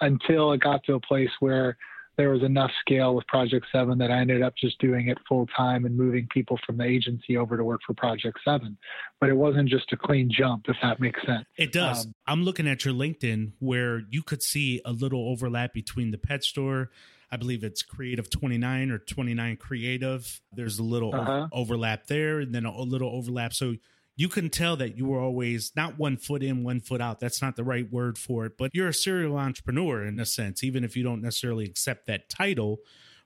until 0.00 0.52
it 0.52 0.60
got 0.60 0.82
to 0.84 0.94
a 0.94 1.00
place 1.00 1.30
where 1.40 1.76
there 2.16 2.30
was 2.30 2.42
enough 2.42 2.70
scale 2.80 3.14
with 3.14 3.26
Project 3.26 3.66
Seven 3.72 3.98
that 3.98 4.10
I 4.10 4.20
ended 4.20 4.42
up 4.42 4.54
just 4.56 4.78
doing 4.78 5.08
it 5.08 5.18
full 5.28 5.46
time 5.56 5.84
and 5.84 5.96
moving 5.96 6.28
people 6.32 6.58
from 6.64 6.76
the 6.76 6.84
agency 6.84 7.36
over 7.36 7.56
to 7.56 7.64
work 7.64 7.80
for 7.86 7.94
Project 7.94 8.38
Seven. 8.44 8.76
But 9.20 9.30
it 9.30 9.36
wasn't 9.36 9.68
just 9.68 9.92
a 9.92 9.96
clean 9.96 10.30
jump, 10.30 10.66
if 10.68 10.76
that 10.82 11.00
makes 11.00 11.20
sense. 11.26 11.44
It 11.56 11.72
does. 11.72 12.06
Um, 12.06 12.14
I'm 12.26 12.44
looking 12.44 12.68
at 12.68 12.84
your 12.84 12.94
LinkedIn 12.94 13.52
where 13.58 14.02
you 14.10 14.22
could 14.22 14.42
see 14.42 14.80
a 14.84 14.92
little 14.92 15.28
overlap 15.28 15.72
between 15.72 16.10
the 16.10 16.18
pet 16.18 16.44
store. 16.44 16.90
I 17.30 17.36
believe 17.36 17.64
it's 17.64 17.82
Creative 17.82 18.28
29 18.30 18.90
or 18.90 18.98
29 18.98 19.56
Creative. 19.56 20.40
There's 20.52 20.78
a 20.78 20.84
little 20.84 21.14
uh-huh. 21.14 21.48
overlap 21.52 22.06
there, 22.06 22.40
and 22.40 22.54
then 22.54 22.64
a 22.64 22.80
little 22.82 23.10
overlap. 23.10 23.52
So 23.54 23.74
you 24.16 24.28
can 24.28 24.48
tell 24.48 24.76
that 24.76 24.96
you 24.96 25.06
were 25.06 25.18
always 25.18 25.72
not 25.74 25.98
one 25.98 26.16
foot 26.16 26.42
in, 26.42 26.62
one 26.62 26.80
foot 26.80 27.00
out. 27.00 27.20
That's 27.20 27.42
not 27.42 27.56
the 27.56 27.64
right 27.64 27.90
word 27.90 28.16
for 28.16 28.46
it, 28.46 28.52
but 28.56 28.70
you're 28.72 28.88
a 28.88 28.94
serial 28.94 29.36
entrepreneur 29.36 30.04
in 30.04 30.20
a 30.20 30.26
sense, 30.26 30.62
even 30.62 30.84
if 30.84 30.96
you 30.96 31.02
don't 31.02 31.22
necessarily 31.22 31.64
accept 31.64 32.06
that 32.06 32.28
title, 32.28 32.78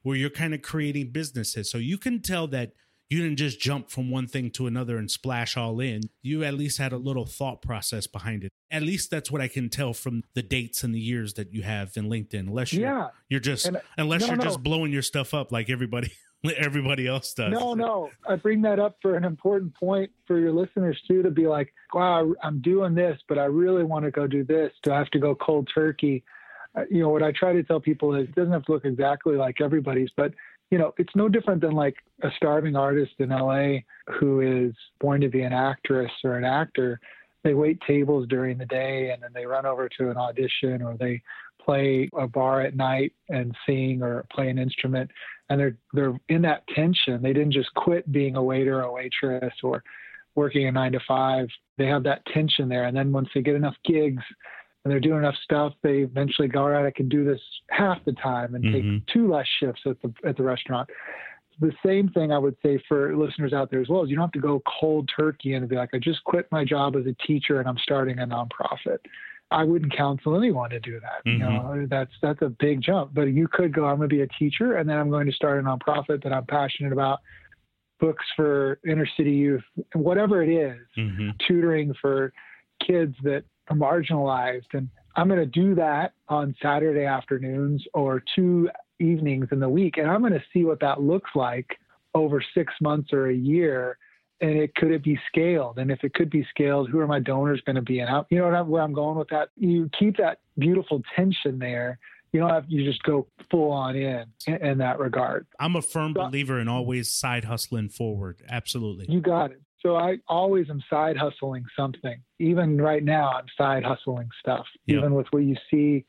where 0.03 0.17
you're 0.17 0.31
kind 0.31 0.55
of 0.55 0.63
creating 0.63 1.11
businesses. 1.11 1.71
So 1.71 1.79
you 1.79 1.99
can 1.99 2.23
tell 2.23 2.47
that 2.49 2.73
you 3.11 3.23
didn't 3.23 3.37
just 3.39 3.59
jump 3.59 3.91
from 3.91 4.11
one 4.11 4.27
thing 4.27 4.51
to 4.53 4.67
another 4.67 4.99
and 4.99 5.11
splash 5.11 5.57
all 5.57 5.81
in. 5.81 6.03
You 6.23 6.45
at 6.45 6.55
least 6.55 6.79
had 6.79 6.93
a 6.93 6.99
little 6.99 7.25
thought 7.25 7.63
process 7.63 8.07
behind 8.07 8.45
it. 8.45 8.53
At 8.71 8.83
least 8.83 9.11
that's 9.11 9.31
what 9.31 9.41
I 9.41 9.49
can 9.49 9.71
tell 9.71 9.95
from 9.95 10.23
the 10.35 10.43
dates 10.43 10.85
and 10.85 10.95
the 10.95 11.01
years 11.01 11.35
that 11.35 11.53
you 11.53 11.63
have 11.63 11.97
in 11.97 12.11
LinkedIn. 12.11 12.41
Unless 12.41 12.75
you're, 12.75 12.87
yeah. 12.87 13.09
you're 13.31 13.41
just 13.41 13.67
and, 13.67 13.81
unless 13.97 14.23
no, 14.23 14.29
you're 14.29 14.37
no. 14.37 14.45
just 14.45 14.63
blowing 14.63 14.93
your 14.93 15.03
stuff 15.03 15.33
up 15.33 15.53
like 15.53 15.71
everybody 15.71 16.13
everybody 16.57 17.07
else 17.07 17.35
does. 17.35 17.53
No, 17.53 17.75
no. 17.75 18.11
I 18.29 18.37
bring 18.37 18.63
that 18.63 18.79
up 18.79 18.97
for 19.03 19.17
an 19.17 19.25
important 19.25 19.75
point 19.75 20.11
for 20.27 20.39
your 20.39 20.53
listeners 20.53 21.01
too 21.07 21.23
to 21.23 21.31
be 21.31 21.47
like, 21.47 21.73
wow, 21.93 22.33
I'm 22.43 22.61
doing 22.61 22.95
this, 22.95 23.19
but 23.29 23.39
I 23.39 23.45
really 23.45 23.85
want 23.85 24.05
to 24.05 24.11
go 24.11 24.27
do 24.27 24.45
this. 24.45 24.73
Do 24.83 24.93
I 24.93 24.99
have 24.99 25.11
to 25.11 25.19
go 25.19 25.35
cold 25.35 25.69
turkey? 25.75 26.23
Uh, 26.77 26.83
you 26.91 27.03
know, 27.03 27.09
what 27.09 27.23
I 27.23 27.33
try 27.33 27.53
to 27.53 27.63
tell 27.63 27.81
people 27.81 28.15
is 28.15 28.29
it 28.29 28.35
doesn't 28.35 28.53
have 28.53 28.65
to 28.67 28.73
look 28.73 28.85
exactly 28.85 29.37
like 29.37 29.61
everybody's, 29.61 30.11
but 30.17 30.33
you 30.71 30.79
know, 30.79 30.93
it's 30.99 31.15
no 31.17 31.29
different 31.29 31.63
than 31.63 31.73
like 31.73 31.97
a 32.23 32.29
starving 32.37 32.77
artist 32.77 33.13
in 33.19 33.31
LA 33.31 33.79
who 34.21 34.41
is 34.41 34.75
born 35.01 35.21
to 35.23 35.29
be 35.29 35.41
an 35.41 35.53
actress 35.53 36.13
or 36.23 36.37
an 36.37 36.45
actor. 36.45 37.01
They 37.43 37.55
wait 37.55 37.81
tables 37.87 38.27
during 38.29 38.59
the 38.59 38.67
day 38.67 39.11
and 39.11 39.23
then 39.23 39.31
they 39.33 39.47
run 39.47 39.65
over 39.65 39.89
to 39.89 40.11
an 40.11 40.17
audition 40.19 40.83
or 40.83 40.97
they 40.97 41.23
play 41.65 42.09
a 42.17 42.27
bar 42.27 42.61
at 42.61 42.77
night 42.77 43.13
and 43.29 43.57
sing 43.67 44.03
or 44.03 44.27
play 44.31 44.51
an 44.51 44.59
instrument 44.59 45.11
and 45.51 45.61
they're 45.61 45.77
they're 45.93 46.19
in 46.29 46.43
that 46.43 46.67
tension. 46.75 47.23
They 47.23 47.33
didn't 47.33 47.53
just 47.53 47.73
quit 47.75 48.11
being 48.11 48.37
a 48.37 48.43
waiter 48.43 48.83
or 48.85 48.93
waitress 48.93 49.55
or 49.63 49.83
working 50.35 50.67
a 50.67 50.73
nine 50.73 50.93
to 50.93 51.01
five. 51.07 51.49
They 51.77 51.87
have 51.87 52.03
that 52.05 52.25
tension 52.27 52.69
there, 52.69 52.85
and 52.85 52.97
then 52.97 53.13
once 53.13 53.29
they 53.35 53.43
get 53.43 53.55
enough 53.55 53.77
gigs 53.85 54.23
and 54.85 54.93
they're 54.93 55.01
doing 55.01 55.19
enough 55.19 55.35
stuff, 55.43 55.73
they 55.83 55.99
eventually 55.99 56.49
go, 56.49 56.63
all 56.63 56.71
right, 56.71 56.87
I 56.87 56.91
can 56.91 57.09
do 57.09 57.25
this 57.25 57.41
half 57.71 58.05
the 58.05 58.13
time 58.13 58.55
and 58.55 58.65
mm-hmm. 58.65 58.97
take 58.97 59.07
two 59.07 59.31
less 59.31 59.47
shifts 59.61 59.83
at 59.87 60.01
the 60.03 60.13
at 60.27 60.37
the 60.37 60.43
restaurant. 60.43 60.89
The 61.61 61.73
same 61.85 62.09
thing 62.11 62.31
I 62.31 62.39
would 62.39 62.57
say 62.63 62.81
for 62.87 63.17
listeners 63.17 63.53
out 63.53 63.69
there 63.71 63.81
as 63.81 63.89
well 63.89 64.05
is 64.05 64.11
you 64.11 64.17
don't 64.17 64.27
have 64.27 64.33
to 64.33 64.41
go 64.41 64.63
cold 64.81 65.11
turkey 65.15 65.55
and 65.55 65.69
be 65.69 65.75
like, 65.75 65.91
I 65.93 65.99
just 65.99 66.23
quit 66.23 66.47
my 66.53 66.65
job 66.65 66.95
as 66.95 67.05
a 67.07 67.15
teacher 67.27 67.59
and 67.59 67.69
I'm 67.69 67.79
starting 67.83 68.21
a 68.21 68.27
nonprofit. 68.27 68.99
I 69.51 69.65
wouldn't 69.65 69.97
counsel 69.97 70.37
anyone 70.37 70.71
to 70.71 70.81
do 70.81 71.01
that. 71.01 71.29
Mm-hmm. 71.29 71.31
You 71.31 71.39
know, 71.39 71.87
that's 71.89 72.13
that's 72.21 72.43
a 72.43 72.49
big 72.49 72.83
jump. 72.83 73.15
But 73.15 73.23
you 73.23 73.49
could 73.49 73.73
go, 73.73 73.87
I'm 73.87 73.97
going 73.97 74.09
to 74.09 74.15
be 74.15 74.23
a 74.23 74.29
teacher, 74.39 74.77
and 74.77 74.89
then 74.89 74.99
I'm 74.99 75.11
going 75.11 75.27
to 75.27 75.33
start 75.33 75.59
a 75.59 75.63
nonprofit 75.63 76.23
that 76.23 76.33
I'm 76.33 76.47
passionate 76.47 76.93
about, 76.93 77.21
books 77.99 78.25
for 78.37 78.79
inner 78.87 79.09
city 79.17 79.33
youth, 79.33 79.65
whatever 79.95 80.43
it 80.43 80.51
is, 80.51 80.79
mm-hmm. 80.97 81.31
tutoring 81.47 81.95
for 82.01 82.33
kids 82.87 83.15
that 83.23 83.45
are 83.71 83.77
marginalized, 83.77 84.67
and 84.73 84.89
I'm 85.17 85.29
going 85.29 85.41
to 85.41 85.47
do 85.47 85.75
that 85.75 86.13
on 86.29 86.55
Saturday 86.63 87.05
afternoons 87.05 87.85
or 87.93 88.23
two 88.37 88.69
evenings 89.01 89.49
in 89.51 89.61
the 89.61 89.69
week, 89.69 89.97
and 89.97 90.09
I'm 90.09 90.21
going 90.21 90.33
to 90.33 90.45
see 90.53 90.65
what 90.65 90.81
that 90.81 91.01
looks 91.01 91.31
like 91.35 91.67
over 92.15 92.43
six 92.55 92.73
months 92.81 93.13
or 93.13 93.29
a 93.29 93.35
year 93.35 93.99
and 94.41 94.51
it 94.51 94.75
could 94.75 94.91
it 94.91 95.03
be 95.03 95.19
scaled? 95.27 95.79
And 95.79 95.91
if 95.91 96.05
it 96.05 96.15
could 96.15 96.31
be 96.31 96.47
scaled 96.51 96.91
who 96.91 96.99
are 96.99 97.07
my 97.07 97.21
donors 97.21 97.61
going 97.65 97.77
to 97.77 97.83
be? 97.83 98.01
And 98.01 98.09
how 98.09 98.27
you 98.31 98.39
know 98.39 98.65
where 98.65 98.83
i'm 98.83 98.93
going 98.93 99.19
with 99.19 99.29
that 99.29 99.51
you 99.57 99.91
keep 99.99 100.17
that 100.19 100.41
beautiful 100.59 101.03
tension 101.15 101.59
there. 101.59 101.99
You 102.33 102.41
don't 102.41 102.51
have 102.51 102.65
you 102.69 102.85
just 102.85 103.03
go 103.05 103.27
full 103.51 103.71
on 103.71 103.97
in, 103.97 104.27
in 104.47 104.79
that 104.79 104.99
regard. 104.99 105.47
I'm 105.59 105.77
a 105.77 105.83
firm 105.83 106.13
so, 106.15 106.27
believer 106.27 106.61
in 106.61 106.69
always 106.69 107.11
side 107.11 107.45
hustling 107.45 107.89
forward. 107.89 108.43
Absolutely. 108.49 109.07
You 109.09 109.21
got 109.21 109.53
it. 109.53 109.63
So 109.81 109.95
i 109.97 110.19
always 110.27 110.69
am 110.71 110.83
side 110.91 111.17
hustling 111.17 111.65
something. 111.77 112.21
Even 112.39 112.81
right 112.81 113.03
now 113.03 113.31
i'm 113.31 113.47
side 113.57 113.85
hustling 113.85 114.29
stuff. 114.41 114.67
Yep. 114.87 114.99
even 114.99 115.15
with 115.15 115.27
what 115.31 115.45
you 115.45 115.57
see 115.71 116.05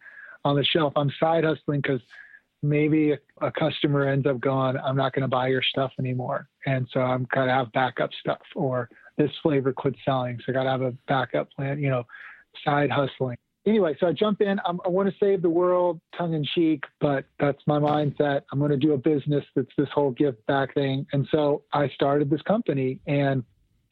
on 0.45 0.55
the 0.55 0.63
shelf 0.63 0.93
i'm 0.95 1.11
side 1.19 1.43
hustling 1.43 1.81
because 1.81 2.01
maybe 2.61 3.15
a, 3.41 3.51
customer 3.51 4.07
ends 4.07 4.25
up 4.27 4.39
going, 4.39 4.77
I'm 4.77 4.95
not 4.95 5.13
going 5.13 5.23
to 5.23 5.27
buy 5.27 5.47
your 5.47 5.63
stuff 5.63 5.91
anymore. 5.99 6.47
And 6.65 6.87
so 6.93 6.99
I'm 6.99 7.27
got 7.33 7.45
to 7.45 7.51
have 7.51 7.71
backup 7.71 8.09
stuff 8.19 8.41
or 8.55 8.89
this 9.17 9.31
flavor 9.41 9.73
quit 9.73 9.95
selling. 10.03 10.39
So 10.45 10.51
I 10.51 10.53
got 10.53 10.63
to 10.63 10.69
have 10.69 10.81
a 10.81 10.91
backup 11.07 11.51
plan, 11.51 11.79
you 11.79 11.89
know, 11.89 12.03
side 12.63 12.89
hustling. 12.89 13.37
Anyway, 13.65 13.95
so 13.99 14.07
I 14.07 14.13
jump 14.13 14.41
in. 14.41 14.59
I'm, 14.65 14.79
i 14.85 14.89
want 14.89 15.09
to 15.09 15.15
save 15.19 15.41
the 15.41 15.49
world 15.49 15.99
tongue 16.17 16.33
in 16.33 16.45
cheek, 16.55 16.83
but 16.99 17.25
that's 17.39 17.61
my 17.67 17.77
mindset. 17.77 18.41
I'm 18.51 18.59
going 18.59 18.71
to 18.71 18.77
do 18.77 18.93
a 18.93 18.97
business 18.97 19.43
that's 19.55 19.71
this 19.77 19.89
whole 19.93 20.11
give 20.11 20.43
back 20.47 20.73
thing. 20.73 21.05
And 21.13 21.27
so 21.29 21.63
I 21.73 21.89
started 21.89 22.29
this 22.29 22.41
company 22.43 22.99
and 23.05 23.43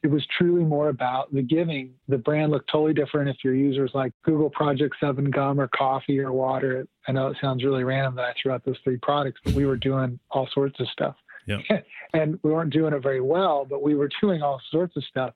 it 0.02 0.10
was 0.10 0.24
truly 0.36 0.64
more 0.64 0.90
about 0.90 1.32
the 1.32 1.42
giving. 1.42 1.92
The 2.06 2.18
brand 2.18 2.52
looked 2.52 2.70
totally 2.70 2.94
different 2.94 3.30
if 3.30 3.36
your 3.42 3.54
users 3.54 3.90
like 3.94 4.12
Google 4.24 4.50
Project 4.50 4.94
7 5.00 5.30
gum 5.30 5.60
or 5.60 5.68
coffee 5.68 6.20
or 6.20 6.32
water. 6.32 6.86
I 7.08 7.12
know 7.12 7.28
it 7.28 7.36
sounds 7.40 7.64
really 7.64 7.82
random 7.82 8.14
that 8.16 8.24
I 8.24 8.34
threw 8.40 8.52
out 8.52 8.64
those 8.64 8.78
three 8.84 8.98
products, 8.98 9.40
but 9.44 9.54
we 9.54 9.66
were 9.66 9.76
doing 9.76 10.20
all 10.30 10.48
sorts 10.52 10.78
of 10.78 10.88
stuff. 10.88 11.16
Yep. 11.46 11.60
and 12.14 12.38
we 12.42 12.52
weren't 12.52 12.72
doing 12.72 12.92
it 12.92 13.02
very 13.02 13.20
well, 13.20 13.66
but 13.68 13.82
we 13.82 13.96
were 13.96 14.10
doing 14.20 14.40
all 14.40 14.60
sorts 14.70 14.96
of 14.96 15.02
stuff. 15.04 15.34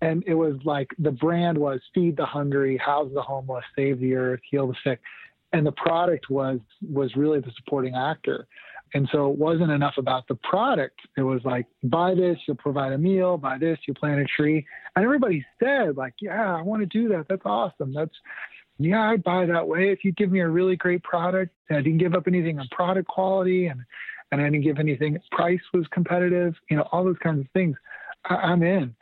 And 0.00 0.22
it 0.26 0.34
was 0.34 0.56
like 0.64 0.88
the 0.98 1.10
brand 1.10 1.58
was 1.58 1.80
feed 1.94 2.16
the 2.16 2.24
hungry, 2.24 2.78
house 2.78 3.10
the 3.12 3.20
homeless, 3.20 3.64
save 3.76 4.00
the 4.00 4.14
earth, 4.14 4.40
heal 4.48 4.68
the 4.68 4.76
sick. 4.84 5.00
And 5.52 5.66
the 5.66 5.72
product 5.72 6.30
was 6.30 6.60
was 6.88 7.14
really 7.16 7.40
the 7.40 7.50
supporting 7.56 7.94
actor. 7.94 8.46
And 8.94 9.08
so 9.12 9.30
it 9.30 9.38
wasn't 9.38 9.70
enough 9.70 9.94
about 9.98 10.26
the 10.28 10.36
product. 10.36 10.98
It 11.16 11.22
was 11.22 11.40
like, 11.44 11.66
buy 11.84 12.14
this, 12.14 12.38
you'll 12.46 12.56
provide 12.56 12.92
a 12.92 12.98
meal, 12.98 13.36
buy 13.36 13.58
this, 13.58 13.78
you 13.86 13.94
plant 13.94 14.20
a 14.20 14.24
tree. 14.24 14.64
And 14.96 15.04
everybody 15.04 15.44
said, 15.62 15.96
like, 15.96 16.14
yeah, 16.20 16.56
I 16.56 16.62
want 16.62 16.80
to 16.82 16.86
do 16.86 17.08
that. 17.10 17.26
That's 17.28 17.42
awesome. 17.44 17.92
That's, 17.92 18.14
yeah, 18.78 19.10
I'd 19.10 19.24
buy 19.24 19.46
that 19.46 19.66
way. 19.66 19.90
If 19.90 20.04
you 20.04 20.12
give 20.12 20.30
me 20.30 20.40
a 20.40 20.48
really 20.48 20.76
great 20.76 21.02
product, 21.02 21.52
I 21.70 21.76
didn't 21.76 21.98
give 21.98 22.14
up 22.14 22.26
anything 22.26 22.58
on 22.58 22.68
product 22.70 23.08
quality 23.08 23.66
and, 23.66 23.80
and 24.32 24.40
I 24.40 24.44
didn't 24.44 24.62
give 24.62 24.78
anything, 24.78 25.18
price 25.32 25.60
was 25.72 25.86
competitive, 25.90 26.54
you 26.70 26.76
know, 26.76 26.86
all 26.92 27.04
those 27.04 27.16
kinds 27.22 27.40
of 27.40 27.46
things. 27.52 27.76
I, 28.26 28.34
I'm 28.36 28.62
in. 28.62 28.94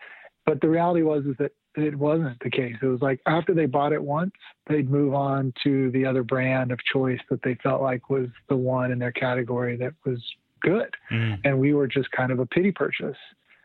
But 0.46 0.60
the 0.60 0.68
reality 0.68 1.02
was, 1.02 1.24
is 1.26 1.34
that 1.38 1.52
it 1.76 1.96
wasn't 1.96 2.38
the 2.40 2.50
case. 2.50 2.76
It 2.80 2.86
was 2.86 3.02
like 3.02 3.20
after 3.26 3.54
they 3.54 3.66
bought 3.66 3.92
it 3.92 4.02
once, 4.02 4.32
they'd 4.68 4.90
move 4.90 5.14
on 5.14 5.52
to 5.64 5.90
the 5.90 6.06
other 6.06 6.22
brand 6.22 6.72
of 6.72 6.78
choice 6.92 7.20
that 7.30 7.42
they 7.42 7.54
felt 7.62 7.82
like 7.82 8.08
was 8.08 8.28
the 8.48 8.56
one 8.56 8.92
in 8.92 8.98
their 8.98 9.12
category 9.12 9.76
that 9.76 9.92
was 10.04 10.22
good. 10.62 10.94
Mm. 11.10 11.40
And 11.44 11.58
we 11.58 11.74
were 11.74 11.86
just 11.86 12.10
kind 12.12 12.32
of 12.32 12.38
a 12.38 12.46
pity 12.46 12.72
purchase. 12.72 13.16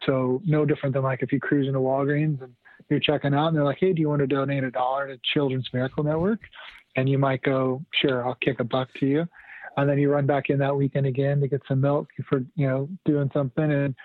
So 0.06 0.42
no 0.46 0.66
different 0.66 0.94
than 0.94 1.04
like 1.04 1.22
if 1.22 1.32
you 1.32 1.40
cruise 1.40 1.68
into 1.68 1.80
Walgreens 1.80 2.42
and 2.42 2.54
you're 2.90 3.00
checking 3.00 3.34
out 3.34 3.48
and 3.48 3.56
they're 3.56 3.64
like, 3.64 3.78
Hey, 3.80 3.94
do 3.94 4.02
you 4.02 4.10
want 4.10 4.20
to 4.20 4.28
donate 4.28 4.64
a 4.64 4.72
dollar 4.72 5.08
to 5.08 5.20
Children's 5.34 5.70
Miracle 5.74 6.04
Network? 6.04 6.40
And 6.96 7.08
you 7.08 7.18
might 7.18 7.42
go, 7.44 7.82
Sure, 8.02 8.26
I'll 8.26 8.36
kick 8.36 8.60
a 8.60 8.64
buck 8.64 8.90
to 9.00 9.06
you. 9.06 9.26
And 9.78 9.90
then 9.90 9.98
you 9.98 10.12
run 10.12 10.26
back 10.26 10.50
in 10.50 10.60
that 10.60 10.76
weekend 10.76 11.06
again 11.06 11.40
to 11.40 11.48
get 11.48 11.62
some 11.68 11.80
milk 11.80 12.10
for, 12.28 12.40
you 12.56 12.68
know, 12.68 12.90
doing 13.06 13.32
something 13.34 13.72
and 13.72 13.96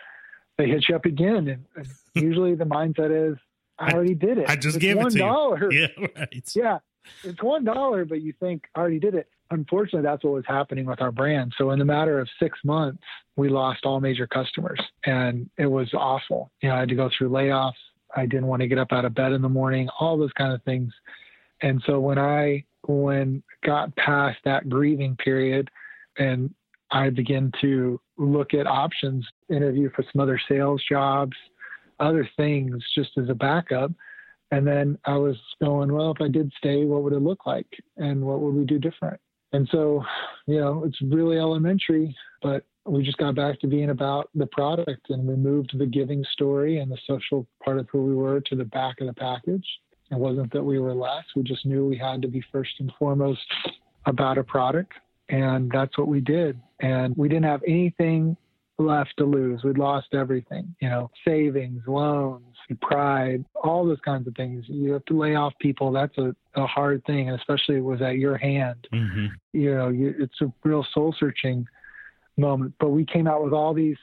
they 0.59 0.69
hit 0.69 0.88
you 0.88 0.97
up 0.97 1.05
again. 1.05 1.49
And, 1.49 1.64
and 1.77 1.87
usually 2.14 2.55
the 2.55 2.65
mindset 2.65 3.33
is, 3.33 3.37
I 3.79 3.92
already 3.92 4.14
did 4.14 4.38
it. 4.38 4.48
I 4.48 4.56
just 4.56 4.77
it's 4.77 4.83
gave 4.83 4.96
it 4.96 5.10
to 5.10 5.18
$1. 5.18 5.72
you. 5.72 5.88
Yeah, 5.98 6.06
right. 6.16 6.52
Yeah, 6.54 6.79
it's 7.24 7.42
one 7.42 7.64
dollar, 7.64 8.04
but 8.04 8.22
you 8.22 8.33
think 8.40 8.64
I 8.74 8.81
already 8.81 8.98
did 8.98 9.14
it. 9.14 9.29
Unfortunately, 9.50 10.02
that's 10.02 10.24
what 10.24 10.33
was 10.33 10.44
happening 10.46 10.87
with 10.87 11.00
our 11.00 11.12
brand. 11.12 11.52
So 11.56 11.70
in 11.70 11.79
the 11.79 11.85
matter 11.85 12.18
of 12.18 12.29
six 12.40 12.58
months, 12.64 13.02
we 13.37 13.48
lost 13.48 13.85
all 13.85 14.00
major 14.00 14.27
customers, 14.27 14.81
and 15.04 15.48
it 15.58 15.66
was 15.66 15.92
awful. 15.94 16.50
You 16.62 16.70
know, 16.70 16.77
I 16.77 16.81
had 16.81 16.88
to 16.88 16.94
go 16.96 17.10
through 17.16 17.31
layoffs. 17.31 17.72
I 18.16 18.27
didn't 18.27 18.46
want 18.46 18.62
to 18.62 18.68
get 18.68 18.79
up 18.79 18.92
out 18.92 19.04
of 19.04 19.14
bed 19.14 19.33
in 19.33 19.42
the 19.42 19.48
morning. 19.48 19.88
All 20.00 20.16
those 20.16 20.33
kind 20.33 20.52
of 20.52 20.62
things. 20.62 20.92
And 21.62 21.83
so 21.87 22.00
when 22.00 22.18
I 22.18 22.64
when 22.87 23.42
got 23.64 23.94
past 23.96 24.38
that 24.44 24.68
grieving 24.68 25.16
period, 25.16 25.70
and 26.18 26.54
I 26.90 27.10
began 27.10 27.52
to 27.60 28.00
look 28.16 28.54
at 28.54 28.66
options, 28.66 29.27
interview 29.48 29.90
for 29.94 30.04
some 30.12 30.20
other 30.20 30.40
sales 30.48 30.83
jobs 30.88 31.37
other 32.01 32.29
things 32.37 32.83
just 32.94 33.11
as 33.19 33.29
a 33.29 33.35
backup. 33.35 33.92
And 34.51 34.67
then 34.67 34.99
I 35.05 35.17
was 35.17 35.37
going, 35.61 35.92
well, 35.92 36.13
if 36.13 36.21
I 36.21 36.29
did 36.29 36.53
stay, 36.57 36.85
what 36.85 37.03
would 37.03 37.13
it 37.13 37.21
look 37.21 37.47
like? 37.47 37.67
And 37.97 38.23
what 38.23 38.40
would 38.40 38.55
we 38.55 38.65
do 38.65 38.79
different? 38.79 39.21
And 39.53 39.69
so, 39.73 40.05
you 40.47 40.61
know, 40.61 40.85
it's 40.85 41.01
really 41.03 41.38
elementary, 41.38 42.15
but 42.42 42.65
we 42.85 43.03
just 43.03 43.19
got 43.19 43.35
back 43.35 43.59
to 43.61 43.67
being 43.67 43.90
about 43.90 44.31
the 44.35 44.47
product 44.47 45.11
and 45.11 45.27
we 45.27 45.35
moved 45.35 45.77
the 45.77 45.87
giving 45.87 46.25
story 46.33 46.79
and 46.79 46.90
the 46.90 46.99
social 47.07 47.47
part 47.65 47.79
of 47.79 47.88
who 47.90 48.05
we 48.05 48.15
were 48.15 48.40
to 48.42 48.55
the 48.55 48.65
back 48.65 49.01
of 49.01 49.09
the 49.09 49.15
package. 49.15 49.67
It 50.11 50.19
wasn't 50.19 50.53
that 50.53 50.63
we 50.63 50.79
were 50.79 50.94
less, 50.94 51.25
we 51.35 51.42
just 51.42 51.67
knew 51.67 51.87
we 51.87 51.97
had 51.97 52.23
to 52.23 52.29
be 52.29 52.44
first 52.53 52.71
and 52.79 52.92
foremost 52.99 53.40
about 54.05 54.38
a 54.38 54.44
product 54.44 54.92
And 55.29 55.71
that's 55.73 55.99
what 55.99 56.09
we 56.09 56.21
did. 56.21 56.61
And 56.81 57.17
we 57.17 57.29
didn't 57.29 57.47
have 57.47 57.63
anything 57.67 58.37
left 58.79 59.14
to 59.18 59.24
lose. 59.24 59.62
We'd 59.64 59.79
lost 59.79 60.08
everything, 60.12 60.74
you 60.81 60.88
know, 60.88 61.10
savings, 61.27 61.83
loans, 61.87 62.56
pride, 62.83 63.44
all 63.54 63.87
those 63.87 64.00
kinds 64.04 64.27
of 64.27 64.35
things. 64.35 64.64
You 64.68 64.92
have 64.92 65.04
to 65.06 65.18
lay 65.18 65.35
off 65.35 65.54
people. 65.60 65.92
That's 65.92 66.16
a, 66.18 66.35
a 66.54 66.66
hard 66.66 67.04
thing, 67.06 67.31
especially 67.31 67.77
it 67.77 67.85
was 67.85 68.02
at 68.02 68.18
your 68.18 68.37
hand. 68.37 68.87
Mm-hmm. 68.92 69.27
You 69.52 69.74
know, 69.74 69.88
you, 69.88 70.14
it's 70.18 70.40
a 70.42 70.52
real 70.64 70.85
soul 70.92 71.14
searching 71.18 71.66
moment. 72.37 72.74
But 72.79 72.90
we 72.90 73.04
came 73.04 73.27
out 73.27 73.42
with 73.42 73.52
all 73.52 73.72
these 73.72 73.96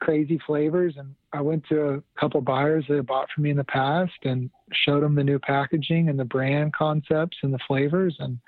crazy 0.00 0.40
flavors 0.46 0.94
and 0.96 1.14
I 1.32 1.40
went 1.40 1.64
to 1.68 1.88
a 1.88 2.02
couple 2.20 2.40
buyers 2.40 2.84
that 2.88 2.96
had 2.96 3.06
bought 3.06 3.28
from 3.34 3.44
me 3.44 3.50
in 3.50 3.56
the 3.56 3.64
past 3.64 4.12
and 4.22 4.48
showed 4.72 5.02
them 5.02 5.16
the 5.16 5.24
new 5.24 5.40
packaging 5.40 6.08
and 6.08 6.16
the 6.16 6.24
brand 6.24 6.72
concepts 6.72 7.36
and 7.42 7.52
the 7.52 7.58
flavors 7.66 8.14
and 8.20 8.38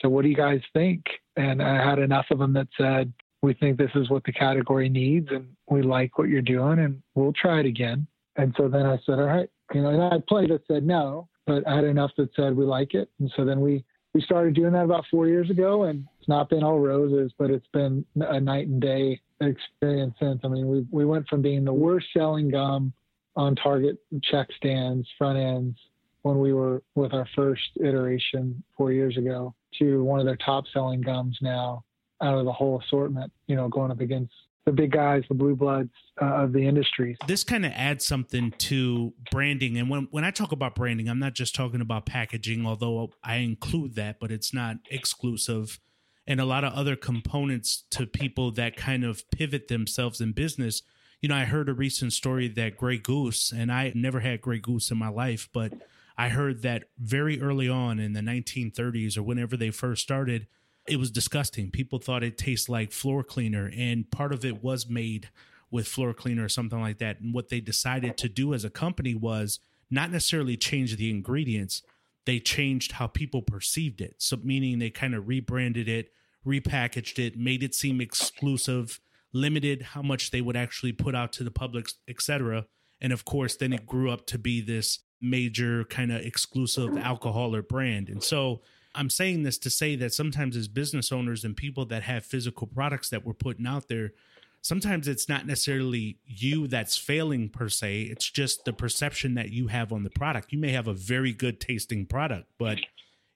so 0.00 0.08
what 0.08 0.22
do 0.22 0.28
you 0.28 0.36
guys 0.36 0.60
think? 0.72 1.04
And 1.36 1.62
I 1.62 1.82
had 1.82 1.98
enough 1.98 2.26
of 2.30 2.38
them 2.38 2.52
that 2.54 2.68
said, 2.76 3.12
we 3.44 3.52
think 3.54 3.76
this 3.76 3.90
is 3.94 4.08
what 4.08 4.24
the 4.24 4.32
category 4.32 4.88
needs 4.88 5.28
and 5.30 5.46
we 5.68 5.82
like 5.82 6.18
what 6.18 6.28
you're 6.28 6.40
doing 6.40 6.78
and 6.78 7.02
we'll 7.14 7.32
try 7.34 7.60
it 7.60 7.66
again. 7.66 8.06
And 8.36 8.54
so 8.56 8.68
then 8.68 8.86
I 8.86 8.98
said, 9.04 9.18
all 9.18 9.26
right, 9.26 9.50
you 9.74 9.82
know, 9.82 9.90
and 9.90 10.02
I 10.02 10.16
plenty 10.26 10.48
that 10.48 10.62
said 10.66 10.86
no, 10.86 11.28
but 11.46 11.66
I 11.68 11.76
had 11.76 11.84
enough 11.84 12.10
that 12.16 12.30
said 12.34 12.56
we 12.56 12.64
like 12.64 12.94
it. 12.94 13.10
And 13.20 13.30
so 13.36 13.44
then 13.44 13.60
we, 13.60 13.84
we 14.14 14.22
started 14.22 14.54
doing 14.54 14.72
that 14.72 14.84
about 14.84 15.04
four 15.10 15.28
years 15.28 15.50
ago 15.50 15.84
and 15.84 16.06
it's 16.18 16.28
not 16.28 16.48
been 16.48 16.64
all 16.64 16.78
roses, 16.78 17.32
but 17.38 17.50
it's 17.50 17.66
been 17.72 18.04
a 18.16 18.40
night 18.40 18.66
and 18.66 18.80
day 18.80 19.20
experience 19.40 20.14
since. 20.18 20.40
I 20.42 20.48
mean, 20.48 20.66
we, 20.66 20.86
we 20.90 21.04
went 21.04 21.28
from 21.28 21.42
being 21.42 21.64
the 21.64 21.72
worst 21.72 22.06
selling 22.16 22.50
gum 22.50 22.94
on 23.36 23.56
Target 23.56 23.98
check 24.22 24.48
stands, 24.56 25.06
front 25.18 25.38
ends, 25.38 25.78
when 26.22 26.38
we 26.38 26.54
were 26.54 26.82
with 26.94 27.12
our 27.12 27.28
first 27.36 27.62
iteration 27.76 28.62
four 28.74 28.90
years 28.90 29.18
ago 29.18 29.54
to 29.78 30.02
one 30.02 30.18
of 30.18 30.24
their 30.24 30.36
top 30.36 30.64
selling 30.72 31.02
gums 31.02 31.36
now 31.42 31.84
out 32.24 32.38
of 32.38 32.44
the 32.44 32.52
whole 32.52 32.80
assortment, 32.80 33.32
you 33.46 33.54
know, 33.54 33.68
going 33.68 33.90
up 33.90 34.00
against 34.00 34.32
the 34.64 34.72
big 34.72 34.92
guys, 34.92 35.22
the 35.28 35.34
blue 35.34 35.54
bloods 35.54 35.90
uh, 36.20 36.42
of 36.42 36.52
the 36.52 36.66
industry. 36.66 37.16
This 37.26 37.44
kind 37.44 37.66
of 37.66 37.72
adds 37.72 38.06
something 38.06 38.52
to 38.58 39.12
branding. 39.30 39.76
And 39.76 39.90
when, 39.90 40.08
when 40.10 40.24
I 40.24 40.30
talk 40.30 40.52
about 40.52 40.74
branding, 40.74 41.08
I'm 41.08 41.18
not 41.18 41.34
just 41.34 41.54
talking 41.54 41.80
about 41.80 42.06
packaging, 42.06 42.64
although 42.64 43.10
I 43.22 43.36
include 43.36 43.94
that, 43.96 44.18
but 44.20 44.32
it's 44.32 44.54
not 44.54 44.76
exclusive. 44.90 45.80
And 46.26 46.40
a 46.40 46.46
lot 46.46 46.64
of 46.64 46.72
other 46.72 46.96
components 46.96 47.84
to 47.90 48.06
people 48.06 48.50
that 48.52 48.76
kind 48.76 49.04
of 49.04 49.28
pivot 49.30 49.68
themselves 49.68 50.20
in 50.20 50.32
business. 50.32 50.82
You 51.20 51.28
know, 51.28 51.36
I 51.36 51.44
heard 51.44 51.68
a 51.68 51.74
recent 51.74 52.14
story 52.14 52.48
that 52.48 52.78
Grey 52.78 52.96
Goose, 52.96 53.52
and 53.52 53.70
I 53.70 53.92
never 53.94 54.20
had 54.20 54.40
Grey 54.40 54.58
Goose 54.58 54.90
in 54.90 54.96
my 54.96 55.08
life, 55.08 55.50
but 55.52 55.74
I 56.16 56.30
heard 56.30 56.62
that 56.62 56.84
very 56.98 57.42
early 57.42 57.68
on 57.68 57.98
in 57.98 58.14
the 58.14 58.20
1930s 58.20 59.18
or 59.18 59.22
whenever 59.22 59.56
they 59.56 59.70
first 59.70 60.02
started, 60.02 60.46
it 60.86 60.98
was 60.98 61.10
disgusting. 61.10 61.70
People 61.70 61.98
thought 61.98 62.22
it 62.22 62.38
tastes 62.38 62.68
like 62.68 62.92
floor 62.92 63.22
cleaner, 63.22 63.70
and 63.76 64.10
part 64.10 64.32
of 64.32 64.44
it 64.44 64.62
was 64.62 64.88
made 64.88 65.30
with 65.70 65.88
floor 65.88 66.14
cleaner 66.14 66.44
or 66.44 66.48
something 66.48 66.80
like 66.80 66.98
that. 66.98 67.20
And 67.20 67.34
what 67.34 67.48
they 67.48 67.60
decided 67.60 68.16
to 68.18 68.28
do 68.28 68.54
as 68.54 68.64
a 68.64 68.70
company 68.70 69.14
was 69.14 69.60
not 69.90 70.10
necessarily 70.10 70.56
change 70.56 70.96
the 70.96 71.10
ingredients, 71.10 71.82
they 72.26 72.38
changed 72.38 72.92
how 72.92 73.06
people 73.06 73.42
perceived 73.42 74.00
it. 74.00 74.16
So, 74.18 74.38
meaning 74.42 74.78
they 74.78 74.90
kind 74.90 75.14
of 75.14 75.28
rebranded 75.28 75.88
it, 75.88 76.10
repackaged 76.46 77.18
it, 77.18 77.36
made 77.36 77.62
it 77.62 77.74
seem 77.74 78.00
exclusive, 78.00 79.00
limited 79.32 79.82
how 79.82 80.02
much 80.02 80.30
they 80.30 80.40
would 80.40 80.56
actually 80.56 80.92
put 80.92 81.14
out 81.14 81.32
to 81.34 81.44
the 81.44 81.50
public, 81.50 81.88
etc. 82.08 82.66
And 83.00 83.12
of 83.12 83.24
course, 83.24 83.56
then 83.56 83.72
it 83.72 83.86
grew 83.86 84.10
up 84.10 84.26
to 84.28 84.38
be 84.38 84.60
this 84.60 85.00
major 85.20 85.84
kind 85.84 86.12
of 86.12 86.20
exclusive 86.22 86.96
alcohol 86.98 87.54
or 87.54 87.62
brand. 87.62 88.08
And 88.08 88.22
so 88.22 88.62
I'm 88.94 89.10
saying 89.10 89.42
this 89.42 89.58
to 89.58 89.70
say 89.70 89.96
that 89.96 90.14
sometimes 90.14 90.56
as 90.56 90.68
business 90.68 91.10
owners 91.10 91.44
and 91.44 91.56
people 91.56 91.84
that 91.86 92.02
have 92.04 92.24
physical 92.24 92.66
products 92.66 93.08
that 93.10 93.24
we're 93.24 93.32
putting 93.32 93.66
out 93.66 93.88
there, 93.88 94.12
sometimes 94.60 95.08
it's 95.08 95.28
not 95.28 95.46
necessarily 95.46 96.18
you 96.24 96.66
that's 96.66 96.96
failing 96.96 97.48
per 97.48 97.68
se. 97.68 98.02
It's 98.02 98.30
just 98.30 98.64
the 98.64 98.72
perception 98.72 99.34
that 99.34 99.50
you 99.50 99.68
have 99.68 99.92
on 99.92 100.04
the 100.04 100.10
product. 100.10 100.52
You 100.52 100.58
may 100.58 100.72
have 100.72 100.86
a 100.86 100.94
very 100.94 101.32
good 101.32 101.60
tasting 101.60 102.06
product, 102.06 102.48
but 102.58 102.78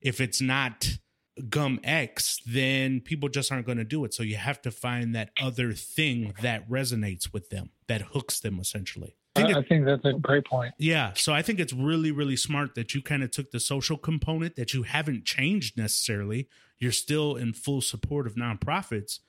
if 0.00 0.20
it's 0.20 0.40
not 0.40 0.98
gum 1.48 1.80
X, 1.84 2.40
then 2.46 3.00
people 3.00 3.28
just 3.28 3.52
aren't 3.52 3.66
going 3.66 3.78
to 3.78 3.84
do 3.84 4.04
it. 4.04 4.14
So 4.14 4.22
you 4.22 4.36
have 4.36 4.60
to 4.62 4.70
find 4.70 5.14
that 5.14 5.30
other 5.40 5.72
thing 5.72 6.34
that 6.42 6.68
resonates 6.68 7.32
with 7.32 7.50
them, 7.50 7.70
that 7.86 8.02
hooks 8.02 8.40
them 8.40 8.58
essentially 8.58 9.16
think, 9.42 9.56
I, 9.56 9.62
think 9.62 9.84
that's 9.84 10.04
a 10.04 10.12
great 10.14 10.44
point. 10.44 10.74
Yeah. 10.78 11.12
So 11.14 11.32
I 11.32 11.42
think 11.42 11.60
it's 11.60 11.72
really, 11.72 12.10
really 12.10 12.36
smart 12.36 12.74
that 12.74 12.94
you 12.94 13.02
kind 13.02 13.22
of 13.22 13.30
took 13.30 13.50
the 13.50 13.60
social 13.60 13.96
component 13.96 14.56
that 14.56 14.74
you 14.74 14.84
haven't 14.84 15.24
changed 15.24 15.76
necessarily. 15.76 16.48
You're 16.78 16.92
still 16.92 17.36
in 17.36 17.52
full 17.52 17.80
support 17.80 18.26
of 18.26 18.34
nonprofits, 18.34 19.20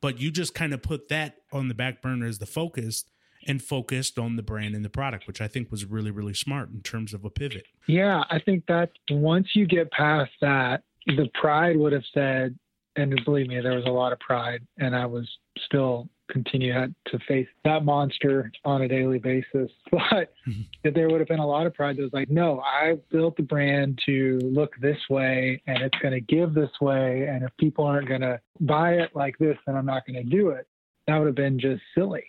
but 0.00 0.20
you 0.20 0.30
just 0.30 0.54
kind 0.54 0.72
of 0.72 0.82
put 0.82 1.08
that 1.08 1.36
on 1.52 1.68
the 1.68 1.74
back 1.74 2.02
burner 2.02 2.26
as 2.26 2.38
the 2.38 2.46
focus 2.46 3.04
and 3.46 3.62
focused 3.62 4.18
on 4.18 4.36
the 4.36 4.42
brand 4.42 4.74
and 4.74 4.84
the 4.84 4.90
product, 4.90 5.26
which 5.26 5.40
I 5.40 5.48
think 5.48 5.70
was 5.70 5.84
really, 5.84 6.10
really 6.10 6.34
smart 6.34 6.70
in 6.70 6.80
terms 6.80 7.12
of 7.12 7.24
a 7.24 7.30
pivot. 7.30 7.66
Yeah. 7.86 8.24
I 8.30 8.38
think 8.38 8.64
that 8.66 8.90
once 9.10 9.48
you 9.54 9.66
get 9.66 9.90
past 9.90 10.32
that, 10.40 10.82
the 11.06 11.28
pride 11.34 11.76
would 11.76 11.92
have 11.92 12.04
said, 12.14 12.58
and 12.96 13.20
believe 13.24 13.48
me, 13.48 13.60
there 13.60 13.74
was 13.74 13.84
a 13.86 13.90
lot 13.90 14.12
of 14.12 14.20
pride, 14.20 14.66
and 14.78 14.94
I 14.94 15.04
was 15.06 15.28
still 15.66 16.08
continue 16.30 16.72
to 17.06 17.18
face 17.28 17.46
that 17.64 17.84
monster 17.84 18.50
on 18.64 18.82
a 18.82 18.88
daily 18.88 19.18
basis. 19.18 19.70
But 19.90 20.34
mm-hmm. 20.46 20.90
there 20.94 21.08
would 21.08 21.20
have 21.20 21.28
been 21.28 21.40
a 21.40 21.46
lot 21.46 21.66
of 21.66 21.74
pride 21.74 21.96
that 21.96 22.02
was 22.02 22.12
like, 22.12 22.28
no, 22.28 22.60
I 22.60 22.94
built 23.10 23.36
the 23.36 23.42
brand 23.42 23.98
to 24.06 24.38
look 24.42 24.72
this 24.80 24.98
way 25.08 25.62
and 25.66 25.82
it's 25.82 25.96
going 25.98 26.14
to 26.14 26.20
give 26.20 26.54
this 26.54 26.70
way. 26.80 27.26
And 27.28 27.42
if 27.42 27.50
people 27.58 27.84
aren't 27.84 28.08
going 28.08 28.20
to 28.20 28.40
buy 28.60 28.94
it 28.94 29.10
like 29.14 29.38
this, 29.38 29.56
then 29.66 29.76
I'm 29.76 29.86
not 29.86 30.06
going 30.06 30.22
to 30.22 30.28
do 30.28 30.50
it. 30.50 30.66
That 31.06 31.18
would 31.18 31.26
have 31.26 31.34
been 31.34 31.58
just 31.58 31.82
silly. 31.96 32.24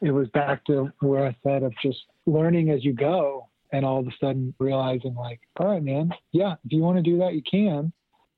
It 0.00 0.10
was 0.10 0.28
back 0.28 0.64
to 0.66 0.90
where 1.00 1.26
I 1.26 1.36
said 1.42 1.62
of 1.62 1.72
just 1.82 1.98
learning 2.26 2.70
as 2.70 2.84
you 2.84 2.92
go 2.92 3.48
and 3.72 3.84
all 3.84 4.00
of 4.00 4.06
a 4.06 4.12
sudden 4.20 4.54
realizing 4.58 5.14
like, 5.14 5.40
all 5.58 5.66
right, 5.66 5.82
man, 5.82 6.10
yeah, 6.32 6.54
if 6.64 6.72
you 6.72 6.80
want 6.80 6.96
to 6.96 7.02
do 7.02 7.18
that, 7.18 7.34
you 7.34 7.42
can. 7.48 7.92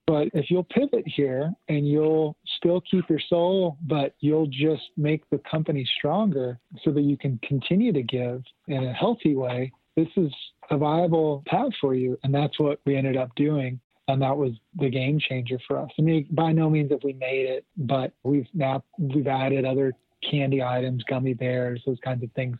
But 0.06 0.28
if 0.34 0.50
you'll 0.50 0.64
pivot 0.64 1.04
here 1.06 1.52
and 1.68 1.86
you'll 1.86 2.36
still 2.56 2.80
keep 2.90 3.08
your 3.08 3.20
soul, 3.28 3.78
but 3.82 4.14
you'll 4.20 4.48
just 4.48 4.82
make 4.96 5.28
the 5.30 5.40
company 5.50 5.88
stronger 5.98 6.58
so 6.82 6.90
that 6.90 7.02
you 7.02 7.16
can 7.16 7.38
continue 7.46 7.92
to 7.92 8.02
give 8.02 8.42
in 8.66 8.84
a 8.84 8.92
healthy 8.92 9.36
way, 9.36 9.72
this 9.96 10.08
is 10.16 10.32
a 10.70 10.76
viable 10.76 11.44
path 11.46 11.70
for 11.80 11.94
you. 11.94 12.18
And 12.24 12.34
that's 12.34 12.58
what 12.58 12.80
we 12.84 12.96
ended 12.96 13.16
up 13.16 13.30
doing. 13.36 13.78
And 14.08 14.20
that 14.22 14.36
was 14.36 14.52
the 14.76 14.90
game 14.90 15.20
changer 15.20 15.60
for 15.68 15.78
us. 15.78 15.90
I 15.96 16.02
mean, 16.02 16.26
by 16.32 16.50
no 16.50 16.68
means 16.68 16.90
have 16.90 17.04
we 17.04 17.12
made 17.12 17.46
it, 17.46 17.64
but 17.76 18.12
we've 18.24 18.48
now 18.52 18.82
we've 18.98 19.28
added 19.28 19.64
other 19.64 19.92
candy 20.28 20.62
items, 20.62 21.04
gummy 21.04 21.34
bears, 21.34 21.80
those 21.86 21.98
kinds 22.02 22.24
of 22.24 22.32
things 22.32 22.58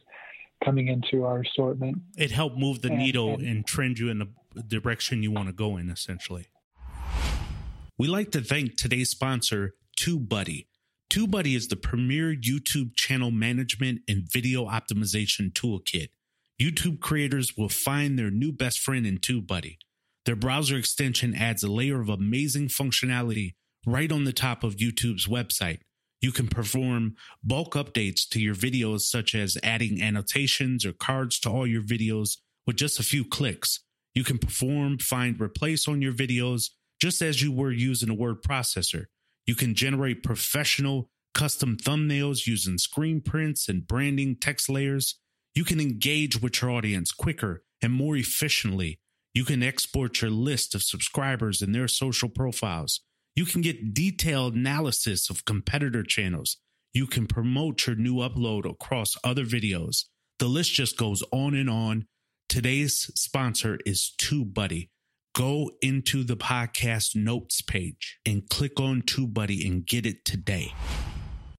coming 0.64 0.88
into 0.88 1.24
our 1.24 1.40
assortment. 1.40 1.98
It 2.16 2.30
helped 2.30 2.56
move 2.56 2.82
the 2.82 2.90
and, 2.90 2.98
needle 2.98 3.34
and, 3.34 3.42
and 3.42 3.66
trend 3.66 3.98
you 3.98 4.10
in 4.10 4.18
the 4.18 4.62
direction 4.62 5.22
you 5.22 5.30
want 5.30 5.48
to 5.48 5.52
go 5.52 5.76
in, 5.76 5.90
essentially. 5.90 6.46
We 8.00 8.08
like 8.08 8.30
to 8.30 8.40
thank 8.40 8.78
today's 8.78 9.10
sponsor, 9.10 9.74
TubeBuddy. 9.98 10.68
TubeBuddy 11.10 11.54
is 11.54 11.68
the 11.68 11.76
premier 11.76 12.34
YouTube 12.34 12.96
channel 12.96 13.30
management 13.30 14.00
and 14.08 14.26
video 14.26 14.64
optimization 14.64 15.52
toolkit. 15.52 16.08
YouTube 16.58 17.00
creators 17.00 17.58
will 17.58 17.68
find 17.68 18.18
their 18.18 18.30
new 18.30 18.52
best 18.52 18.78
friend 18.78 19.06
in 19.06 19.18
TubeBuddy. 19.18 19.76
Their 20.24 20.34
browser 20.34 20.78
extension 20.78 21.34
adds 21.34 21.62
a 21.62 21.70
layer 21.70 22.00
of 22.00 22.08
amazing 22.08 22.68
functionality 22.68 23.56
right 23.84 24.10
on 24.10 24.24
the 24.24 24.32
top 24.32 24.64
of 24.64 24.76
YouTube's 24.76 25.26
website. 25.26 25.80
You 26.22 26.32
can 26.32 26.48
perform 26.48 27.16
bulk 27.44 27.74
updates 27.74 28.26
to 28.30 28.40
your 28.40 28.54
videos, 28.54 29.02
such 29.02 29.34
as 29.34 29.58
adding 29.62 30.00
annotations 30.00 30.86
or 30.86 30.94
cards 30.94 31.38
to 31.40 31.50
all 31.50 31.66
your 31.66 31.82
videos 31.82 32.38
with 32.66 32.76
just 32.76 32.98
a 32.98 33.02
few 33.02 33.26
clicks. 33.26 33.80
You 34.14 34.24
can 34.24 34.38
perform 34.38 34.96
find 35.00 35.38
replace 35.38 35.86
on 35.86 36.00
your 36.00 36.14
videos 36.14 36.70
just 37.00 37.22
as 37.22 37.42
you 37.42 37.50
were 37.50 37.72
using 37.72 38.10
a 38.10 38.14
word 38.14 38.42
processor. 38.42 39.06
You 39.46 39.54
can 39.54 39.74
generate 39.74 40.22
professional 40.22 41.10
custom 41.34 41.76
thumbnails 41.76 42.46
using 42.46 42.78
screen 42.78 43.20
prints 43.20 43.68
and 43.68 43.86
branding 43.86 44.36
text 44.36 44.68
layers. 44.68 45.18
You 45.54 45.64
can 45.64 45.80
engage 45.80 46.40
with 46.40 46.60
your 46.60 46.70
audience 46.70 47.12
quicker 47.12 47.62
and 47.82 47.92
more 47.92 48.16
efficiently. 48.16 49.00
You 49.32 49.44
can 49.44 49.62
export 49.62 50.20
your 50.20 50.30
list 50.30 50.74
of 50.74 50.82
subscribers 50.82 51.62
and 51.62 51.74
their 51.74 51.88
social 51.88 52.28
profiles. 52.28 53.00
You 53.34 53.46
can 53.46 53.62
get 53.62 53.94
detailed 53.94 54.54
analysis 54.54 55.30
of 55.30 55.44
competitor 55.44 56.02
channels. 56.02 56.58
You 56.92 57.06
can 57.06 57.26
promote 57.26 57.86
your 57.86 57.96
new 57.96 58.16
upload 58.16 58.68
across 58.68 59.16
other 59.22 59.44
videos. 59.44 60.04
The 60.40 60.48
list 60.48 60.72
just 60.74 60.98
goes 60.98 61.22
on 61.32 61.54
and 61.54 61.70
on. 61.70 62.06
Today's 62.48 63.10
sponsor 63.14 63.78
is 63.86 64.12
TubeBuddy 64.20 64.88
go 65.34 65.70
into 65.80 66.24
the 66.24 66.36
podcast 66.36 67.14
notes 67.16 67.60
page 67.62 68.18
and 68.26 68.48
click 68.48 68.80
on 68.80 69.02
TubeBuddy 69.02 69.66
and 69.66 69.86
get 69.86 70.06
it 70.06 70.24
today. 70.24 70.72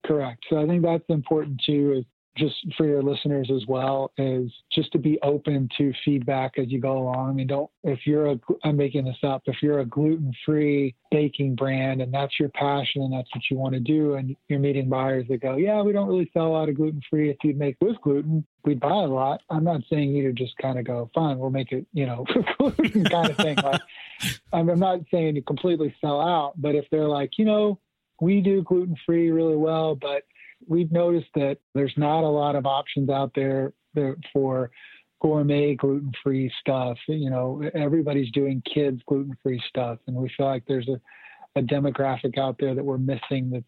Correct. 0.04 0.44
So 0.50 0.60
I 0.60 0.66
think 0.66 0.82
that's 0.82 1.04
important 1.08 1.60
too 1.64 1.94
is 1.98 2.04
just 2.36 2.54
for 2.76 2.86
your 2.86 3.02
listeners 3.02 3.50
as 3.54 3.66
well 3.66 4.10
is 4.16 4.50
just 4.72 4.90
to 4.92 4.98
be 4.98 5.18
open 5.22 5.68
to 5.76 5.92
feedback 6.04 6.52
as 6.58 6.68
you 6.68 6.80
go 6.80 6.98
along. 6.98 7.30
I 7.30 7.32
mean, 7.32 7.46
don't, 7.46 7.70
if 7.84 8.00
you're 8.06 8.32
a, 8.32 8.40
I'm 8.64 8.76
making 8.76 9.04
this 9.04 9.18
up, 9.22 9.42
if 9.46 9.56
you're 9.62 9.80
a 9.80 9.86
gluten 9.86 10.32
free 10.46 10.94
baking 11.10 11.56
brand 11.56 12.00
and 12.00 12.12
that's 12.12 12.40
your 12.40 12.48
passion 12.50 13.02
and 13.02 13.12
that's 13.12 13.28
what 13.34 13.42
you 13.50 13.58
want 13.58 13.74
to 13.74 13.80
do, 13.80 14.14
and 14.14 14.34
you're 14.48 14.58
meeting 14.58 14.88
buyers 14.88 15.26
that 15.28 15.42
go, 15.42 15.56
yeah, 15.56 15.82
we 15.82 15.92
don't 15.92 16.08
really 16.08 16.30
sell 16.32 16.46
a 16.46 16.48
lot 16.48 16.68
of 16.68 16.76
gluten 16.76 17.02
free. 17.10 17.30
If 17.30 17.36
you'd 17.44 17.58
make 17.58 17.76
with 17.80 18.00
gluten, 18.00 18.46
we'd 18.64 18.80
buy 18.80 18.88
a 18.88 19.06
lot. 19.06 19.42
I'm 19.50 19.64
not 19.64 19.82
saying 19.90 20.14
you 20.14 20.22
to 20.24 20.32
just 20.32 20.56
kind 20.56 20.78
of 20.78 20.86
go, 20.86 21.10
fine, 21.14 21.38
we'll 21.38 21.50
make 21.50 21.72
it, 21.72 21.86
you 21.92 22.06
know, 22.06 22.24
gluten 22.58 23.04
kind 23.04 23.30
of 23.30 23.36
thing. 23.36 23.56
Like, 23.56 23.80
I'm 24.52 24.66
not 24.78 25.00
saying 25.10 25.36
you 25.36 25.42
completely 25.42 25.94
sell 26.00 26.20
out, 26.20 26.54
but 26.56 26.74
if 26.74 26.86
they're 26.90 27.08
like, 27.08 27.32
you 27.36 27.44
know, 27.44 27.78
we 28.20 28.40
do 28.40 28.62
gluten 28.62 28.96
free 29.04 29.30
really 29.30 29.56
well, 29.56 29.96
but 29.96 30.22
we've 30.66 30.92
noticed 30.92 31.28
that 31.34 31.58
there's 31.74 31.94
not 31.96 32.24
a 32.24 32.28
lot 32.28 32.56
of 32.56 32.66
options 32.66 33.10
out 33.10 33.32
there 33.34 33.72
for 34.32 34.70
gourmet 35.20 35.74
gluten 35.74 36.12
free 36.22 36.52
stuff. 36.60 36.98
You 37.06 37.30
know, 37.30 37.62
everybody's 37.74 38.30
doing 38.32 38.62
kids 38.72 39.00
gluten 39.06 39.36
free 39.42 39.62
stuff, 39.68 39.98
and 40.06 40.16
we 40.16 40.30
feel 40.36 40.46
like 40.46 40.64
there's 40.66 40.88
a, 40.88 41.00
a 41.58 41.62
demographic 41.62 42.38
out 42.38 42.56
there 42.58 42.74
that 42.74 42.84
we're 42.84 42.98
missing. 42.98 43.50
That's 43.50 43.64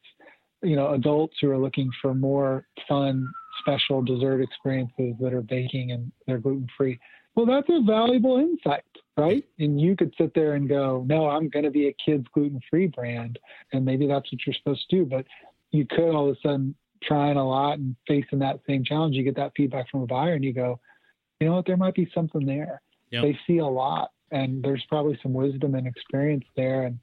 you 0.63 0.77
know 0.77 0.93
adults 0.95 1.37
who 1.41 1.51
are 1.51 1.59
looking 1.59 1.91
for 2.03 2.15
more 2.15 2.67
fun, 2.89 3.31
special 3.61 4.03
dessert 4.03 4.43
experiences 4.43 5.15
that 5.21 5.33
are 5.33 5.43
baking 5.43 5.93
and 5.93 6.11
they're 6.27 6.39
gluten 6.39 6.69
free. 6.77 6.99
Well, 7.37 7.47
that's 7.47 7.69
a 7.69 7.81
valuable 7.85 8.39
insight, 8.39 8.85
right? 9.17 9.45
And 9.59 9.81
you 9.81 9.97
could 9.97 10.15
sit 10.17 10.33
there 10.35 10.55
and 10.55 10.69
go, 10.69 11.05
no, 11.09 11.29
I'm 11.29 11.49
going 11.49 11.65
to 11.65 11.71
be 11.71 11.89
a 11.89 11.97
kids 12.05 12.27
gluten 12.33 12.61
free 12.71 12.87
brand. 12.87 13.41
And 13.73 13.85
maybe 13.85 14.07
that's 14.07 14.31
what 14.31 14.47
you're 14.47 14.55
supposed 14.55 14.89
to 14.89 14.97
do. 14.97 15.05
But 15.05 15.27
you 15.73 15.85
could 15.85 16.15
all 16.15 16.31
of 16.31 16.37
a 16.37 16.41
sudden 16.41 16.77
trying 17.07 17.37
a 17.37 17.47
lot 17.47 17.79
and 17.79 17.97
facing 18.07 18.39
that 18.41 18.61
same 18.67 18.85
challenge, 18.85 19.15
you 19.15 19.23
get 19.23 19.37
that 19.37 19.53
feedback 19.57 19.91
from 19.91 20.03
a 20.03 20.07
buyer 20.07 20.35
and 20.35 20.45
you 20.45 20.53
go, 20.53 20.81
you 21.41 21.49
know 21.49 21.57
what, 21.57 21.67
there 21.67 21.77
might 21.77 21.95
be 21.95 22.11
something 22.15 22.47
there. 22.47 22.81
Yep. 23.11 23.23
They 23.23 23.39
see 23.47 23.59
a 23.59 23.67
lot 23.67 24.11
and 24.31 24.63
there's 24.63 24.85
probably 24.89 25.19
some 25.23 25.33
wisdom 25.33 25.75
and 25.75 25.87
experience 25.87 26.45
there. 26.57 26.85
And 26.85 26.99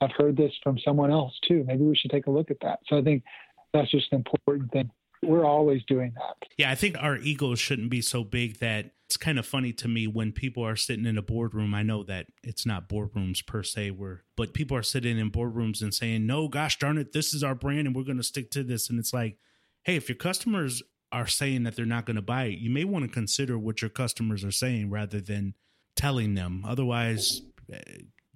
I've 0.00 0.12
heard 0.16 0.36
this 0.36 0.52
from 0.62 0.78
someone 0.84 1.10
else 1.10 1.32
too. 1.46 1.64
Maybe 1.66 1.84
we 1.84 1.96
should 1.96 2.10
take 2.10 2.26
a 2.26 2.30
look 2.30 2.50
at 2.50 2.58
that. 2.62 2.80
So 2.88 2.98
I 2.98 3.02
think 3.02 3.24
that's 3.72 3.90
just 3.90 4.12
an 4.12 4.18
important 4.18 4.70
thing. 4.72 4.90
We're 5.22 5.46
always 5.46 5.82
doing 5.88 6.12
that. 6.14 6.48
Yeah, 6.58 6.70
I 6.70 6.74
think 6.74 6.96
our 7.00 7.16
egos 7.16 7.58
shouldn't 7.58 7.90
be 7.90 8.02
so 8.02 8.22
big 8.22 8.58
that 8.58 8.92
it's 9.06 9.16
kind 9.16 9.38
of 9.38 9.46
funny 9.46 9.72
to 9.72 9.88
me 9.88 10.06
when 10.06 10.32
people 10.32 10.64
are 10.64 10.76
sitting 10.76 11.06
in 11.06 11.16
a 11.16 11.22
boardroom. 11.22 11.74
I 11.74 11.82
know 11.82 12.02
that 12.04 12.26
it's 12.42 12.66
not 12.66 12.88
boardrooms 12.88 13.44
per 13.46 13.62
se, 13.62 13.92
where 13.92 14.24
but 14.36 14.52
people 14.52 14.76
are 14.76 14.82
sitting 14.82 15.18
in 15.18 15.30
boardrooms 15.30 15.80
and 15.80 15.94
saying, 15.94 16.26
"No, 16.26 16.48
gosh 16.48 16.78
darn 16.78 16.98
it, 16.98 17.12
this 17.12 17.32
is 17.32 17.42
our 17.42 17.54
brand, 17.54 17.86
and 17.86 17.94
we're 17.94 18.02
going 18.02 18.16
to 18.16 18.24
stick 18.24 18.50
to 18.52 18.64
this." 18.64 18.90
And 18.90 18.98
it's 18.98 19.12
like, 19.12 19.38
hey, 19.86 19.94
if 19.94 20.08
your 20.08 20.16
customers 20.16 20.82
are 21.12 21.28
saying 21.28 21.62
that 21.62 21.76
they're 21.76 21.86
not 21.86 22.04
going 22.04 22.16
to 22.16 22.22
buy 22.22 22.46
it, 22.46 22.58
you 22.58 22.68
may 22.68 22.82
want 22.82 23.04
to 23.04 23.10
consider 23.10 23.56
what 23.56 23.80
your 23.80 23.88
customers 23.88 24.44
are 24.44 24.50
saying 24.50 24.90
rather 24.90 25.20
than 25.20 25.54
telling 25.94 26.34
them. 26.34 26.64
Otherwise, 26.66 27.42
eh, 27.72 27.78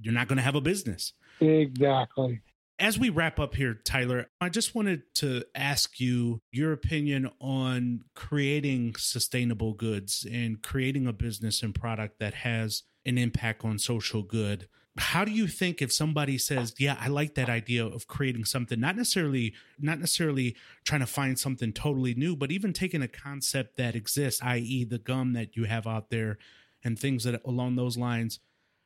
you're 0.01 0.15
not 0.15 0.29
going 0.29 0.37
to 0.37 0.45
have 0.45 0.55
a 0.55 0.61
business. 0.61 1.13
Exactly. 1.41 2.41
As 2.79 3.01
we 3.01 3.11
wrap 3.11 3.41
up 3.41 3.57
here, 3.57 3.75
Tyler, 3.75 4.29
I 4.41 4.49
just 4.49 4.77
wanted 4.77 5.03
to 5.17 5.43
ask 5.57 5.99
you 5.99 6.41
your 6.53 6.73
opinion 6.73 7.29
on 7.41 8.05
creating 8.15 8.95
sustainable 8.97 9.75
goods 9.75 10.25
and 10.31 10.63
creating 10.63 11.09
a 11.09 11.13
business 11.13 11.65
and 11.65 11.75
product 11.75 12.21
that 12.21 12.33
has 12.33 12.85
an 13.05 13.19
impact 13.19 13.65
on 13.65 13.81
social 13.81 14.23
good. 14.23 14.69
How 15.01 15.25
do 15.25 15.33
you 15.33 15.47
think 15.47 15.81
if 15.81 15.93
somebody 15.93 16.37
says, 16.37 16.75
"Yeah, 16.79 16.97
I 17.01 17.09
like 17.09 17.35
that 17.35 17.49
idea 17.49 17.85
of 17.85 18.07
creating 18.07 18.45
something 18.45 18.79
not 18.79 18.97
necessarily 18.97 19.55
not 19.79 19.99
necessarily 19.99 20.55
trying 20.85 21.01
to 21.01 21.07
find 21.07 21.39
something 21.39 21.73
totally 21.73 22.15
new, 22.15 22.37
but 22.37 22.53
even 22.53 22.73
taking 22.73 23.03
a 23.03 23.09
concept 23.09 23.77
that 23.77 23.97
exists, 23.97 24.41
i.e. 24.43 24.85
the 24.85 24.99
gum 24.99 25.33
that 25.33 25.57
you 25.57 25.65
have 25.65 25.87
out 25.87 26.11
there 26.11 26.39
and 26.85 26.99
things 26.99 27.25
that 27.25 27.41
along 27.45 27.77
those 27.77 27.97
lines, 27.97 28.41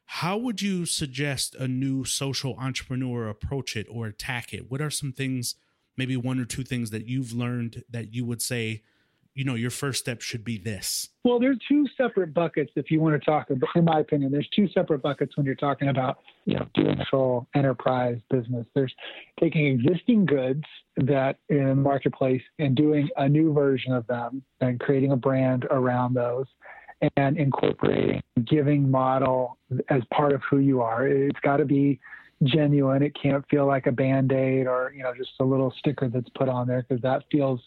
how 0.07 0.37
would 0.39 0.63
you 0.63 0.87
suggest 0.87 1.55
a 1.57 1.67
new 1.67 2.05
social 2.05 2.57
entrepreneur 2.59 3.29
approach 3.29 3.77
it 3.77 3.87
or 3.91 4.07
attack 4.07 4.53
it? 4.55 4.71
What 4.71 4.81
are 4.81 4.91
some 4.91 5.13
things, 5.13 5.57
maybe 5.97 6.17
one 6.17 6.39
or 6.39 6.45
two 6.45 6.63
things 6.63 6.91
that 6.91 7.07
you've 7.07 7.33
learned 7.33 7.85
that 7.91 8.15
you 8.15 8.25
would 8.25 8.43
say, 8.43 8.83
you 9.35 9.45
know, 9.45 9.55
your 9.55 9.71
first 9.71 9.99
step 10.01 10.21
should 10.21 10.45
be 10.45 10.59
this? 10.59 11.09
Well, 11.25 11.41
there's 11.41 11.59
two 11.69 11.87
separate 11.97 12.33
buckets 12.33 12.71
if 12.77 12.91
you 12.91 13.01
want 13.01 13.21
to 13.21 13.25
talk 13.25 13.51
about, 13.51 13.69
in 13.75 13.85
my 13.85 14.01
opinion, 14.01 14.31
there's 14.31 14.49
two 14.55 14.69
separate 14.69 15.03
buckets 15.03 15.37
when 15.37 15.45
you're 15.45 15.57
talking 15.57 15.89
about, 15.89 16.19
you 16.45 16.57
know, 16.57 16.67
doing 16.75 16.97
social 17.11 17.49
enterprise 17.55 18.19
business. 18.31 18.67
There's 18.75 18.95
taking 19.41 19.67
existing 19.67 20.27
goods 20.27 20.65
that 20.97 21.39
in 21.49 21.67
the 21.67 21.75
marketplace 21.75 22.43
and 22.59 22.77
doing 22.77 23.09
a 23.17 23.29
new 23.29 23.53
version 23.53 23.93
of 23.93 24.07
them 24.07 24.43
and 24.61 24.79
creating 24.79 25.13
a 25.13 25.17
brand 25.17 25.67
around 25.71 26.15
those 26.15 26.47
and 27.17 27.37
incorporating 27.37 28.23
giving 28.47 28.91
model 28.91 29.59
as 29.89 30.03
part 30.13 30.33
of 30.33 30.41
who 30.49 30.59
you 30.59 30.81
are. 30.81 31.07
It's 31.07 31.41
got 31.41 31.57
to 31.57 31.65
be 31.65 31.99
genuine. 32.45 33.03
It 33.03 33.17
can't 33.21 33.45
feel 33.49 33.67
like 33.67 33.87
a 33.87 33.93
band-aid 33.93 34.67
or, 34.67 34.93
you 34.95 35.03
know, 35.03 35.13
just 35.17 35.31
a 35.41 35.45
little 35.45 35.73
sticker 35.79 36.09
that's 36.09 36.29
put 36.37 36.49
on 36.49 36.67
there 36.67 36.85
because 36.87 37.03
that 37.03 37.25
feels 37.33 37.61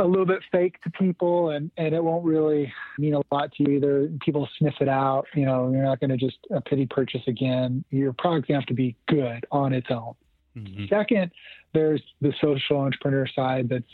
a 0.00 0.04
little 0.04 0.26
bit 0.26 0.40
fake 0.50 0.80
to 0.82 0.90
people 0.90 1.50
and, 1.50 1.70
and 1.76 1.94
it 1.94 2.02
won't 2.02 2.24
really 2.24 2.72
mean 2.98 3.14
a 3.14 3.22
lot 3.32 3.52
to 3.52 3.62
you 3.62 3.76
either. 3.76 4.10
People 4.24 4.48
sniff 4.58 4.74
it 4.80 4.88
out, 4.88 5.26
you 5.34 5.44
know, 5.44 5.70
you're 5.70 5.82
not 5.82 6.00
going 6.00 6.10
to 6.10 6.16
just 6.16 6.38
a 6.50 6.60
pity 6.60 6.86
purchase 6.86 7.22
again. 7.26 7.84
Your 7.90 8.12
product's 8.12 8.48
going 8.48 8.60
to 8.60 8.62
have 8.62 8.68
to 8.68 8.74
be 8.74 8.96
good 9.08 9.46
on 9.52 9.72
its 9.72 9.88
own. 9.90 10.14
Mm-hmm. 10.56 10.86
Second, 10.88 11.30
there's 11.72 12.02
the 12.20 12.32
social 12.40 12.78
entrepreneur 12.78 13.26
side 13.34 13.68
that's 13.68 13.84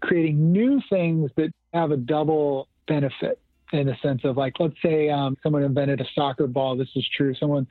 creating 0.00 0.52
new 0.52 0.80
things 0.90 1.30
that 1.36 1.50
have 1.72 1.90
a 1.90 1.96
double 1.96 2.68
benefit 2.86 3.38
in 3.72 3.86
the 3.86 3.96
sense 4.02 4.20
of 4.24 4.36
like, 4.36 4.54
let's 4.60 4.74
say 4.84 5.08
um, 5.08 5.36
someone 5.42 5.62
invented 5.62 6.00
a 6.00 6.04
soccer 6.14 6.46
ball. 6.46 6.76
This 6.76 6.88
is 6.94 7.06
true. 7.16 7.34
Someone 7.34 7.66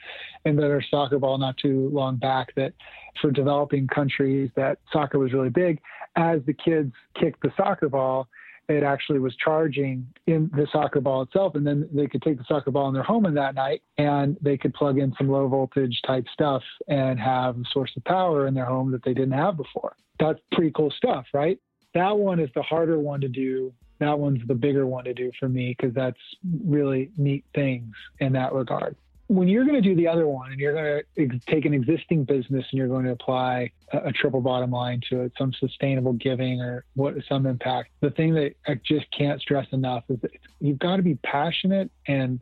invented 0.45 0.83
a 0.83 0.87
soccer 0.89 1.19
ball 1.19 1.37
not 1.37 1.57
too 1.57 1.89
long 1.93 2.17
back 2.17 2.53
that 2.55 2.73
for 3.21 3.31
developing 3.31 3.87
countries 3.87 4.49
that 4.55 4.79
soccer 4.91 5.19
was 5.19 5.33
really 5.33 5.49
big. 5.49 5.79
As 6.15 6.41
the 6.45 6.53
kids 6.53 6.93
kicked 7.19 7.41
the 7.41 7.51
soccer 7.55 7.87
ball, 7.87 8.27
it 8.67 8.83
actually 8.83 9.19
was 9.19 9.35
charging 9.35 10.07
in 10.27 10.49
the 10.53 10.67
soccer 10.71 11.01
ball 11.01 11.21
itself. 11.21 11.55
And 11.55 11.65
then 11.65 11.87
they 11.91 12.07
could 12.07 12.21
take 12.21 12.37
the 12.37 12.45
soccer 12.47 12.71
ball 12.71 12.87
in 12.87 12.93
their 12.93 13.03
home 13.03 13.25
in 13.25 13.33
that 13.35 13.55
night 13.55 13.81
and 13.97 14.37
they 14.41 14.57
could 14.57 14.73
plug 14.73 14.97
in 14.97 15.13
some 15.17 15.29
low 15.29 15.47
voltage 15.47 15.99
type 16.05 16.25
stuff 16.33 16.63
and 16.87 17.19
have 17.19 17.57
a 17.57 17.63
source 17.71 17.91
of 17.95 18.03
power 18.05 18.47
in 18.47 18.53
their 18.53 18.65
home 18.65 18.91
that 18.91 19.03
they 19.03 19.13
didn't 19.13 19.33
have 19.33 19.57
before. 19.57 19.95
That's 20.19 20.39
pretty 20.51 20.71
cool 20.71 20.91
stuff, 20.91 21.25
right? 21.33 21.59
That 21.93 22.17
one 22.17 22.39
is 22.39 22.49
the 22.55 22.61
harder 22.61 22.99
one 22.99 23.21
to 23.21 23.27
do 23.27 23.73
that 24.01 24.17
one's 24.17 24.45
the 24.47 24.55
bigger 24.55 24.85
one 24.85 25.05
to 25.05 25.13
do 25.13 25.31
for 25.39 25.47
me 25.47 25.75
because 25.77 25.93
that's 25.93 26.19
really 26.65 27.11
neat 27.17 27.45
things 27.53 27.95
in 28.19 28.33
that 28.33 28.53
regard. 28.53 28.95
When 29.27 29.47
you're 29.47 29.63
going 29.63 29.81
to 29.81 29.87
do 29.87 29.95
the 29.95 30.07
other 30.07 30.27
one 30.27 30.51
and 30.51 30.59
you're 30.59 30.73
going 30.73 31.29
to 31.29 31.39
take 31.45 31.65
an 31.65 31.73
existing 31.73 32.25
business 32.25 32.65
and 32.69 32.77
you're 32.77 32.89
going 32.89 33.05
to 33.05 33.11
apply 33.11 33.71
a, 33.93 34.09
a 34.09 34.11
triple 34.11 34.41
bottom 34.41 34.71
line 34.71 35.01
to 35.09 35.21
it, 35.21 35.33
some 35.37 35.53
sustainable 35.53 36.13
giving 36.13 36.59
or 36.61 36.83
what 36.95 37.15
some 37.29 37.45
impact, 37.45 37.91
the 38.01 38.09
thing 38.09 38.33
that 38.33 38.55
I 38.67 38.75
just 38.83 39.05
can't 39.11 39.39
stress 39.39 39.67
enough 39.71 40.03
is 40.09 40.19
that 40.21 40.31
you've 40.59 40.79
got 40.79 40.97
to 40.97 41.03
be 41.03 41.15
passionate 41.15 41.91
and 42.07 42.41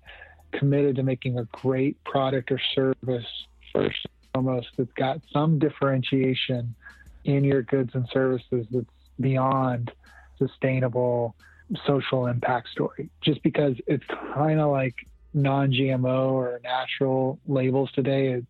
committed 0.52 0.96
to 0.96 1.04
making 1.04 1.38
a 1.38 1.44
great 1.46 2.04
product 2.06 2.52
or 2.52 2.60
service 2.74 3.28
first 3.72 4.00
and 4.06 4.46
foremost 4.46 4.70
that's 4.78 4.92
got 4.94 5.22
some 5.32 5.60
differentiation 5.60 6.74
in 7.26 7.44
your 7.44 7.62
goods 7.62 7.94
and 7.94 8.08
services 8.12 8.66
that's 8.72 8.86
beyond 9.20 9.92
sustainable 10.40 11.36
social 11.86 12.28
impact 12.28 12.70
story 12.70 13.10
just 13.22 13.42
because 13.44 13.76
it's 13.88 14.04
kind 14.34 14.60
of 14.60 14.72
like 14.72 14.96
non-GMO 15.34 16.32
or 16.32 16.60
natural 16.64 17.40
labels 17.48 17.92
today. 17.94 18.34
It, 18.34 18.46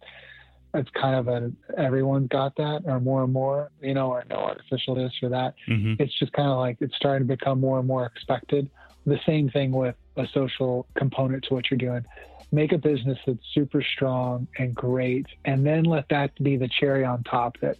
it's 0.73 0.89
kind 0.91 1.15
of 1.15 1.27
a 1.27 1.51
everyone's 1.77 2.29
got 2.29 2.55
that 2.57 2.83
or 2.85 2.99
more 2.99 3.23
and 3.23 3.33
more, 3.33 3.71
you 3.81 3.93
know, 3.93 4.11
or 4.11 4.23
no 4.29 4.35
artificial 4.35 4.95
this 4.95 5.11
or 5.23 5.29
that. 5.29 5.55
Mm-hmm. 5.67 6.01
It's 6.01 6.17
just 6.17 6.31
kind 6.33 6.49
of 6.49 6.59
like 6.59 6.77
it's 6.79 6.95
starting 6.95 7.27
to 7.27 7.35
become 7.35 7.59
more 7.59 7.79
and 7.79 7.87
more 7.87 8.05
expected. 8.05 8.69
The 9.05 9.19
same 9.25 9.49
thing 9.49 9.71
with 9.71 9.95
a 10.15 10.27
social 10.33 10.85
component 10.95 11.45
to 11.45 11.55
what 11.55 11.71
you're 11.71 11.77
doing. 11.77 12.05
Make 12.51 12.71
a 12.71 12.77
business 12.77 13.17
that's 13.25 13.39
super 13.53 13.81
strong 13.81 14.47
and 14.57 14.73
great, 14.75 15.25
and 15.45 15.65
then 15.65 15.83
let 15.83 16.07
that 16.09 16.31
be 16.43 16.57
the 16.57 16.67
cherry 16.67 17.03
on 17.03 17.23
top. 17.23 17.57
That, 17.61 17.77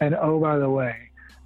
and 0.00 0.14
oh 0.14 0.40
by 0.40 0.58
the 0.58 0.70
way, 0.70 0.96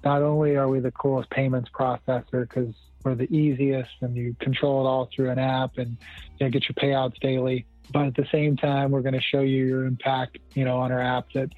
not 0.03 0.21
only 0.21 0.55
are 0.55 0.67
we 0.67 0.79
the 0.79 0.91
coolest 0.91 1.29
payments 1.29 1.69
processor 1.71 2.47
because 2.47 2.73
we're 3.03 3.15
the 3.15 3.31
easiest 3.35 3.91
and 4.01 4.15
you 4.15 4.35
control 4.39 4.85
it 4.85 4.89
all 4.89 5.09
through 5.15 5.29
an 5.29 5.39
app 5.39 5.77
and 5.77 5.97
you 6.39 6.45
know, 6.45 6.49
get 6.49 6.67
your 6.67 6.75
payouts 6.75 7.19
daily, 7.19 7.65
but 7.91 8.07
at 8.07 8.15
the 8.15 8.27
same 8.31 8.57
time, 8.57 8.91
we're 8.91 9.01
going 9.01 9.13
to 9.13 9.21
show 9.21 9.41
you 9.41 9.65
your 9.65 9.85
impact, 9.85 10.37
you 10.55 10.65
know, 10.65 10.77
on 10.77 10.91
our 10.91 11.01
app 11.01 11.31
that 11.33 11.49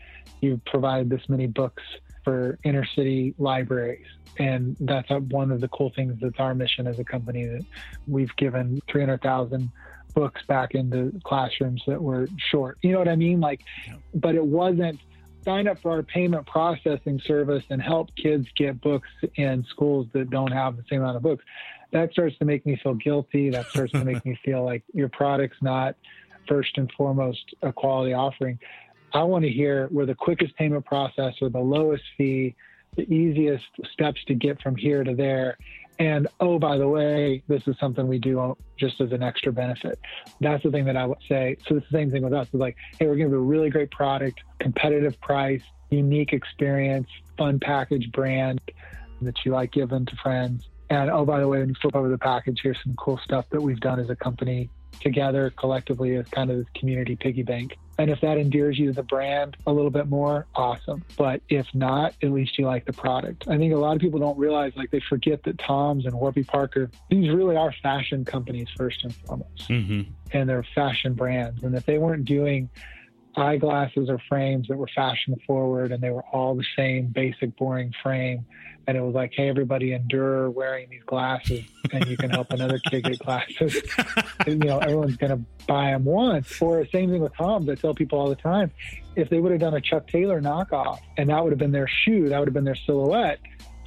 you 0.42 0.62
provide 0.66 1.10
this 1.10 1.22
many 1.28 1.48
books 1.48 1.84
for 2.24 2.60
inner 2.64 2.86
city 2.86 3.34
libraries. 3.38 4.06
And 4.38 4.78
that's 4.80 5.10
one 5.10 5.52
of 5.52 5.60
the 5.60 5.68
cool 5.70 5.92
things 5.96 6.18
that's 6.22 6.40
our 6.40 6.54
mission 6.54 6.88
as 6.88 7.00
a 7.00 7.04
company 7.04 7.46
that 7.46 7.66
we've 8.08 8.34
given 8.38 8.80
300,000 8.90 9.72
books 10.14 10.42
back 10.48 10.76
into 10.76 11.20
classrooms 11.24 11.84
that 11.88 12.02
were 12.02 12.28
short. 12.38 12.78
You 12.82 12.94
know 12.94 13.00
what 13.00 13.08
I 13.08 13.16
mean? 13.16 13.40
Like, 13.40 13.62
yeah. 13.88 13.96
but 14.14 14.36
it 14.36 14.46
wasn't 14.46 15.00
sign 15.44 15.68
up 15.68 15.80
for 15.82 15.92
our 15.92 16.04
payment 16.04 16.46
processing 16.46 17.20
service 17.26 17.64
and 17.70 17.82
help 17.82 18.16
kids 18.16 18.48
get 18.56 18.82
books 18.82 19.10
in 19.36 19.66
schools 19.70 20.08
that 20.14 20.30
don't 20.30 20.52
have 20.52 20.78
the 20.78 20.84
same 20.90 21.02
amount 21.02 21.18
of 21.18 21.24
books, 21.24 21.44
that 21.92 22.12
starts 22.12 22.38
to 22.38 22.46
make 22.46 22.66
me 22.66 22.80
feel 22.82 22.94
guilty. 22.94 23.50
That 23.50 23.68
starts 23.68 23.92
to 23.94 24.04
make 24.04 24.24
me 24.26 24.38
feel 24.46 24.64
like 24.64 24.84
your 24.94 25.10
product's 25.10 25.62
not 25.62 25.96
first 26.48 26.78
and 26.78 26.92
foremost 26.92 27.54
a 27.62 27.72
quality 27.72 28.14
offering. 28.14 28.60
I 29.14 29.24
want 29.24 29.44
to 29.44 29.50
hear 29.50 29.88
where 29.88 30.06
the 30.06 30.16
quickest 30.16 30.56
payment 30.56 30.86
process 30.86 31.34
or 31.42 31.50
the 31.50 31.60
lowest 31.60 32.04
fee, 32.18 32.56
the 32.96 33.12
easiest 33.12 33.66
steps 33.94 34.24
to 34.26 34.36
get 34.36 34.62
from 34.62 34.76
here 34.76 35.04
to 35.04 35.16
there. 35.16 35.58
And 36.00 36.30
oh, 36.39 36.58
by 36.58 36.78
the 36.78 36.88
way, 36.88 37.43
this 37.50 37.62
is 37.68 37.76
something 37.78 38.08
we 38.08 38.20
do 38.20 38.56
just 38.78 39.02
as 39.02 39.12
an 39.12 39.22
extra 39.22 39.52
benefit. 39.52 40.00
That's 40.39 40.64
the 40.64 40.72
thing 40.72 40.86
that 40.86 40.95
I 40.95 41.06
would 41.06 41.18
say. 41.28 41.58
So 41.68 41.76
it's 41.76 41.86
the 41.91 41.97
same 41.97 42.10
thing 42.10 42.24
with 42.24 42.34
us. 42.34 42.47
It's 42.47 42.56
like, 42.56 42.78
hey, 42.97 43.08
we're 43.08 43.18
have 43.18 43.34
a 43.34 43.38
really 43.38 43.70
great 43.70 43.91
product, 43.91 44.39
competitive 44.60 45.20
price, 45.20 45.62
unique 45.89 46.32
experience, 46.32 47.08
fun 47.38 47.60
package 47.60 48.12
brand 48.14 48.62
that 49.22 49.36
you 49.43 49.52
like 49.52 49.74
giving 49.74 50.06
to 50.06 50.16
friends. 50.24 50.70
And 50.89 51.12
oh, 51.12 51.26
by 51.26 51.41
the 51.41 51.47
way, 51.47 51.60
when 51.60 51.70
you 51.70 51.76
flip 51.82 51.95
over 51.95 52.08
the 52.08 52.18
package, 52.18 52.62
here's 52.64 52.82
some 52.82 52.95
cool 52.95 53.20
stuff 53.24 53.45
that 53.52 53.62
we've 53.62 53.80
done 53.82 54.00
as 54.00 54.10
a 54.10 54.16
company 54.16 54.70
together 55.00 55.52
collectively 55.58 56.16
as 56.16 56.28
kind 56.28 56.52
of 56.52 56.58
this 56.58 56.68
community 56.76 57.16
piggy 57.16 57.44
bank. 57.44 57.78
And 57.98 58.10
if 58.10 58.22
that 58.22 58.38
endears 58.38 58.80
you 58.80 58.88
to 58.88 58.94
the 58.94 59.04
brand 59.04 59.58
a 59.68 59.74
little 59.74 59.92
bit 59.92 60.08
more, 60.08 60.48
awesome. 60.56 61.04
But 61.18 61.42
if 61.50 61.68
not, 61.74 62.14
at 62.24 62.32
least 62.32 62.58
you 62.58 62.66
like 62.66 62.86
the 62.86 62.94
product. 62.94 63.46
I 63.50 63.58
think 63.58 63.74
a 63.74 63.78
lot 63.78 63.96
of 63.96 64.02
people 64.02 64.22
don't 64.22 64.38
realize, 64.38 64.72
like, 64.78 64.90
they 64.90 65.02
forget 65.02 65.44
that 65.44 65.60
Toms 65.60 66.06
and 66.06 66.16
Warby 66.16 66.46
Parker, 66.46 66.90
these 67.10 67.30
really 67.30 67.58
are 67.58 67.74
fashion 67.84 68.24
companies 68.24 68.70
first 68.78 69.04
and 69.04 69.14
foremost. 69.14 69.68
Mm-hmm. 69.68 70.12
And 70.32 70.50
they're 70.50 70.66
fashion 70.74 71.14
brands. 71.14 71.64
And 71.64 71.76
if 71.76 71.86
they 71.86 71.98
weren't 71.98 72.24
doing 72.24 72.70
eyeglasses 73.36 74.10
or 74.10 74.20
frames 74.30 74.70
that 74.70 74.78
were 74.78 74.90
fashion 74.96 75.36
forward 75.46 75.92
and 75.92 76.02
they 76.02 76.10
were 76.10 76.24
all 76.32 76.56
the 76.56 76.66
same 76.78 77.08
basic, 77.08 77.56
boring 77.58 77.94
frame, 78.02 78.46
and 78.90 78.98
it 78.98 79.02
was 79.02 79.14
like, 79.14 79.34
hey, 79.36 79.50
everybody 79.50 79.94
endure 79.94 80.50
wearing 80.50 80.90
these 80.90 81.04
glasses, 81.04 81.64
and 81.92 82.08
you 82.08 82.18
can 82.18 82.32
help 82.32 82.52
another 82.52 82.80
kid 82.90 83.04
get 83.04 83.20
glasses. 83.20 83.80
and, 84.48 84.64
you 84.64 84.68
know, 84.70 84.80
everyone's 84.80 85.16
going 85.16 85.30
to 85.30 85.40
buy 85.68 85.92
them 85.92 86.06
once. 86.06 86.60
Or 86.60 86.84
the 86.84 86.90
same 86.90 87.12
thing 87.12 87.22
with 87.22 87.36
Toms. 87.36 87.70
I 87.70 87.76
tell 87.76 87.94
people 87.94 88.20
all 88.20 88.30
the 88.30 88.36
time, 88.36 88.72
if 89.16 89.30
they 89.30 89.38
would 89.38 89.52
have 89.52 89.62
done 89.62 89.76
a 89.76 89.82
Chuck 89.82 90.08
Taylor 90.08 90.42
knockoff, 90.42 91.02
and 91.18 91.30
that 91.30 91.44
would 91.44 91.52
have 91.52 91.60
been 91.60 91.72
their 91.72 91.88
shoe, 91.88 92.30
that 92.30 92.40
would 92.40 92.48
have 92.48 92.54
been 92.56 92.64
their 92.64 92.74
silhouette 92.74 93.40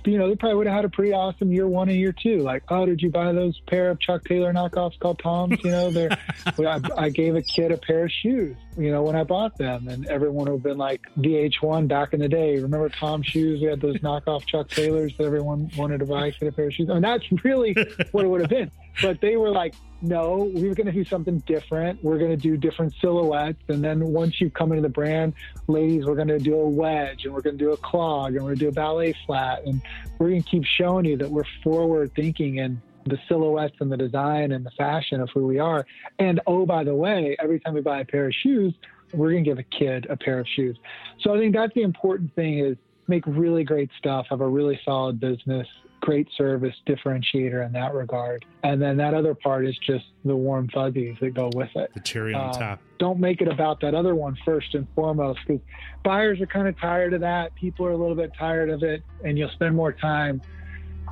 you 0.04 0.18
know, 0.18 0.28
they 0.28 0.36
probably 0.36 0.56
would 0.56 0.66
have 0.66 0.76
had 0.76 0.84
a 0.84 0.88
pretty 0.88 1.12
awesome 1.12 1.52
year 1.52 1.66
one 1.66 1.88
and 1.88 1.98
year 1.98 2.12
two. 2.12 2.38
Like, 2.38 2.64
oh, 2.68 2.86
did 2.86 3.00
you 3.00 3.10
buy 3.10 3.32
those 3.32 3.60
pair 3.66 3.90
of 3.90 4.00
Chuck 4.00 4.24
Taylor 4.24 4.52
knockoffs 4.52 4.98
called 4.98 5.18
Toms? 5.18 5.58
You 5.62 5.70
know, 5.70 5.90
they're, 5.90 6.10
I, 6.58 6.80
I 6.96 7.08
gave 7.08 7.36
a 7.36 7.42
kid 7.42 7.72
a 7.72 7.76
pair 7.76 8.04
of 8.04 8.10
shoes, 8.10 8.56
you 8.76 8.90
know, 8.90 9.02
when 9.02 9.16
I 9.16 9.24
bought 9.24 9.56
them. 9.58 9.88
And 9.88 10.06
everyone 10.06 10.46
would 10.46 10.52
have 10.52 10.62
been 10.62 10.78
like 10.78 11.02
VH1 11.18 11.88
back 11.88 12.14
in 12.14 12.20
the 12.20 12.28
day. 12.28 12.56
Remember 12.56 12.88
Tom 12.88 13.22
shoes? 13.22 13.60
We 13.60 13.68
had 13.68 13.80
those 13.80 13.98
knockoff 13.98 14.46
Chuck 14.46 14.68
Taylors 14.68 15.16
that 15.18 15.24
everyone 15.24 15.70
wanted 15.76 15.98
to 15.98 16.06
buy, 16.06 16.30
get 16.30 16.48
a 16.48 16.52
pair 16.52 16.66
of 16.66 16.74
shoes. 16.74 16.90
I 16.90 16.94
mean, 16.94 17.02
that's 17.02 17.24
really 17.44 17.74
what 18.10 18.24
it 18.24 18.28
would 18.28 18.40
have 18.40 18.50
been. 18.50 18.70
But 19.00 19.20
they 19.20 19.36
were 19.36 19.50
like, 19.50 19.74
no, 20.02 20.50
we 20.52 20.68
are 20.68 20.74
going 20.74 20.86
to 20.86 20.92
do 20.92 21.04
something 21.04 21.38
different. 21.46 22.02
We're 22.02 22.18
going 22.18 22.32
to 22.32 22.36
do 22.36 22.56
different 22.56 22.92
silhouettes. 23.00 23.62
And 23.68 23.82
then 23.82 24.04
once 24.08 24.40
you 24.40 24.50
come 24.50 24.72
into 24.72 24.82
the 24.82 24.88
brand, 24.88 25.32
ladies, 25.68 26.04
we're 26.04 26.16
going 26.16 26.28
to 26.28 26.40
do 26.40 26.56
a 26.56 26.68
wedge 26.68 27.24
and 27.24 27.32
we're 27.32 27.40
going 27.40 27.56
to 27.56 27.64
do 27.64 27.72
a 27.72 27.76
clog 27.76 28.34
and 28.34 28.42
we're 28.42 28.50
going 28.50 28.58
to 28.58 28.64
do 28.64 28.68
a 28.68 28.72
ballet 28.72 29.14
flat. 29.26 29.64
And 29.64 29.80
we're 30.18 30.30
going 30.30 30.42
to 30.42 30.48
keep 30.48 30.64
showing 30.64 31.04
you 31.04 31.16
that 31.18 31.30
we're 31.30 31.44
forward 31.62 32.12
thinking 32.14 32.58
and 32.58 32.80
the 33.04 33.18
silhouettes 33.28 33.76
and 33.80 33.90
the 33.90 33.96
design 33.96 34.52
and 34.52 34.66
the 34.66 34.70
fashion 34.72 35.20
of 35.20 35.30
who 35.30 35.46
we 35.46 35.58
are. 35.58 35.86
And 36.18 36.40
oh, 36.46 36.66
by 36.66 36.84
the 36.84 36.94
way, 36.94 37.36
every 37.40 37.60
time 37.60 37.74
we 37.74 37.80
buy 37.80 38.00
a 38.00 38.04
pair 38.04 38.26
of 38.26 38.34
shoes, 38.34 38.74
we're 39.12 39.30
going 39.30 39.44
to 39.44 39.50
give 39.50 39.58
a 39.58 39.62
kid 39.62 40.06
a 40.10 40.16
pair 40.16 40.40
of 40.40 40.46
shoes. 40.48 40.76
So 41.20 41.34
I 41.34 41.38
think 41.38 41.54
that's 41.54 41.74
the 41.74 41.82
important 41.82 42.34
thing 42.34 42.58
is 42.58 42.76
make 43.08 43.24
really 43.26 43.64
great 43.64 43.90
stuff, 43.98 44.26
have 44.30 44.40
a 44.40 44.48
really 44.48 44.80
solid 44.84 45.20
business, 45.20 45.66
great 46.02 46.28
service 46.36 46.74
differentiator 46.86 47.64
in 47.64 47.72
that 47.72 47.94
regard. 47.94 48.44
And 48.64 48.82
then 48.82 48.96
that 48.98 49.14
other 49.14 49.34
part 49.34 49.66
is 49.66 49.78
just 49.78 50.04
the 50.24 50.36
warm 50.36 50.68
fuzzies 50.68 51.16
that 51.20 51.32
go 51.32 51.48
with 51.54 51.70
it. 51.76 51.92
The 51.94 52.00
cherry 52.00 52.34
on 52.34 52.48
um, 52.48 52.52
top. 52.52 52.80
Don't 52.98 53.18
make 53.18 53.40
it 53.40 53.48
about 53.48 53.80
that 53.80 53.94
other 53.94 54.14
one 54.14 54.36
first 54.44 54.74
and 54.74 54.86
foremost 54.94 55.40
because 55.46 55.62
buyers 56.04 56.40
are 56.40 56.46
kind 56.46 56.68
of 56.68 56.78
tired 56.78 57.14
of 57.14 57.20
that. 57.20 57.54
People 57.54 57.86
are 57.86 57.92
a 57.92 57.96
little 57.96 58.16
bit 58.16 58.32
tired 58.38 58.68
of 58.68 58.82
it, 58.82 59.02
and 59.24 59.38
you'll 59.38 59.50
spend 59.50 59.74
more 59.74 59.92
time 59.92 60.42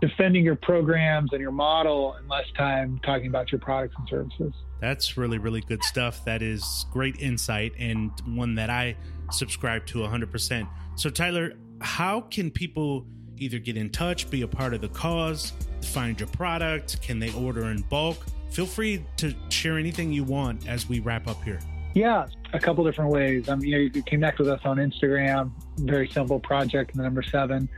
defending 0.01 0.45
your 0.45 0.57
programs 0.57 1.33
and 1.33 1.41
your 1.41 1.53
model 1.53 2.15
and 2.15 2.29
less 2.29 2.47
time 2.57 3.01
talking 3.05 3.29
about 3.29 3.53
your 3.53 3.61
products 3.61 3.95
and 3.99 4.09
services. 4.09 4.53
That's 4.81 5.17
really, 5.17 5.39
really 5.39 5.61
good 5.61 5.85
stuff. 5.85 6.25
That 6.25 6.43
is 6.43 6.87
great 6.91 7.21
insight 7.21 7.75
and 7.79 8.11
one 8.27 8.57
that 8.57 8.71
I 8.71 8.97
subscribe 9.31 9.87
to 9.87 9.99
100%. 9.99 10.69
So, 10.97 11.11
Tyler, 11.11 11.53
how 11.81 12.23
can 12.23 12.51
people 12.51 13.07
either 13.41 13.59
get 13.59 13.77
in 13.77 13.91
touch, 13.91 14.31
be 14.31 14.43
a 14.43 14.49
part 14.49 14.75
of 14.75 14.81
the 14.81 14.89
cause, 14.89 15.53
find 15.83 16.19
your 16.21 16.29
product? 16.29 17.01
Can 17.03 17.19
they 17.19 17.33
order 17.33 17.65
in 17.65 17.83
bulk? 17.83 18.27
Feel 18.51 18.67
free 18.67 19.05
to 19.17 19.35
share 19.49 19.79
anything 19.79 20.13
you 20.13 20.25
want 20.25 20.69
as 20.69 20.89
we 20.89 21.01
wrap 21.01 21.27
up 21.27 21.43
here. 21.43 21.59
Yeah, 21.95 22.27
a 22.53 22.61
couple 22.61 22.85
different 22.85 23.11
ways. 23.11 23.49
Um, 23.49 23.61
you 23.65 23.73
know, 23.73 23.79
you 23.79 23.91
can 23.91 24.03
connect 24.03 24.39
with 24.39 24.49
us 24.49 24.61
on 24.65 24.77
Instagram. 24.77 25.51
Very 25.79 26.09
simple 26.09 26.39
project, 26.39 26.95
the 26.95 27.03
number 27.03 27.23
seven. 27.23 27.69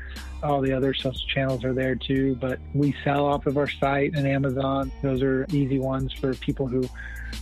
All 0.42 0.60
the 0.60 0.72
other 0.72 0.92
social 0.92 1.26
channels 1.28 1.64
are 1.64 1.72
there 1.72 1.94
too, 1.94 2.36
but 2.40 2.58
we 2.74 2.94
sell 3.04 3.24
off 3.24 3.46
of 3.46 3.56
our 3.56 3.68
site 3.68 4.14
and 4.14 4.26
Amazon. 4.26 4.92
Those 5.00 5.22
are 5.22 5.46
easy 5.50 5.78
ones 5.78 6.12
for 6.12 6.34
people 6.34 6.66
who 6.66 6.86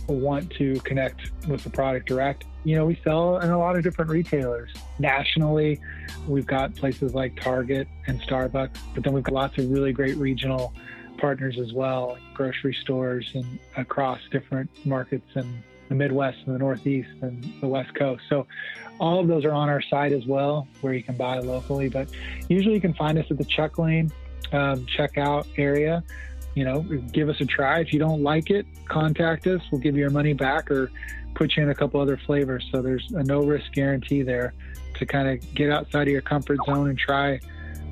want 0.07 0.49
to 0.51 0.75
connect 0.81 1.31
with 1.47 1.63
the 1.63 1.69
product 1.69 2.07
direct. 2.07 2.45
You 2.63 2.75
know, 2.75 2.85
we 2.85 2.99
sell 3.03 3.39
in 3.39 3.49
a 3.49 3.57
lot 3.57 3.75
of 3.75 3.83
different 3.83 4.11
retailers. 4.11 4.71
Nationally, 4.99 5.79
we've 6.27 6.45
got 6.45 6.75
places 6.75 7.13
like 7.13 7.39
Target 7.39 7.87
and 8.07 8.21
Starbucks, 8.21 8.77
but 8.93 9.03
then 9.03 9.13
we've 9.13 9.23
got 9.23 9.33
lots 9.33 9.57
of 9.57 9.69
really 9.71 9.93
great 9.93 10.17
regional 10.17 10.73
partners 11.17 11.57
as 11.59 11.73
well, 11.73 12.17
grocery 12.33 12.75
stores 12.81 13.31
and 13.33 13.59
across 13.77 14.19
different 14.31 14.69
markets 14.85 15.27
in 15.35 15.63
the 15.89 15.95
Midwest 15.95 16.37
and 16.45 16.55
the 16.55 16.59
Northeast 16.59 17.09
and 17.21 17.43
the 17.61 17.67
West 17.67 17.93
Coast. 17.95 18.23
So 18.29 18.47
all 18.99 19.19
of 19.19 19.27
those 19.27 19.43
are 19.43 19.53
on 19.53 19.69
our 19.69 19.81
site 19.81 20.13
as 20.13 20.25
well, 20.25 20.67
where 20.81 20.93
you 20.93 21.03
can 21.03 21.15
buy 21.15 21.39
locally. 21.39 21.89
But 21.89 22.09
usually 22.47 22.75
you 22.75 22.81
can 22.81 22.93
find 22.93 23.17
us 23.17 23.25
at 23.29 23.37
the 23.37 23.45
check 23.45 23.77
lane 23.77 24.11
um, 24.51 24.85
checkout 24.85 25.47
area 25.57 26.03
you 26.55 26.65
know, 26.65 26.81
give 26.81 27.29
us 27.29 27.39
a 27.39 27.45
try. 27.45 27.79
If 27.79 27.93
you 27.93 27.99
don't 27.99 28.23
like 28.23 28.49
it, 28.49 28.65
contact 28.85 29.47
us. 29.47 29.61
We'll 29.71 29.81
give 29.81 29.95
you 29.95 30.01
your 30.01 30.09
money 30.09 30.33
back 30.33 30.69
or 30.69 30.91
put 31.35 31.55
you 31.55 31.63
in 31.63 31.69
a 31.69 31.75
couple 31.75 31.99
other 31.99 32.17
flavors. 32.17 32.67
So 32.71 32.81
there's 32.81 33.11
a 33.11 33.23
no 33.23 33.41
risk 33.43 33.71
guarantee 33.73 34.21
there 34.21 34.53
to 34.95 35.05
kind 35.05 35.27
of 35.27 35.53
get 35.55 35.71
outside 35.71 36.03
of 36.03 36.11
your 36.11 36.21
comfort 36.21 36.59
zone 36.65 36.89
and 36.89 36.97
try 36.97 37.39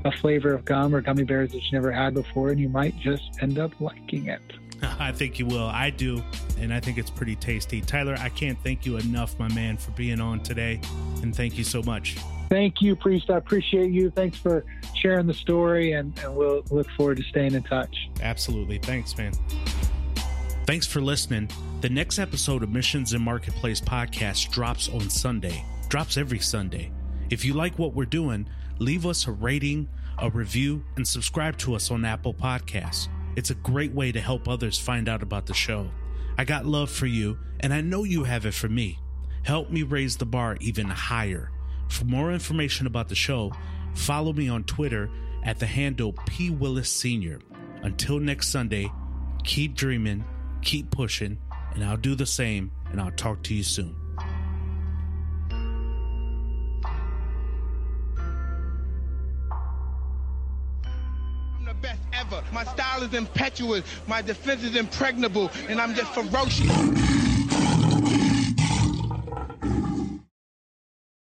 a 0.06 0.12
flavor 0.12 0.54
of 0.54 0.66
gum 0.66 0.96
or 0.96 1.02
gummy 1.02 1.24
bears 1.24 1.52
that 1.52 1.58
you 1.58 1.72
never 1.72 1.92
had 1.92 2.14
before, 2.14 2.50
and 2.50 2.60
you 2.60 2.70
might 2.70 2.98
just 3.00 3.42
end 3.42 3.60
up 3.60 3.72
liking 3.80 4.28
it. 4.28 4.42
I 5.00 5.12
think 5.12 5.40
you 5.40 5.46
will. 5.46 5.68
I 5.68 5.90
do. 5.90 6.24
And 6.60 6.74
I 6.74 6.80
think 6.80 6.98
it's 6.98 7.10
pretty 7.10 7.36
tasty. 7.36 7.82
Tyler, 7.82 8.16
I 8.20 8.30
can't 8.30 8.58
thank 8.64 8.86
you 8.86 8.98
enough, 8.98 9.38
my 9.40 9.48
man, 9.54 9.78
for 9.78 9.92
being 9.92 10.20
on 10.20 10.42
today. 10.42 10.82
And 11.22 11.36
thank 11.36 11.58
you 11.58 11.64
so 11.64 11.82
much. 11.82 12.18
Thank 12.50 12.82
you, 12.82 12.96
Priest. 12.96 13.30
I 13.30 13.38
appreciate 13.38 13.92
you. 13.92 14.10
Thanks 14.10 14.38
for 14.38 14.66
sharing 14.96 15.28
the 15.28 15.34
story, 15.34 15.94
and, 15.94 16.18
and 16.20 16.36
we'll 16.36 16.64
look 16.72 16.90
forward 16.92 17.18
to 17.18 17.24
staying 17.24 17.54
in 17.54 17.64
touch. 17.64 18.10
Absolutely. 18.22 18.80
Thanks, 18.80 19.18
man. 19.18 19.34
Thanks 20.70 20.86
for 20.86 21.02
listening. 21.02 21.50
The 21.82 21.90
next 21.90 22.20
episode 22.20 22.62
of 22.62 22.70
Missions 22.70 23.14
and 23.14 23.24
Marketplace 23.24 23.82
podcast 23.82 24.52
drops 24.52 24.88
on 24.88 25.10
Sunday, 25.10 25.66
drops 25.88 26.16
every 26.16 26.38
Sunday. 26.38 26.92
If 27.32 27.44
you 27.44 27.56
like 27.56 27.80
what 27.80 27.96
we're 27.96 28.06
doing, 28.06 28.48
leave 28.78 29.08
us 29.08 29.26
a 29.26 29.32
rating, 29.32 29.90
a 30.20 30.30
review, 30.30 30.84
and 30.96 31.08
subscribe 31.08 31.58
to 31.58 31.74
us 31.74 31.90
on 31.90 32.06
Apple 32.06 32.36
Podcasts. 32.36 33.08
It's 33.36 33.50
a 33.50 33.56
great 33.56 33.94
way 33.94 34.12
to 34.12 34.22
help 34.22 34.48
others 34.48 34.78
find 34.78 35.10
out 35.10 35.24
about 35.24 35.48
the 35.48 35.56
show. 35.56 35.90
I 36.38 36.46
got 36.46 36.68
love 36.68 36.92
for 36.92 37.08
you, 37.08 37.40
and 37.62 37.74
I 37.74 37.82
know 37.82 38.04
you 38.04 38.26
have 38.26 38.46
it 38.46 38.54
for 38.54 38.70
me. 38.70 39.00
Help 39.42 39.72
me 39.72 39.82
raise 39.82 40.18
the 40.18 40.28
bar 40.28 40.56
even 40.62 40.86
higher. 40.86 41.50
For 41.88 42.06
more 42.06 42.32
information 42.32 42.86
about 42.86 43.10
the 43.10 43.16
show, 43.16 43.54
follow 43.96 44.34
me 44.34 44.50
on 44.50 44.66
Twitter 44.66 45.10
at 45.44 45.58
the 45.58 45.66
handle 45.66 46.14
P. 46.28 46.52
Willis 46.52 46.94
Sr. 46.94 47.40
Until 47.82 48.20
next 48.20 48.50
Sunday, 48.50 48.92
keep 49.44 49.74
dreaming, 49.74 50.24
keep 50.62 50.92
pushing, 50.92 51.38
and 51.74 51.84
I'll 51.84 51.98
do 51.98 52.16
the 52.16 52.26
same, 52.26 52.72
and 52.92 53.02
I'll 53.02 53.12
talk 53.12 53.44
to 53.44 53.54
you 53.54 53.64
soon. 53.64 53.96
I'm 61.58 61.66
the 61.66 61.74
best 61.82 62.02
ever. 62.14 62.44
My 62.52 62.64
style 62.64 63.04
is 63.04 63.14
impetuous, 63.14 63.84
my 64.08 64.22
defense 64.22 64.64
is 64.64 64.76
impregnable, 64.76 65.52
and 65.68 65.80
I'm 65.80 65.94
just 65.96 66.14
ferocious. 66.14 67.19